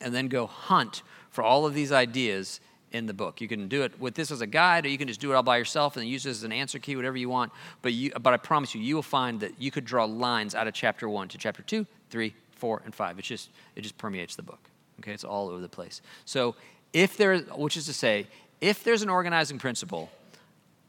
and 0.00 0.14
then 0.14 0.28
go 0.28 0.46
hunt 0.46 1.02
for 1.30 1.42
all 1.42 1.66
of 1.66 1.74
these 1.74 1.90
ideas 1.90 2.60
in 2.92 3.06
the 3.06 3.14
book. 3.14 3.40
You 3.40 3.48
can 3.48 3.66
do 3.66 3.82
it 3.82 3.98
with 4.00 4.14
this 4.14 4.30
as 4.30 4.40
a 4.40 4.46
guide, 4.46 4.86
or 4.86 4.90
you 4.90 4.98
can 4.98 5.08
just 5.08 5.20
do 5.20 5.32
it 5.32 5.34
all 5.34 5.42
by 5.42 5.56
yourself 5.56 5.96
and 5.96 6.06
use 6.06 6.22
this 6.22 6.36
as 6.36 6.44
an 6.44 6.52
answer 6.52 6.78
key, 6.78 6.94
whatever 6.94 7.16
you 7.16 7.28
want. 7.28 7.50
But, 7.82 7.94
you, 7.94 8.12
but 8.12 8.32
I 8.32 8.36
promise 8.36 8.76
you, 8.76 8.80
you 8.80 8.94
will 8.94 9.02
find 9.02 9.40
that 9.40 9.60
you 9.60 9.72
could 9.72 9.84
draw 9.84 10.04
lines 10.04 10.54
out 10.54 10.68
of 10.68 10.74
chapter 10.74 11.08
one 11.08 11.26
to 11.30 11.36
chapter 11.36 11.62
two, 11.62 11.84
three, 12.10 12.32
four, 12.52 12.80
and 12.84 12.94
five. 12.94 13.18
It 13.18 13.22
just, 13.22 13.50
it 13.74 13.80
just 13.80 13.98
permeates 13.98 14.36
the 14.36 14.42
book. 14.42 14.69
Okay, 15.00 15.12
it's 15.12 15.24
all 15.24 15.48
over 15.48 15.60
the 15.60 15.68
place. 15.68 16.02
So 16.24 16.54
if 16.92 17.16
there, 17.16 17.38
which 17.38 17.76
is 17.76 17.86
to 17.86 17.92
say, 17.92 18.26
if 18.60 18.84
there's 18.84 19.02
an 19.02 19.08
organizing 19.08 19.58
principle, 19.58 20.10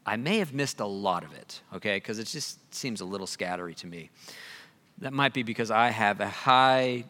I 0.04 0.16
may 0.16 0.38
have 0.38 0.52
missed 0.52 0.80
a 0.80 0.86
lot 0.86 1.24
of 1.24 1.32
it, 1.32 1.60
okay, 1.74 1.96
because 1.96 2.18
it 2.18 2.26
just 2.26 2.74
seems 2.74 3.00
a 3.00 3.04
little 3.04 3.26
scattery 3.26 3.74
to 3.76 3.86
me. 3.86 4.10
That 4.98 5.12
might 5.12 5.32
be 5.32 5.42
because 5.42 5.70
I 5.70 5.90
have 5.90 6.20
a 6.20 6.28
high 6.28 7.04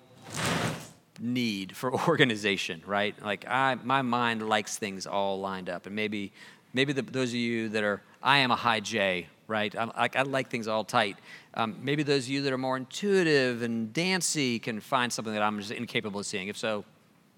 need 1.19 1.75
for 1.75 1.93
organization, 2.09 2.83
right? 2.87 3.15
Like 3.23 3.47
I, 3.49 3.77
my 3.83 4.03
mind 4.03 4.47
likes 4.49 4.77
things 4.77 5.07
all 5.07 5.41
lined 5.41 5.71
up, 5.71 5.87
and 5.87 5.97
maybe, 5.97 6.33
maybe 6.75 6.93
the, 6.93 7.03
those 7.03 7.31
of 7.31 7.37
you 7.37 7.71
that 7.71 7.83
are, 7.83 8.03
I 8.23 8.39
am 8.39 8.51
a 8.51 8.57
high 8.57 8.81
J, 8.81 9.27
right? 9.49 9.75
I, 9.77 10.09
I, 10.15 10.23
like 10.23 10.51
things 10.51 10.69
all 10.69 10.85
tight. 10.85 11.17
Um, 11.55 11.77
maybe 11.83 12.03
those 12.03 12.25
of 12.25 12.31
you 12.31 12.43
that 12.43 12.53
are 12.53 12.59
more 12.59 12.77
intuitive 12.77 13.63
and 13.63 13.93
dancy 13.93 14.59
can 14.59 14.81
find 14.81 15.13
something 15.13 15.35
that 15.35 15.43
I'm 15.43 15.59
just 15.59 15.71
incapable 15.71 16.21
of 16.21 16.27
seeing. 16.27 16.49
If 16.49 16.57
so, 16.57 16.85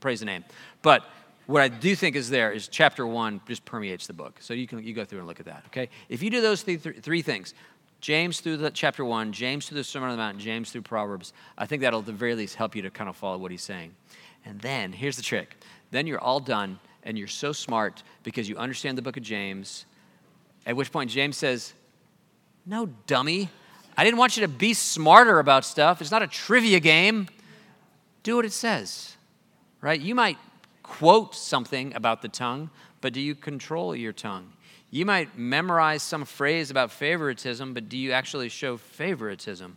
praise 0.00 0.20
the 0.20 0.26
name. 0.26 0.44
But 0.82 1.04
what 1.46 1.62
I 1.62 1.68
do 1.68 1.94
think 1.94 2.16
is 2.16 2.30
there 2.30 2.52
is 2.52 2.68
chapter 2.68 3.06
one 3.06 3.40
just 3.46 3.64
permeates 3.64 4.06
the 4.06 4.12
book. 4.12 4.36
So 4.40 4.54
you 4.54 4.66
can 4.66 4.82
you 4.82 4.94
go 4.94 5.04
through 5.04 5.18
and 5.18 5.28
look 5.28 5.40
at 5.40 5.46
that. 5.46 5.64
Okay, 5.66 5.88
if 6.08 6.22
you 6.22 6.30
do 6.30 6.40
those 6.40 6.62
three, 6.62 6.76
three 6.76 7.22
things, 7.22 7.54
James 8.00 8.40
through 8.40 8.58
the 8.58 8.70
chapter 8.70 9.04
one, 9.04 9.32
James 9.32 9.68
through 9.68 9.76
the 9.76 9.84
Sermon 9.84 10.10
on 10.10 10.16
the 10.16 10.22
Mount, 10.22 10.38
James 10.38 10.70
through 10.70 10.82
Proverbs, 10.82 11.32
I 11.58 11.66
think 11.66 11.82
that'll 11.82 12.00
at 12.00 12.06
the 12.06 12.12
very 12.12 12.34
least 12.34 12.54
help 12.54 12.74
you 12.76 12.82
to 12.82 12.90
kind 12.90 13.08
of 13.08 13.16
follow 13.16 13.38
what 13.38 13.50
he's 13.50 13.62
saying. 13.62 13.94
And 14.44 14.60
then 14.60 14.92
here's 14.92 15.16
the 15.16 15.22
trick: 15.22 15.56
then 15.90 16.06
you're 16.06 16.20
all 16.20 16.40
done, 16.40 16.78
and 17.02 17.18
you're 17.18 17.28
so 17.28 17.52
smart 17.52 18.02
because 18.22 18.48
you 18.48 18.56
understand 18.56 18.96
the 18.98 19.02
book 19.02 19.16
of 19.16 19.22
James. 19.22 19.86
At 20.66 20.76
which 20.76 20.90
point 20.90 21.10
James 21.10 21.36
says, 21.36 21.74
"No, 22.66 22.86
dummy." 23.06 23.50
I 23.96 24.04
didn't 24.04 24.18
want 24.18 24.36
you 24.36 24.40
to 24.42 24.48
be 24.48 24.74
smarter 24.74 25.38
about 25.38 25.64
stuff. 25.64 26.00
It's 26.00 26.10
not 26.10 26.22
a 26.22 26.26
trivia 26.26 26.80
game. 26.80 27.28
Do 28.22 28.36
what 28.36 28.44
it 28.44 28.52
says, 28.52 29.16
right? 29.80 30.00
You 30.00 30.14
might 30.14 30.38
quote 30.82 31.34
something 31.34 31.94
about 31.94 32.22
the 32.22 32.28
tongue, 32.28 32.70
but 33.00 33.12
do 33.12 33.20
you 33.20 33.34
control 33.34 33.94
your 33.94 34.12
tongue? 34.12 34.52
You 34.90 35.04
might 35.04 35.36
memorize 35.36 36.02
some 36.02 36.24
phrase 36.24 36.70
about 36.70 36.90
favoritism, 36.90 37.74
but 37.74 37.88
do 37.88 37.98
you 37.98 38.12
actually 38.12 38.48
show 38.48 38.76
favoritism? 38.76 39.76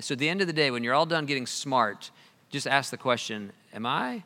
So 0.00 0.14
at 0.14 0.18
the 0.18 0.28
end 0.28 0.40
of 0.40 0.46
the 0.46 0.52
day, 0.52 0.70
when 0.70 0.82
you're 0.82 0.94
all 0.94 1.06
done 1.06 1.26
getting 1.26 1.46
smart, 1.46 2.10
just 2.50 2.66
ask 2.66 2.90
the 2.90 2.96
question 2.96 3.52
Am 3.72 3.86
I? 3.86 4.24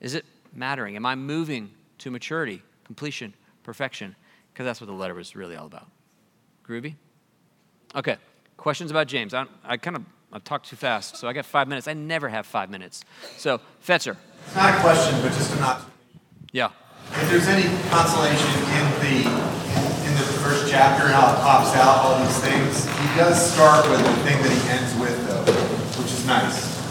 Is 0.00 0.14
it 0.14 0.24
mattering? 0.52 0.96
Am 0.96 1.06
I 1.06 1.14
moving 1.14 1.70
to 1.98 2.10
maturity, 2.10 2.62
completion, 2.84 3.34
perfection? 3.62 4.16
Because 4.52 4.64
that's 4.64 4.80
what 4.80 4.86
the 4.86 4.92
letter 4.92 5.14
was 5.14 5.36
really 5.36 5.56
all 5.56 5.66
about. 5.66 5.88
Groovy? 6.66 6.96
Okay. 7.94 8.16
Questions 8.56 8.90
about 8.90 9.06
James? 9.06 9.34
I, 9.34 9.46
I 9.64 9.76
kind 9.76 9.96
of 9.96 10.04
I 10.32 10.38
talked 10.40 10.68
too 10.68 10.76
fast, 10.76 11.16
so 11.16 11.28
I 11.28 11.32
got 11.32 11.46
five 11.46 11.68
minutes. 11.68 11.86
I 11.86 11.92
never 11.92 12.28
have 12.28 12.44
five 12.44 12.68
minutes. 12.68 13.04
So, 13.36 13.60
Fetzer. 13.86 14.16
It's 14.46 14.56
not 14.56 14.76
a 14.76 14.80
question, 14.80 15.20
but 15.22 15.28
just 15.28 15.54
a 15.54 15.60
not. 15.60 15.82
Yeah. 16.50 16.70
If 17.12 17.30
there's 17.30 17.46
any 17.46 17.62
consolation 17.88 18.48
in 18.48 18.90
the 18.98 19.16
in 20.08 20.12
the 20.16 20.26
first 20.42 20.68
chapter 20.68 21.04
and 21.04 21.14
how 21.14 21.34
it 21.34 21.40
pops 21.40 21.76
out 21.76 22.04
all 22.04 22.18
these 22.24 22.38
things, 22.40 22.84
he 22.84 23.16
does 23.16 23.52
start 23.52 23.88
with 23.88 24.00
the 24.04 24.12
thing 24.24 24.42
that 24.42 24.50
he 24.50 24.68
ends 24.70 24.92
with, 24.98 25.28
though, 25.28 26.02
which 26.02 26.10
is 26.10 26.26
nice. 26.26 26.82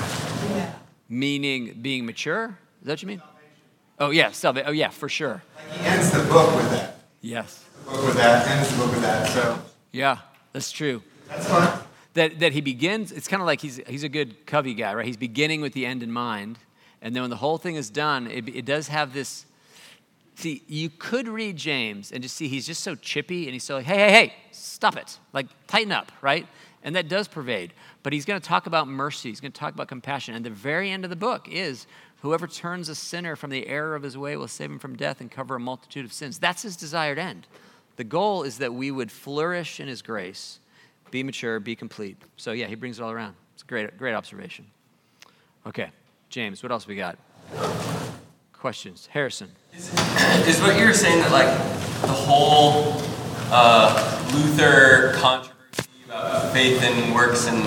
Yeah. 0.52 0.74
Meaning 1.10 1.80
being 1.82 2.06
mature? 2.06 2.58
Is 2.82 2.86
that 2.86 2.94
what 2.94 3.02
you 3.02 3.08
mean? 3.10 3.22
Oh 4.00 4.12
yeah, 4.12 4.32
salvation. 4.32 4.70
Oh 4.70 4.72
yeah, 4.74 4.90
for 4.90 5.10
sure. 5.10 5.44
Like 5.56 5.80
he 5.80 5.86
ends 5.86 6.12
the 6.12 6.24
book 6.30 6.56
with 6.56 6.70
that. 6.72 7.00
Yes. 7.20 7.66
The 7.84 7.92
book 7.92 8.06
with 8.06 8.16
that 8.16 8.48
ends 8.48 8.72
the 8.72 8.78
book 8.78 8.92
with 8.92 9.02
that. 9.02 9.28
So. 9.28 9.60
Yeah, 9.92 10.20
that's 10.54 10.72
true. 10.72 11.02
That's 11.28 11.48
fine. 11.48 11.80
that, 12.14 12.40
that 12.40 12.54
he 12.54 12.62
begins, 12.62 13.12
it's 13.12 13.28
kind 13.28 13.42
of 13.42 13.48
like 13.48 13.60
he's, 13.60 13.82
he's 13.88 14.04
a 14.04 14.10
good 14.10 14.46
Covey 14.46 14.74
guy, 14.74 14.94
right? 14.94 15.06
He's 15.06 15.18
beginning 15.18 15.62
with 15.62 15.74
the 15.74 15.86
end 15.86 16.04
in 16.04 16.12
mind. 16.12 16.58
And 17.02 17.16
then 17.16 17.24
when 17.24 17.30
the 17.30 17.38
whole 17.38 17.58
thing 17.58 17.76
is 17.76 17.90
done, 17.90 18.28
it, 18.28 18.48
it 18.48 18.66
does 18.66 18.88
have 18.88 19.14
this. 19.14 19.46
See, 20.36 20.64
you 20.68 20.90
could 20.90 21.28
read 21.28 21.58
James 21.58 22.12
and 22.12 22.24
just 22.24 22.36
see 22.36 22.48
he's 22.48 22.66
just 22.66 22.82
so 22.82 22.96
chippy 22.96 23.46
and 23.46 23.54
he's 23.54 23.64
so 23.64 23.76
like, 23.76 23.86
hey, 23.86 23.98
hey, 23.98 24.12
hey, 24.12 24.34
stop 24.52 24.96
it. 24.96 25.20
Like, 25.34 25.48
tighten 25.68 25.92
up, 25.92 26.12
right? 26.22 26.48
And 26.84 26.96
that 26.96 27.08
does 27.08 27.28
pervade. 27.28 27.74
But 28.04 28.14
he's 28.14 28.26
going 28.26 28.40
to 28.40 28.48
talk 28.48 28.68
about 28.68 28.88
mercy, 28.88 29.30
he's 29.30 29.42
going 29.42 29.52
to 29.52 29.60
talk 29.60 29.74
about 29.74 29.88
compassion. 29.88 30.36
And 30.36 30.46
the 30.46 30.50
very 30.50 30.92
end 30.92 31.04
of 31.04 31.10
the 31.10 31.16
book 31.16 31.48
is 31.50 31.88
whoever 32.22 32.48
turns 32.48 32.90
a 32.90 32.96
sinner 32.96 33.36
from 33.36 33.50
the 33.50 33.68
error 33.68 33.96
of 33.96 34.04
his 34.04 34.18
way 34.18 34.38
will 34.38 34.48
save 34.48 34.72
him 34.72 34.80
from 34.80 34.96
death 34.96 35.20
and 35.20 35.30
cover 35.30 35.56
a 35.56 35.60
multitude 35.60 36.06
of 36.06 36.14
sins. 36.14 36.40
That's 36.40 36.62
his 36.62 36.76
desired 36.76 37.20
end. 37.20 37.48
The 37.96 38.04
goal 38.04 38.44
is 38.44 38.58
that 38.58 38.74
we 38.74 38.92
would 38.92 39.12
flourish 39.12 39.80
in 39.80 39.88
his 39.88 40.02
grace, 40.02 40.60
be 41.12 41.24
mature, 41.24 41.60
be 41.60 41.76
complete. 41.76 42.18
So, 42.38 42.52
yeah, 42.52 42.68
he 42.68 42.76
brings 42.76 43.00
it 43.00 43.04
all 43.04 43.12
around. 43.12 43.36
It's 43.54 43.64
a 43.64 43.66
great, 43.66 43.98
great 43.98 44.14
observation. 44.14 44.66
Okay, 45.66 45.90
James, 46.30 46.64
what 46.64 46.72
else 46.72 46.88
we 46.88 46.96
got? 46.96 47.18
Questions? 48.52 49.08
Harrison. 49.12 49.50
Is 49.74 50.60
what 50.62 50.78
you're 50.80 50.94
saying 50.94 51.20
that 51.22 51.32
like 51.32 51.48
the 52.02 52.08
whole 52.08 53.02
uh, 53.52 54.22
Luther 54.34 55.14
controversy 55.18 55.90
about 56.06 56.52
faith 56.54 56.82
and 56.82 57.14
works 57.14 57.48
and 57.48 57.58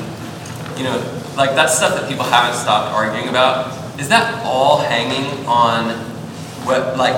you 0.78 0.84
know 0.84 0.96
like 1.36 1.50
that 1.50 1.70
stuff 1.70 1.98
that 1.98 2.08
people 2.08 2.24
haven't 2.24 2.58
stopped 2.58 2.92
arguing 2.94 3.28
about 3.28 3.72
is 3.98 4.08
that 4.08 4.44
all 4.44 4.78
hanging 4.78 5.46
on 5.46 5.90
what 6.64 6.96
like 6.96 7.16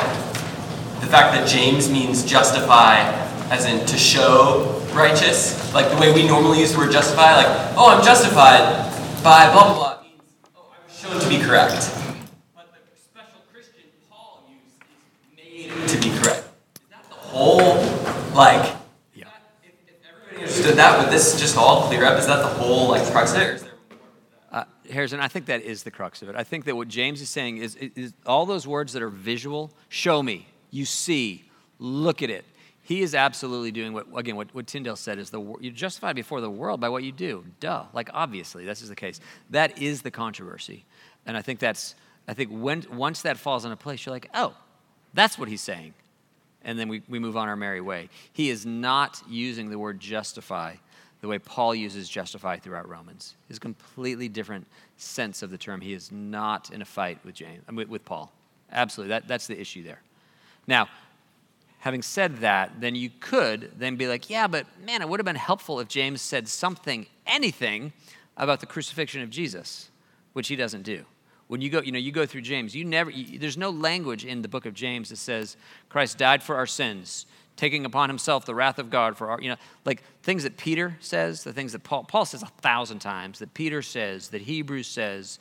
the 1.01 1.07
fact 1.07 1.34
that 1.34 1.49
James 1.49 1.90
means 1.90 2.24
justify 2.24 2.99
as 3.51 3.64
in 3.64 3.84
to 3.86 3.96
show 3.96 4.82
righteous 4.92 5.72
like 5.72 5.90
the 5.90 5.96
way 5.96 6.12
we 6.12 6.26
normally 6.26 6.61
use 6.61 6.72
the 6.72 6.78
word 6.78 6.92
justify 6.92 7.34
like 7.36 7.46
oh 7.76 7.94
I'm 7.96 8.05
justified 8.05 8.84
by 9.22 9.51
blah 9.53 9.64
blah 9.64 9.74
blah 9.74 10.03
means 10.03 10.20
oh 10.57 10.72
I 10.72 10.84
was 10.84 10.99
shown 10.99 11.20
to 11.20 11.28
be 11.28 11.38
correct 11.44 11.94
But 12.55 12.72
the 12.72 13.01
special 13.01 13.40
Christian 13.53 13.84
Paul 14.11 14.49
used 14.49 14.82
is 14.90 15.70
made 15.70 15.88
to 15.88 15.96
be 15.99 16.11
correct. 16.18 16.44
Is 16.80 16.88
that 16.90 17.09
the 17.09 17.14
whole, 17.14 17.76
like, 18.34 18.74
yeah. 19.14 19.26
if, 19.62 19.72
if 19.86 19.94
everybody 20.09 20.42
understood 20.42 20.76
that, 20.76 20.99
would 21.03 21.12
this 21.12 21.38
just 21.40 21.57
all 21.57 21.86
clear 21.88 22.05
up? 22.05 22.18
Is 22.18 22.26
that 22.26 22.38
the 22.38 22.46
whole, 22.46 22.88
like, 22.88 23.03
crux 23.11 23.32
of 23.34 23.40
it? 23.40 23.61
There 23.61 23.70
uh, 24.51 24.64
Harrison, 24.90 25.20
I 25.20 25.28
think 25.28 25.46
that 25.46 25.62
is 25.62 25.82
the 25.82 25.90
crux 25.90 26.22
of 26.22 26.28
it. 26.28 26.36
I 26.36 26.44
think 26.44 26.64
that 26.64 26.76
what 26.76 26.88
James 26.88 27.20
is 27.20 27.28
saying 27.28 27.59
is, 27.59 27.76
is, 27.76 27.90
is 27.94 28.12
all 28.26 28.46
those 28.46 28.66
words 28.66 28.92
that 28.94 29.03
are 29.03 29.11
visual, 29.11 29.72
show 29.88 30.22
me, 30.22 30.46
you 30.70 30.84
see, 30.84 31.44
look 31.78 32.22
at 32.22 32.30
it. 32.30 32.44
He 32.82 33.02
is 33.02 33.14
absolutely 33.14 33.70
doing 33.70 33.92
what, 33.92 34.06
again, 34.16 34.36
what, 34.36 34.54
what 34.54 34.66
Tyndale 34.66 34.96
said 34.96 35.18
is 35.18 35.28
the 35.30 35.40
you're 35.60 35.72
justified 35.72 36.16
before 36.16 36.40
the 36.40 36.50
world 36.50 36.80
by 36.80 36.88
what 36.88 37.02
you 37.04 37.12
do. 37.12 37.44
Duh. 37.60 37.84
Like, 37.92 38.08
obviously, 38.14 38.64
this 38.64 38.80
is 38.80 38.88
the 38.88 38.96
case. 38.96 39.20
That 39.50 39.80
is 39.80 40.00
the 40.02 40.10
controversy. 40.10 40.86
And 41.26 41.36
I 41.36 41.42
think 41.42 41.58
that's, 41.58 41.94
I 42.26 42.32
think 42.32 42.50
when, 42.50 42.84
once 42.90 43.22
that 43.22 43.36
falls 43.36 43.64
into 43.64 43.76
place, 43.76 44.06
you're 44.06 44.14
like, 44.14 44.30
oh, 44.32 44.54
that's 45.12 45.38
what 45.38 45.48
he's 45.48 45.60
saying. 45.60 45.92
And 46.62 46.78
then 46.78 46.88
we, 46.88 47.02
we 47.08 47.18
move 47.18 47.36
on 47.36 47.48
our 47.48 47.56
merry 47.56 47.80
way. 47.80 48.08
He 48.32 48.48
is 48.48 48.64
not 48.64 49.22
using 49.28 49.70
the 49.70 49.78
word 49.78 50.00
justify 50.00 50.74
the 51.20 51.28
way 51.28 51.38
Paul 51.38 51.74
uses 51.74 52.08
justify 52.08 52.58
throughout 52.58 52.88
Romans. 52.88 53.34
It's 53.48 53.58
a 53.58 53.60
completely 53.60 54.28
different 54.28 54.66
sense 54.96 55.42
of 55.42 55.50
the 55.50 55.58
term. 55.58 55.80
He 55.80 55.92
is 55.92 56.12
not 56.12 56.70
in 56.70 56.80
a 56.80 56.84
fight 56.84 57.18
with 57.24 57.34
James 57.34 57.64
with, 57.70 58.04
Paul. 58.04 58.32
Absolutely. 58.70 59.10
That, 59.10 59.26
that's 59.26 59.46
the 59.46 59.60
issue 59.60 59.82
there. 59.82 60.00
Now, 60.68 60.88
having 61.78 62.02
said 62.02 62.36
that, 62.38 62.80
then 62.80 62.94
you 62.94 63.10
could 63.18 63.72
then 63.76 63.96
be 63.96 64.06
like, 64.06 64.30
yeah, 64.30 64.46
but 64.46 64.66
man, 64.84 65.02
it 65.02 65.08
would 65.08 65.18
have 65.18 65.24
been 65.24 65.34
helpful 65.34 65.80
if 65.80 65.88
James 65.88 66.20
said 66.20 66.46
something, 66.46 67.06
anything 67.26 67.92
about 68.36 68.60
the 68.60 68.66
crucifixion 68.66 69.22
of 69.22 69.30
Jesus, 69.30 69.90
which 70.34 70.46
he 70.46 70.54
doesn't 70.54 70.82
do. 70.82 71.04
When 71.48 71.62
you 71.62 71.70
go, 71.70 71.80
you 71.80 71.92
know, 71.92 71.98
you 71.98 72.12
go 72.12 72.26
through 72.26 72.42
James, 72.42 72.76
you 72.76 72.84
never, 72.84 73.10
you, 73.10 73.38
there's 73.38 73.56
no 73.56 73.70
language 73.70 74.26
in 74.26 74.42
the 74.42 74.48
book 74.48 74.66
of 74.66 74.74
James 74.74 75.08
that 75.08 75.16
says 75.16 75.56
Christ 75.88 76.18
died 76.18 76.42
for 76.42 76.56
our 76.56 76.66
sins, 76.66 77.24
taking 77.56 77.86
upon 77.86 78.10
himself 78.10 78.44
the 78.44 78.54
wrath 78.54 78.78
of 78.78 78.90
God 78.90 79.16
for 79.16 79.30
our, 79.30 79.40
you 79.40 79.48
know, 79.48 79.56
like 79.86 80.02
things 80.22 80.42
that 80.42 80.58
Peter 80.58 80.98
says, 81.00 81.44
the 81.44 81.54
things 81.54 81.72
that 81.72 81.82
Paul, 81.82 82.04
Paul 82.04 82.26
says 82.26 82.42
a 82.42 82.52
thousand 82.60 82.98
times, 82.98 83.38
that 83.38 83.54
Peter 83.54 83.80
says, 83.80 84.28
that 84.28 84.42
Hebrews 84.42 84.86
says, 84.86 85.38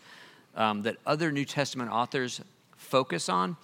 um, 0.56 0.84
that 0.84 0.96
other 1.06 1.30
New 1.32 1.46
Testament 1.46 1.92
authors 1.92 2.40
focus 2.78 3.28
on, 3.28 3.58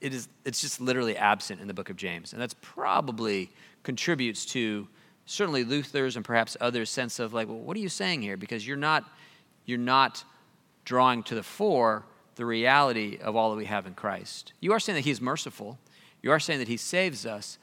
it 0.00 0.14
is, 0.14 0.28
it's 0.44 0.60
just 0.60 0.80
literally 0.80 1.16
absent 1.16 1.60
in 1.60 1.68
the 1.68 1.74
book 1.74 1.90
of 1.90 1.96
James. 1.96 2.32
And 2.32 2.40
that's 2.40 2.54
probably 2.60 3.50
contributes 3.82 4.44
to 4.46 4.88
certainly 5.26 5.64
Luther's 5.64 6.16
and 6.16 6.24
perhaps 6.24 6.56
others' 6.60 6.90
sense 6.90 7.18
of 7.18 7.34
like, 7.34 7.48
well, 7.48 7.58
what 7.58 7.76
are 7.76 7.80
you 7.80 7.88
saying 7.88 8.22
here? 8.22 8.36
Because 8.36 8.66
you're 8.66 8.76
not, 8.76 9.04
you're 9.66 9.78
not 9.78 10.24
drawing 10.84 11.22
to 11.24 11.34
the 11.34 11.42
fore 11.42 12.04
the 12.36 12.46
reality 12.46 13.18
of 13.20 13.34
all 13.34 13.50
that 13.50 13.56
we 13.56 13.64
have 13.64 13.86
in 13.86 13.94
Christ. 13.94 14.52
You 14.60 14.72
are 14.72 14.80
saying 14.80 14.94
that 14.94 15.04
He's 15.04 15.20
merciful, 15.20 15.78
you 16.22 16.30
are 16.30 16.40
saying 16.40 16.60
that 16.60 16.68
He 16.68 16.76
saves 16.76 17.26
us, 17.26 17.58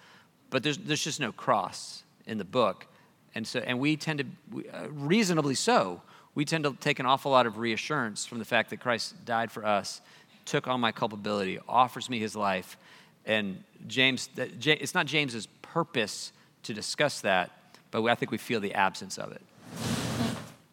but 0.49 0.63
there's, 0.63 0.77
there's 0.77 1.03
just 1.03 1.19
no 1.19 1.31
cross 1.31 2.03
in 2.25 2.37
the 2.37 2.45
book. 2.45 2.85
And, 3.33 3.47
so, 3.47 3.59
and 3.59 3.79
we 3.79 3.97
tend 3.97 4.19
to, 4.19 4.63
uh, 4.73 4.89
reasonably 4.89 5.55
so, 5.55 6.01
we 6.35 6.43
tend 6.43 6.65
to 6.65 6.73
take 6.73 6.99
an 6.99 7.05
awful 7.05 7.31
lot 7.31 7.45
of 7.47 7.57
reassurance 7.57 8.25
from 8.25 8.39
the 8.39 8.45
fact 8.45 8.69
that 8.69 8.81
Christ 8.81 9.25
died 9.25 9.51
for 9.51 9.65
us, 9.65 10.01
took 10.45 10.67
on 10.67 10.79
my 10.79 10.91
culpability, 10.91 11.59
offers 11.67 12.09
me 12.09 12.19
his 12.19 12.35
life. 12.35 12.77
And 13.25 13.63
James, 13.87 14.29
it's 14.37 14.93
not 14.93 15.07
James's 15.07 15.47
purpose 15.61 16.31
to 16.63 16.73
discuss 16.73 17.21
that, 17.21 17.51
but 17.91 18.03
I 18.05 18.15
think 18.15 18.31
we 18.31 18.37
feel 18.37 18.59
the 18.59 18.73
absence 18.73 19.17
of 19.17 19.31
it. 19.31 19.41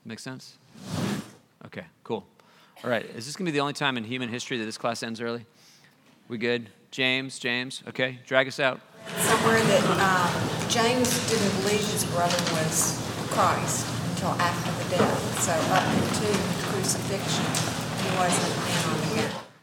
Make 0.05 0.19
sense? 0.19 0.59
Okay, 1.67 1.85
cool. 2.05 2.27
All 2.85 2.91
right, 2.91 3.05
is 3.05 3.27
this 3.27 3.37
to 3.37 3.45
be 3.45 3.51
the 3.51 3.61
only 3.61 3.73
time 3.73 3.97
in 3.97 4.05
human 4.05 4.29
history 4.29 4.59
that 4.59 4.65
this 4.65 4.79
class 4.79 5.03
ends 5.03 5.21
early? 5.21 5.47
We 6.29 6.39
good? 6.39 6.69
James, 6.91 7.39
James, 7.39 7.83
okay, 7.89 8.19
drag 8.27 8.49
us 8.49 8.61
out. 8.61 8.81
Somewhere 9.19 9.63
that 9.63 9.85
um, 10.01 10.69
James 10.69 11.31
didn't 11.31 11.63
believe 11.63 11.81
his 11.81 12.05
brother 12.07 12.37
was 12.53 13.01
Christ 13.31 13.87
until 14.11 14.31
after 14.31 14.85
the 14.85 14.97
death. 14.97 15.41
So 15.41 15.53
up 15.53 15.85
to 16.15 16.27
the 16.27 16.73
crucifixion, 16.73 17.45
he 18.05 18.17
wasn't 18.19 18.97
in. 18.97 19.02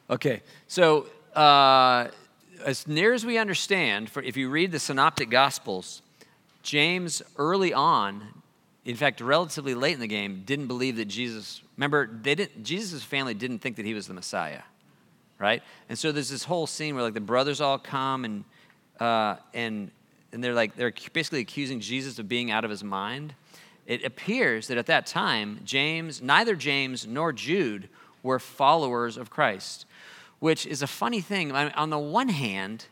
Okay, 0.10 0.42
so 0.68 1.06
uh, 1.36 2.08
as 2.66 2.88
near 2.88 3.14
as 3.14 3.26
we 3.26 3.38
understand, 3.38 4.10
for 4.10 4.24
if 4.24 4.36
you 4.36 4.50
read 4.50 4.72
the 4.72 4.80
Synoptic 4.80 5.30
Gospels, 5.30 6.02
James 6.64 7.22
early 7.38 7.74
on 7.74 8.40
in 8.86 8.96
fact, 8.96 9.22
relatively 9.22 9.76
late 9.76 9.94
in 9.94 10.00
the 10.00 10.08
game, 10.08 10.42
didn't 10.46 10.68
believe 10.68 10.96
that 10.96 11.06
Jesus, 11.06 11.62
remember, 11.78 12.10
they 12.24 12.34
didn't, 12.34 12.64
Jesus' 12.64 13.04
family 13.04 13.36
didn't 13.36 13.60
think 13.60 13.76
that 13.76 13.86
he 13.86 13.94
was 13.94 14.08
the 14.08 14.16
Messiah, 14.16 14.64
right? 15.38 15.62
And 15.90 16.00
so 16.00 16.12
there's 16.12 16.30
this 16.30 16.44
whole 16.44 16.66
scene 16.66 16.96
where 16.96 17.04
like 17.04 17.14
the 17.14 17.22
brothers 17.22 17.62
all 17.62 17.78
come 17.78 18.26
and, 18.26 18.44
uh, 19.00 19.36
and, 19.54 19.92
and 20.32 20.44
they're 20.44 20.56
like, 20.56 20.76
they're 20.76 20.94
basically 21.14 21.42
accusing 21.42 21.82
Jesus 21.82 22.18
of 22.18 22.28
being 22.28 22.50
out 22.50 22.64
of 22.64 22.72
his 22.72 22.84
mind. 22.84 23.36
It 23.86 24.04
appears 24.04 24.68
that 24.70 24.78
at 24.80 24.86
that 24.88 25.06
time, 25.06 25.60
James, 25.66 26.22
neither 26.22 26.56
James 26.56 27.06
nor 27.06 27.34
Jude 27.34 27.90
were 28.24 28.40
followers 28.40 29.18
of 29.18 29.30
Christ, 29.30 29.86
which 30.40 30.66
is 30.66 30.82
a 30.82 30.88
funny 30.88 31.22
thing. 31.22 31.52
On 31.52 31.90
the 31.90 32.00
one 32.00 32.30
hand, 32.30 32.86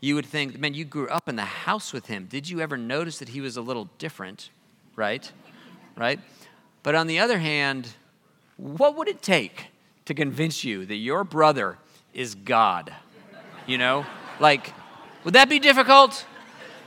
you 0.00 0.14
would 0.14 0.26
think, 0.26 0.58
man, 0.58 0.74
you 0.74 0.84
grew 0.84 1.08
up 1.08 1.28
in 1.28 1.36
the 1.36 1.44
house 1.44 1.92
with 1.92 2.06
him. 2.06 2.26
Did 2.30 2.48
you 2.48 2.60
ever 2.60 2.76
notice 2.76 3.18
that 3.18 3.30
he 3.30 3.40
was 3.40 3.56
a 3.56 3.62
little 3.62 3.88
different? 3.98 4.50
right? 4.98 5.32
Right? 5.96 6.20
But 6.82 6.94
on 6.96 7.06
the 7.06 7.20
other 7.20 7.38
hand, 7.38 7.88
what 8.56 8.96
would 8.96 9.08
it 9.08 9.22
take 9.22 9.66
to 10.06 10.14
convince 10.14 10.64
you 10.64 10.84
that 10.86 10.96
your 10.96 11.24
brother 11.24 11.78
is 12.12 12.34
God? 12.34 12.92
You 13.66 13.78
know? 13.78 14.04
Like, 14.40 14.74
would 15.24 15.34
that 15.34 15.48
be 15.48 15.60
difficult? 15.60 16.26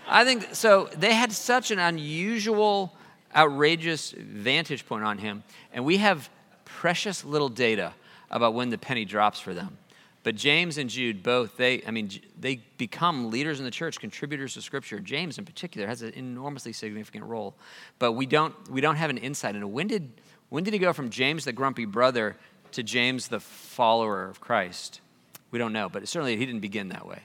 I 0.07 0.25
think 0.25 0.53
so. 0.53 0.89
They 0.97 1.13
had 1.13 1.31
such 1.31 1.71
an 1.71 1.79
unusual, 1.79 2.93
outrageous 3.33 4.11
vantage 4.11 4.85
point 4.85 5.05
on 5.05 5.17
him, 5.17 5.43
and 5.73 5.85
we 5.85 5.97
have 5.97 6.29
precious 6.65 7.23
little 7.23 7.49
data 7.49 7.93
about 8.29 8.53
when 8.53 8.69
the 8.69 8.77
penny 8.77 9.05
drops 9.05 9.39
for 9.39 9.53
them. 9.53 9.77
But 10.23 10.35
James 10.35 10.77
and 10.77 10.89
Jude 10.89 11.23
both, 11.23 11.57
they, 11.57 11.83
I 11.85 11.91
mean, 11.91 12.11
they 12.39 12.57
become 12.77 13.31
leaders 13.31 13.59
in 13.59 13.65
the 13.65 13.71
church, 13.71 13.99
contributors 13.99 14.53
to 14.53 14.61
Scripture. 14.61 14.99
James, 14.99 15.39
in 15.39 15.45
particular, 15.45 15.87
has 15.87 16.03
an 16.03 16.13
enormously 16.13 16.73
significant 16.73 17.25
role. 17.25 17.55
But 17.97 18.11
we 18.11 18.27
don't, 18.27 18.53
we 18.69 18.81
don't 18.81 18.97
have 18.97 19.09
an 19.09 19.17
insight 19.17 19.55
into 19.55 19.67
when 19.67 19.87
did, 19.87 20.11
when 20.49 20.63
did 20.63 20.73
he 20.73 20.79
go 20.79 20.93
from 20.93 21.09
James, 21.09 21.45
the 21.45 21.53
grumpy 21.53 21.85
brother, 21.85 22.37
to 22.73 22.83
James, 22.83 23.29
the 23.29 23.39
follower 23.39 24.27
of 24.27 24.39
Christ? 24.39 25.01
We 25.49 25.57
don't 25.57 25.73
know, 25.73 25.89
but 25.89 26.07
certainly 26.07 26.37
he 26.37 26.45
didn't 26.45 26.61
begin 26.61 26.89
that 26.89 27.07
way, 27.07 27.23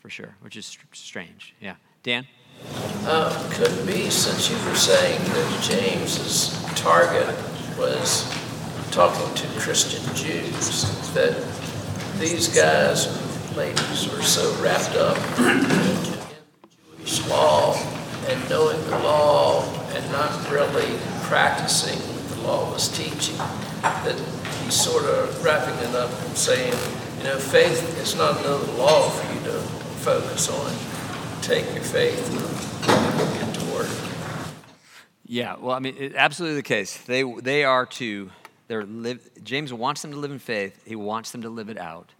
for 0.00 0.10
sure, 0.10 0.34
which 0.40 0.56
is 0.56 0.76
strange. 0.92 1.54
Yeah. 1.60 1.76
Dan? 2.02 2.26
Uh, 3.04 3.50
could 3.52 3.86
be, 3.86 4.10
since 4.10 4.50
you 4.50 4.56
were 4.68 4.74
saying 4.74 5.22
that 5.22 5.62
James's 5.62 6.60
target 6.74 7.28
was 7.78 8.28
talking 8.90 9.32
to 9.34 9.60
Christian 9.60 10.02
Jews, 10.14 11.12
that 11.12 11.36
these 12.18 12.48
guys 12.48 13.06
and 13.06 13.56
ladies 13.56 14.12
are 14.12 14.22
so 14.22 14.54
wrapped 14.62 14.96
up 14.96 15.18
in 15.38 15.60
Jewish 16.98 17.26
law 17.28 17.74
and 18.26 18.50
knowing 18.50 18.82
the 18.84 18.98
law 19.00 19.62
and 19.90 20.12
not 20.12 20.50
really 20.50 20.98
practicing 21.24 21.98
what 21.98 22.28
the 22.28 22.42
law 22.42 22.72
was 22.72 22.88
teaching. 22.96 23.36
That 23.82 24.18
he's 24.64 24.74
sort 24.74 25.04
of 25.04 25.44
wrapping 25.44 25.76
it 25.88 25.94
up 25.94 26.10
and 26.10 26.36
saying, 26.36 26.72
you 27.18 27.24
know, 27.24 27.38
faith 27.38 28.00
is 28.00 28.16
not 28.16 28.40
another 28.40 28.72
law 28.72 29.10
for 29.10 29.34
you 29.34 29.40
to 29.52 29.58
focus 30.00 30.48
on. 30.48 31.42
Take 31.42 31.66
your 31.74 31.84
faith 31.84 32.30
and 32.30 33.38
get 33.38 33.54
to 33.60 33.74
work. 33.74 33.88
Yeah, 35.26 35.56
well, 35.60 35.76
I 35.76 35.80
mean, 35.80 36.14
absolutely 36.16 36.56
the 36.56 36.62
case. 36.62 36.96
They 36.96 37.22
they 37.22 37.64
are 37.64 37.84
to 37.86 38.30
they're. 38.68 38.84
James 39.42 39.72
wants 39.72 40.02
them 40.02 40.10
to 40.12 40.16
live 40.16 40.30
in 40.30 40.38
faith. 40.38 40.82
He 40.86 40.96
wants 40.96 41.30
them 41.30 41.42
to 41.42 41.50
live 41.50 41.68
it 41.68 41.78
out. 41.78 42.10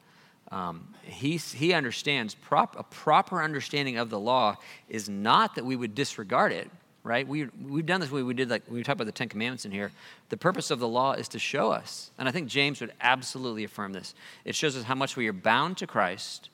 Um, 0.50 0.94
he 1.02 1.36
he 1.36 1.72
understands 1.72 2.34
prop, 2.34 2.78
a 2.78 2.84
proper 2.84 3.42
understanding 3.42 3.96
of 3.96 4.10
the 4.10 4.20
law 4.20 4.56
is 4.88 5.08
not 5.08 5.56
that 5.56 5.64
we 5.64 5.76
would 5.76 5.94
disregard 5.94 6.52
it. 6.52 6.70
Right? 7.02 7.26
We 7.26 7.48
we've 7.64 7.86
done 7.86 8.00
this. 8.00 8.10
way 8.10 8.22
we 8.22 8.34
did 8.34 8.50
like 8.50 8.62
we 8.68 8.82
talked 8.82 8.96
about 8.96 9.06
the 9.06 9.12
Ten 9.12 9.28
Commandments 9.28 9.64
in 9.64 9.70
here. 9.70 9.92
The 10.28 10.36
purpose 10.36 10.70
of 10.70 10.80
the 10.80 10.88
law 10.88 11.12
is 11.12 11.28
to 11.28 11.38
show 11.38 11.70
us, 11.70 12.10
and 12.18 12.28
I 12.28 12.32
think 12.32 12.48
James 12.48 12.80
would 12.80 12.92
absolutely 13.00 13.62
affirm 13.64 13.92
this. 13.92 14.14
It 14.44 14.56
shows 14.56 14.76
us 14.76 14.84
how 14.84 14.96
much 14.96 15.16
we 15.16 15.28
are 15.28 15.32
bound 15.32 15.76
to 15.78 15.86
Christ 15.86 16.48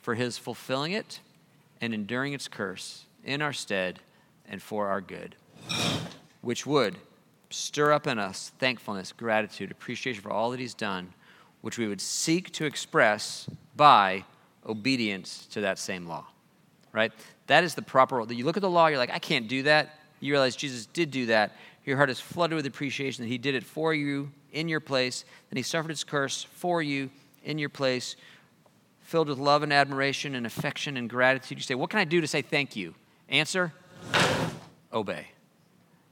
for 0.00 0.14
His 0.14 0.38
fulfilling 0.38 0.92
it 0.92 1.20
and 1.80 1.92
enduring 1.92 2.32
its 2.32 2.48
curse 2.48 3.04
in 3.22 3.42
our 3.42 3.52
stead 3.52 4.00
and 4.48 4.62
for 4.62 4.88
our 4.88 5.00
good 5.02 5.36
which 6.42 6.66
would 6.66 6.96
stir 7.52 7.92
up 7.92 8.06
in 8.06 8.18
us 8.18 8.52
thankfulness, 8.58 9.12
gratitude, 9.12 9.70
appreciation 9.70 10.22
for 10.22 10.30
all 10.30 10.50
that 10.50 10.60
He's 10.60 10.74
done, 10.74 11.12
which 11.60 11.78
we 11.78 11.86
would 11.86 12.00
seek 12.00 12.52
to 12.52 12.64
express 12.64 13.48
by 13.76 14.24
obedience 14.66 15.46
to 15.52 15.60
that 15.62 15.78
same 15.78 16.06
law. 16.06 16.26
Right? 16.92 17.12
That 17.46 17.64
is 17.64 17.74
the 17.74 17.82
proper. 17.82 18.16
Role. 18.16 18.32
You 18.32 18.44
look 18.44 18.56
at 18.56 18.62
the 18.62 18.70
law, 18.70 18.88
you're 18.88 18.98
like, 18.98 19.12
I 19.12 19.18
can't 19.18 19.48
do 19.48 19.62
that. 19.64 19.98
You 20.20 20.32
realize 20.32 20.56
Jesus 20.56 20.86
did 20.86 21.10
do 21.10 21.26
that. 21.26 21.52
Your 21.84 21.96
heart 21.96 22.10
is 22.10 22.20
flooded 22.20 22.54
with 22.54 22.66
appreciation 22.66 23.24
that 23.24 23.28
He 23.28 23.38
did 23.38 23.54
it 23.54 23.64
for 23.64 23.92
you 23.94 24.30
in 24.52 24.68
your 24.68 24.80
place, 24.80 25.24
and 25.50 25.58
He 25.58 25.62
suffered 25.62 25.90
His 25.90 26.04
curse 26.04 26.44
for 26.44 26.82
you 26.82 27.10
in 27.44 27.58
your 27.58 27.68
place, 27.68 28.16
filled 29.00 29.28
with 29.28 29.38
love 29.38 29.62
and 29.62 29.72
admiration 29.72 30.34
and 30.34 30.46
affection 30.46 30.96
and 30.96 31.10
gratitude. 31.10 31.58
You 31.58 31.64
say, 31.64 31.74
What 31.74 31.90
can 31.90 31.98
I 31.98 32.04
do 32.04 32.20
to 32.20 32.26
say 32.26 32.42
thank 32.42 32.76
you? 32.76 32.94
Answer 33.28 33.72
obey. 34.92 35.26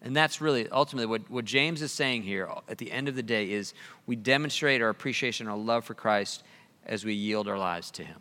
And 0.03 0.17
that's 0.17 0.41
really 0.41 0.69
ultimately 0.69 1.07
what, 1.07 1.31
what 1.31 1.45
James 1.45 1.83
is 1.83 1.93
saying 1.93 2.23
here 2.23 2.49
at 2.69 2.79
the 2.79 2.91
end 2.91 3.09
of 3.09 3.17
the 3.17 3.23
day 3.23 3.51
is 3.51 3.75
we 4.07 4.17
demonstrate 4.17 4.81
our 4.81 4.89
appreciation, 4.89 5.47
our 5.47 5.59
love 5.59 5.85
for 5.85 5.95
Christ 5.95 6.43
as 6.87 7.05
we 7.05 7.13
yield 7.13 7.49
our 7.49 7.59
lives 7.59 7.91
to 7.93 8.05
him. 8.05 8.19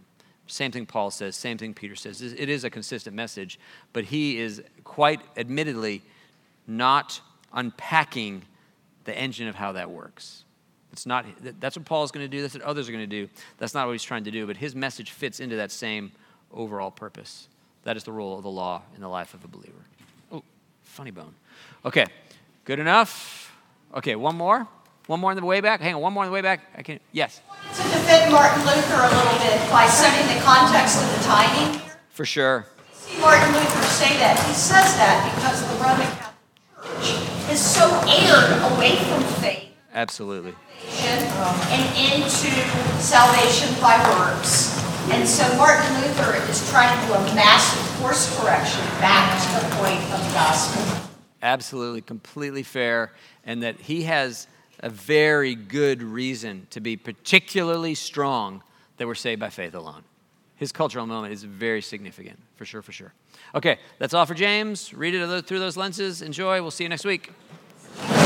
Same 0.48 0.72
thing 0.72 0.86
Paul 0.86 1.12
says, 1.12 1.36
same 1.36 1.58
thing 1.58 1.74
Peter 1.74 1.96
says. 1.96 2.22
It 2.22 2.50
is 2.50 2.64
a 2.64 2.70
consistent 2.70 3.16
message, 3.16 3.60
but 3.94 4.06
he 4.06 4.40
is 4.40 4.64
quite 4.84 5.22
admittedly 5.38 6.02
not 6.68 7.22
unpacking 7.54 8.44
the 9.06 9.18
engine 9.18 9.48
of 9.48 9.56
how 9.56 9.74
that 9.74 9.90
works. 9.90 10.44
It's 10.92 11.06
not, 11.06 11.26
that's 11.60 11.78
what 11.78 11.86
Paul 11.86 12.04
is 12.04 12.12
going 12.12 12.26
to 12.26 12.28
do, 12.30 12.42
that's 12.42 12.56
what 12.56 12.64
others 12.64 12.90
are 12.90 12.92
going 12.92 13.08
to 13.08 13.26
do. 13.26 13.30
That's 13.58 13.76
not 13.76 13.86
what 13.86 13.94
he's 13.94 14.04
trying 14.04 14.24
to 14.24 14.32
do, 14.32 14.48
but 14.48 14.58
his 14.58 14.76
message 14.76 15.12
fits 15.12 15.40
into 15.40 15.56
that 15.58 15.72
same 15.72 16.12
overall 16.52 16.92
purpose. 16.92 17.48
That 17.84 17.96
is 17.96 18.04
the 18.04 18.12
role 18.12 18.36
of 18.36 18.44
the 18.44 18.50
law 18.50 18.82
in 18.96 19.02
the 19.02 19.08
life 19.08 19.36
of 19.36 19.44
a 19.44 19.48
believer. 19.48 19.86
Oh, 20.32 20.44
funny 20.82 21.12
bone. 21.12 21.36
Okay, 21.86 22.06
good 22.66 22.80
enough. 22.80 23.56
Okay, 23.96 24.16
one 24.16 24.36
more. 24.36 24.68
One 25.08 25.20
more 25.22 25.32
on 25.32 25.38
the 25.38 25.44
way 25.44 25.60
back. 25.60 25.82
Hang 25.82 25.96
on, 25.96 26.02
one 26.02 26.14
more 26.14 26.24
on 26.24 26.30
the 26.30 26.34
way 26.34 26.42
back. 26.42 26.70
I 26.78 26.84
can. 26.84 27.00
Yes. 27.12 27.42
To 27.74 27.82
defend 27.82 28.32
Martin 28.32 28.62
Luther 28.62 29.02
a 29.02 29.10
little 29.10 29.40
bit 29.40 29.58
by 29.72 29.88
setting 29.88 30.28
the 30.30 30.40
context 30.44 31.02
of 31.02 31.10
the 31.18 31.24
timing. 31.24 31.82
For 32.10 32.26
sure. 32.26 32.68
See 32.94 33.20
Martin 33.20 33.52
Luther 33.54 33.82
say 33.90 34.18
that. 34.18 34.38
He 34.46 34.54
says 34.54 34.94
that 35.02 35.34
because 35.34 35.66
the 35.66 35.74
Roman 35.82 36.06
Catholic 36.14 36.38
Church 36.78 37.50
is 37.50 37.60
so 37.60 37.90
erred 38.06 38.54
away 38.74 38.98
from 39.10 39.24
faith. 39.42 39.74
Absolutely. 39.94 40.54
And 41.02 41.84
into 41.98 42.54
salvation 43.02 43.74
by 43.82 43.98
works. 44.14 44.78
And 45.10 45.28
so 45.28 45.42
Martin 45.58 45.90
Luther 46.02 46.38
is 46.52 46.70
trying 46.70 46.94
to 46.94 47.08
do 47.08 47.14
a 47.14 47.24
massive 47.34 47.82
course 47.98 48.30
correction 48.38 48.86
back 49.02 49.42
to 49.42 49.66
the 49.66 49.76
point 49.78 49.98
of 50.14 50.22
the 50.22 50.34
gospel 50.34 50.99
absolutely, 51.42 52.02
completely 52.02 52.64
fair, 52.64 53.14
and 53.46 53.64
that 53.64 53.80
he 53.80 54.04
has 54.04 54.48
a 54.80 54.90
very 54.90 55.56
good 55.56 56.02
reason 56.02 56.68
to 56.70 56.80
be 56.80 56.96
particularly 56.96 57.96
strong 57.96 58.64
that 58.98 59.08
we're 59.08 59.16
saved 59.16 59.40
by 59.40 59.50
faith 59.50 59.74
alone. 59.74 60.04
His 60.56 60.72
cultural 60.72 61.06
moment 61.06 61.34
is 61.34 61.44
very 61.44 61.82
significant, 61.82 62.38
for 62.56 62.66
sure, 62.66 62.82
for 62.82 62.92
sure. 62.92 63.14
Okay, 63.56 63.80
that's 63.98 64.14
all 64.14 64.26
for 64.26 64.34
James. 64.34 64.94
Read 64.94 65.16
it 65.16 65.46
through 65.46 65.60
those 65.60 65.78
lenses. 65.78 66.22
Enjoy. 66.22 66.62
We'll 66.62 66.72
see 66.72 66.84
you 66.84 66.90
next 66.90 67.06
week. 67.06 67.32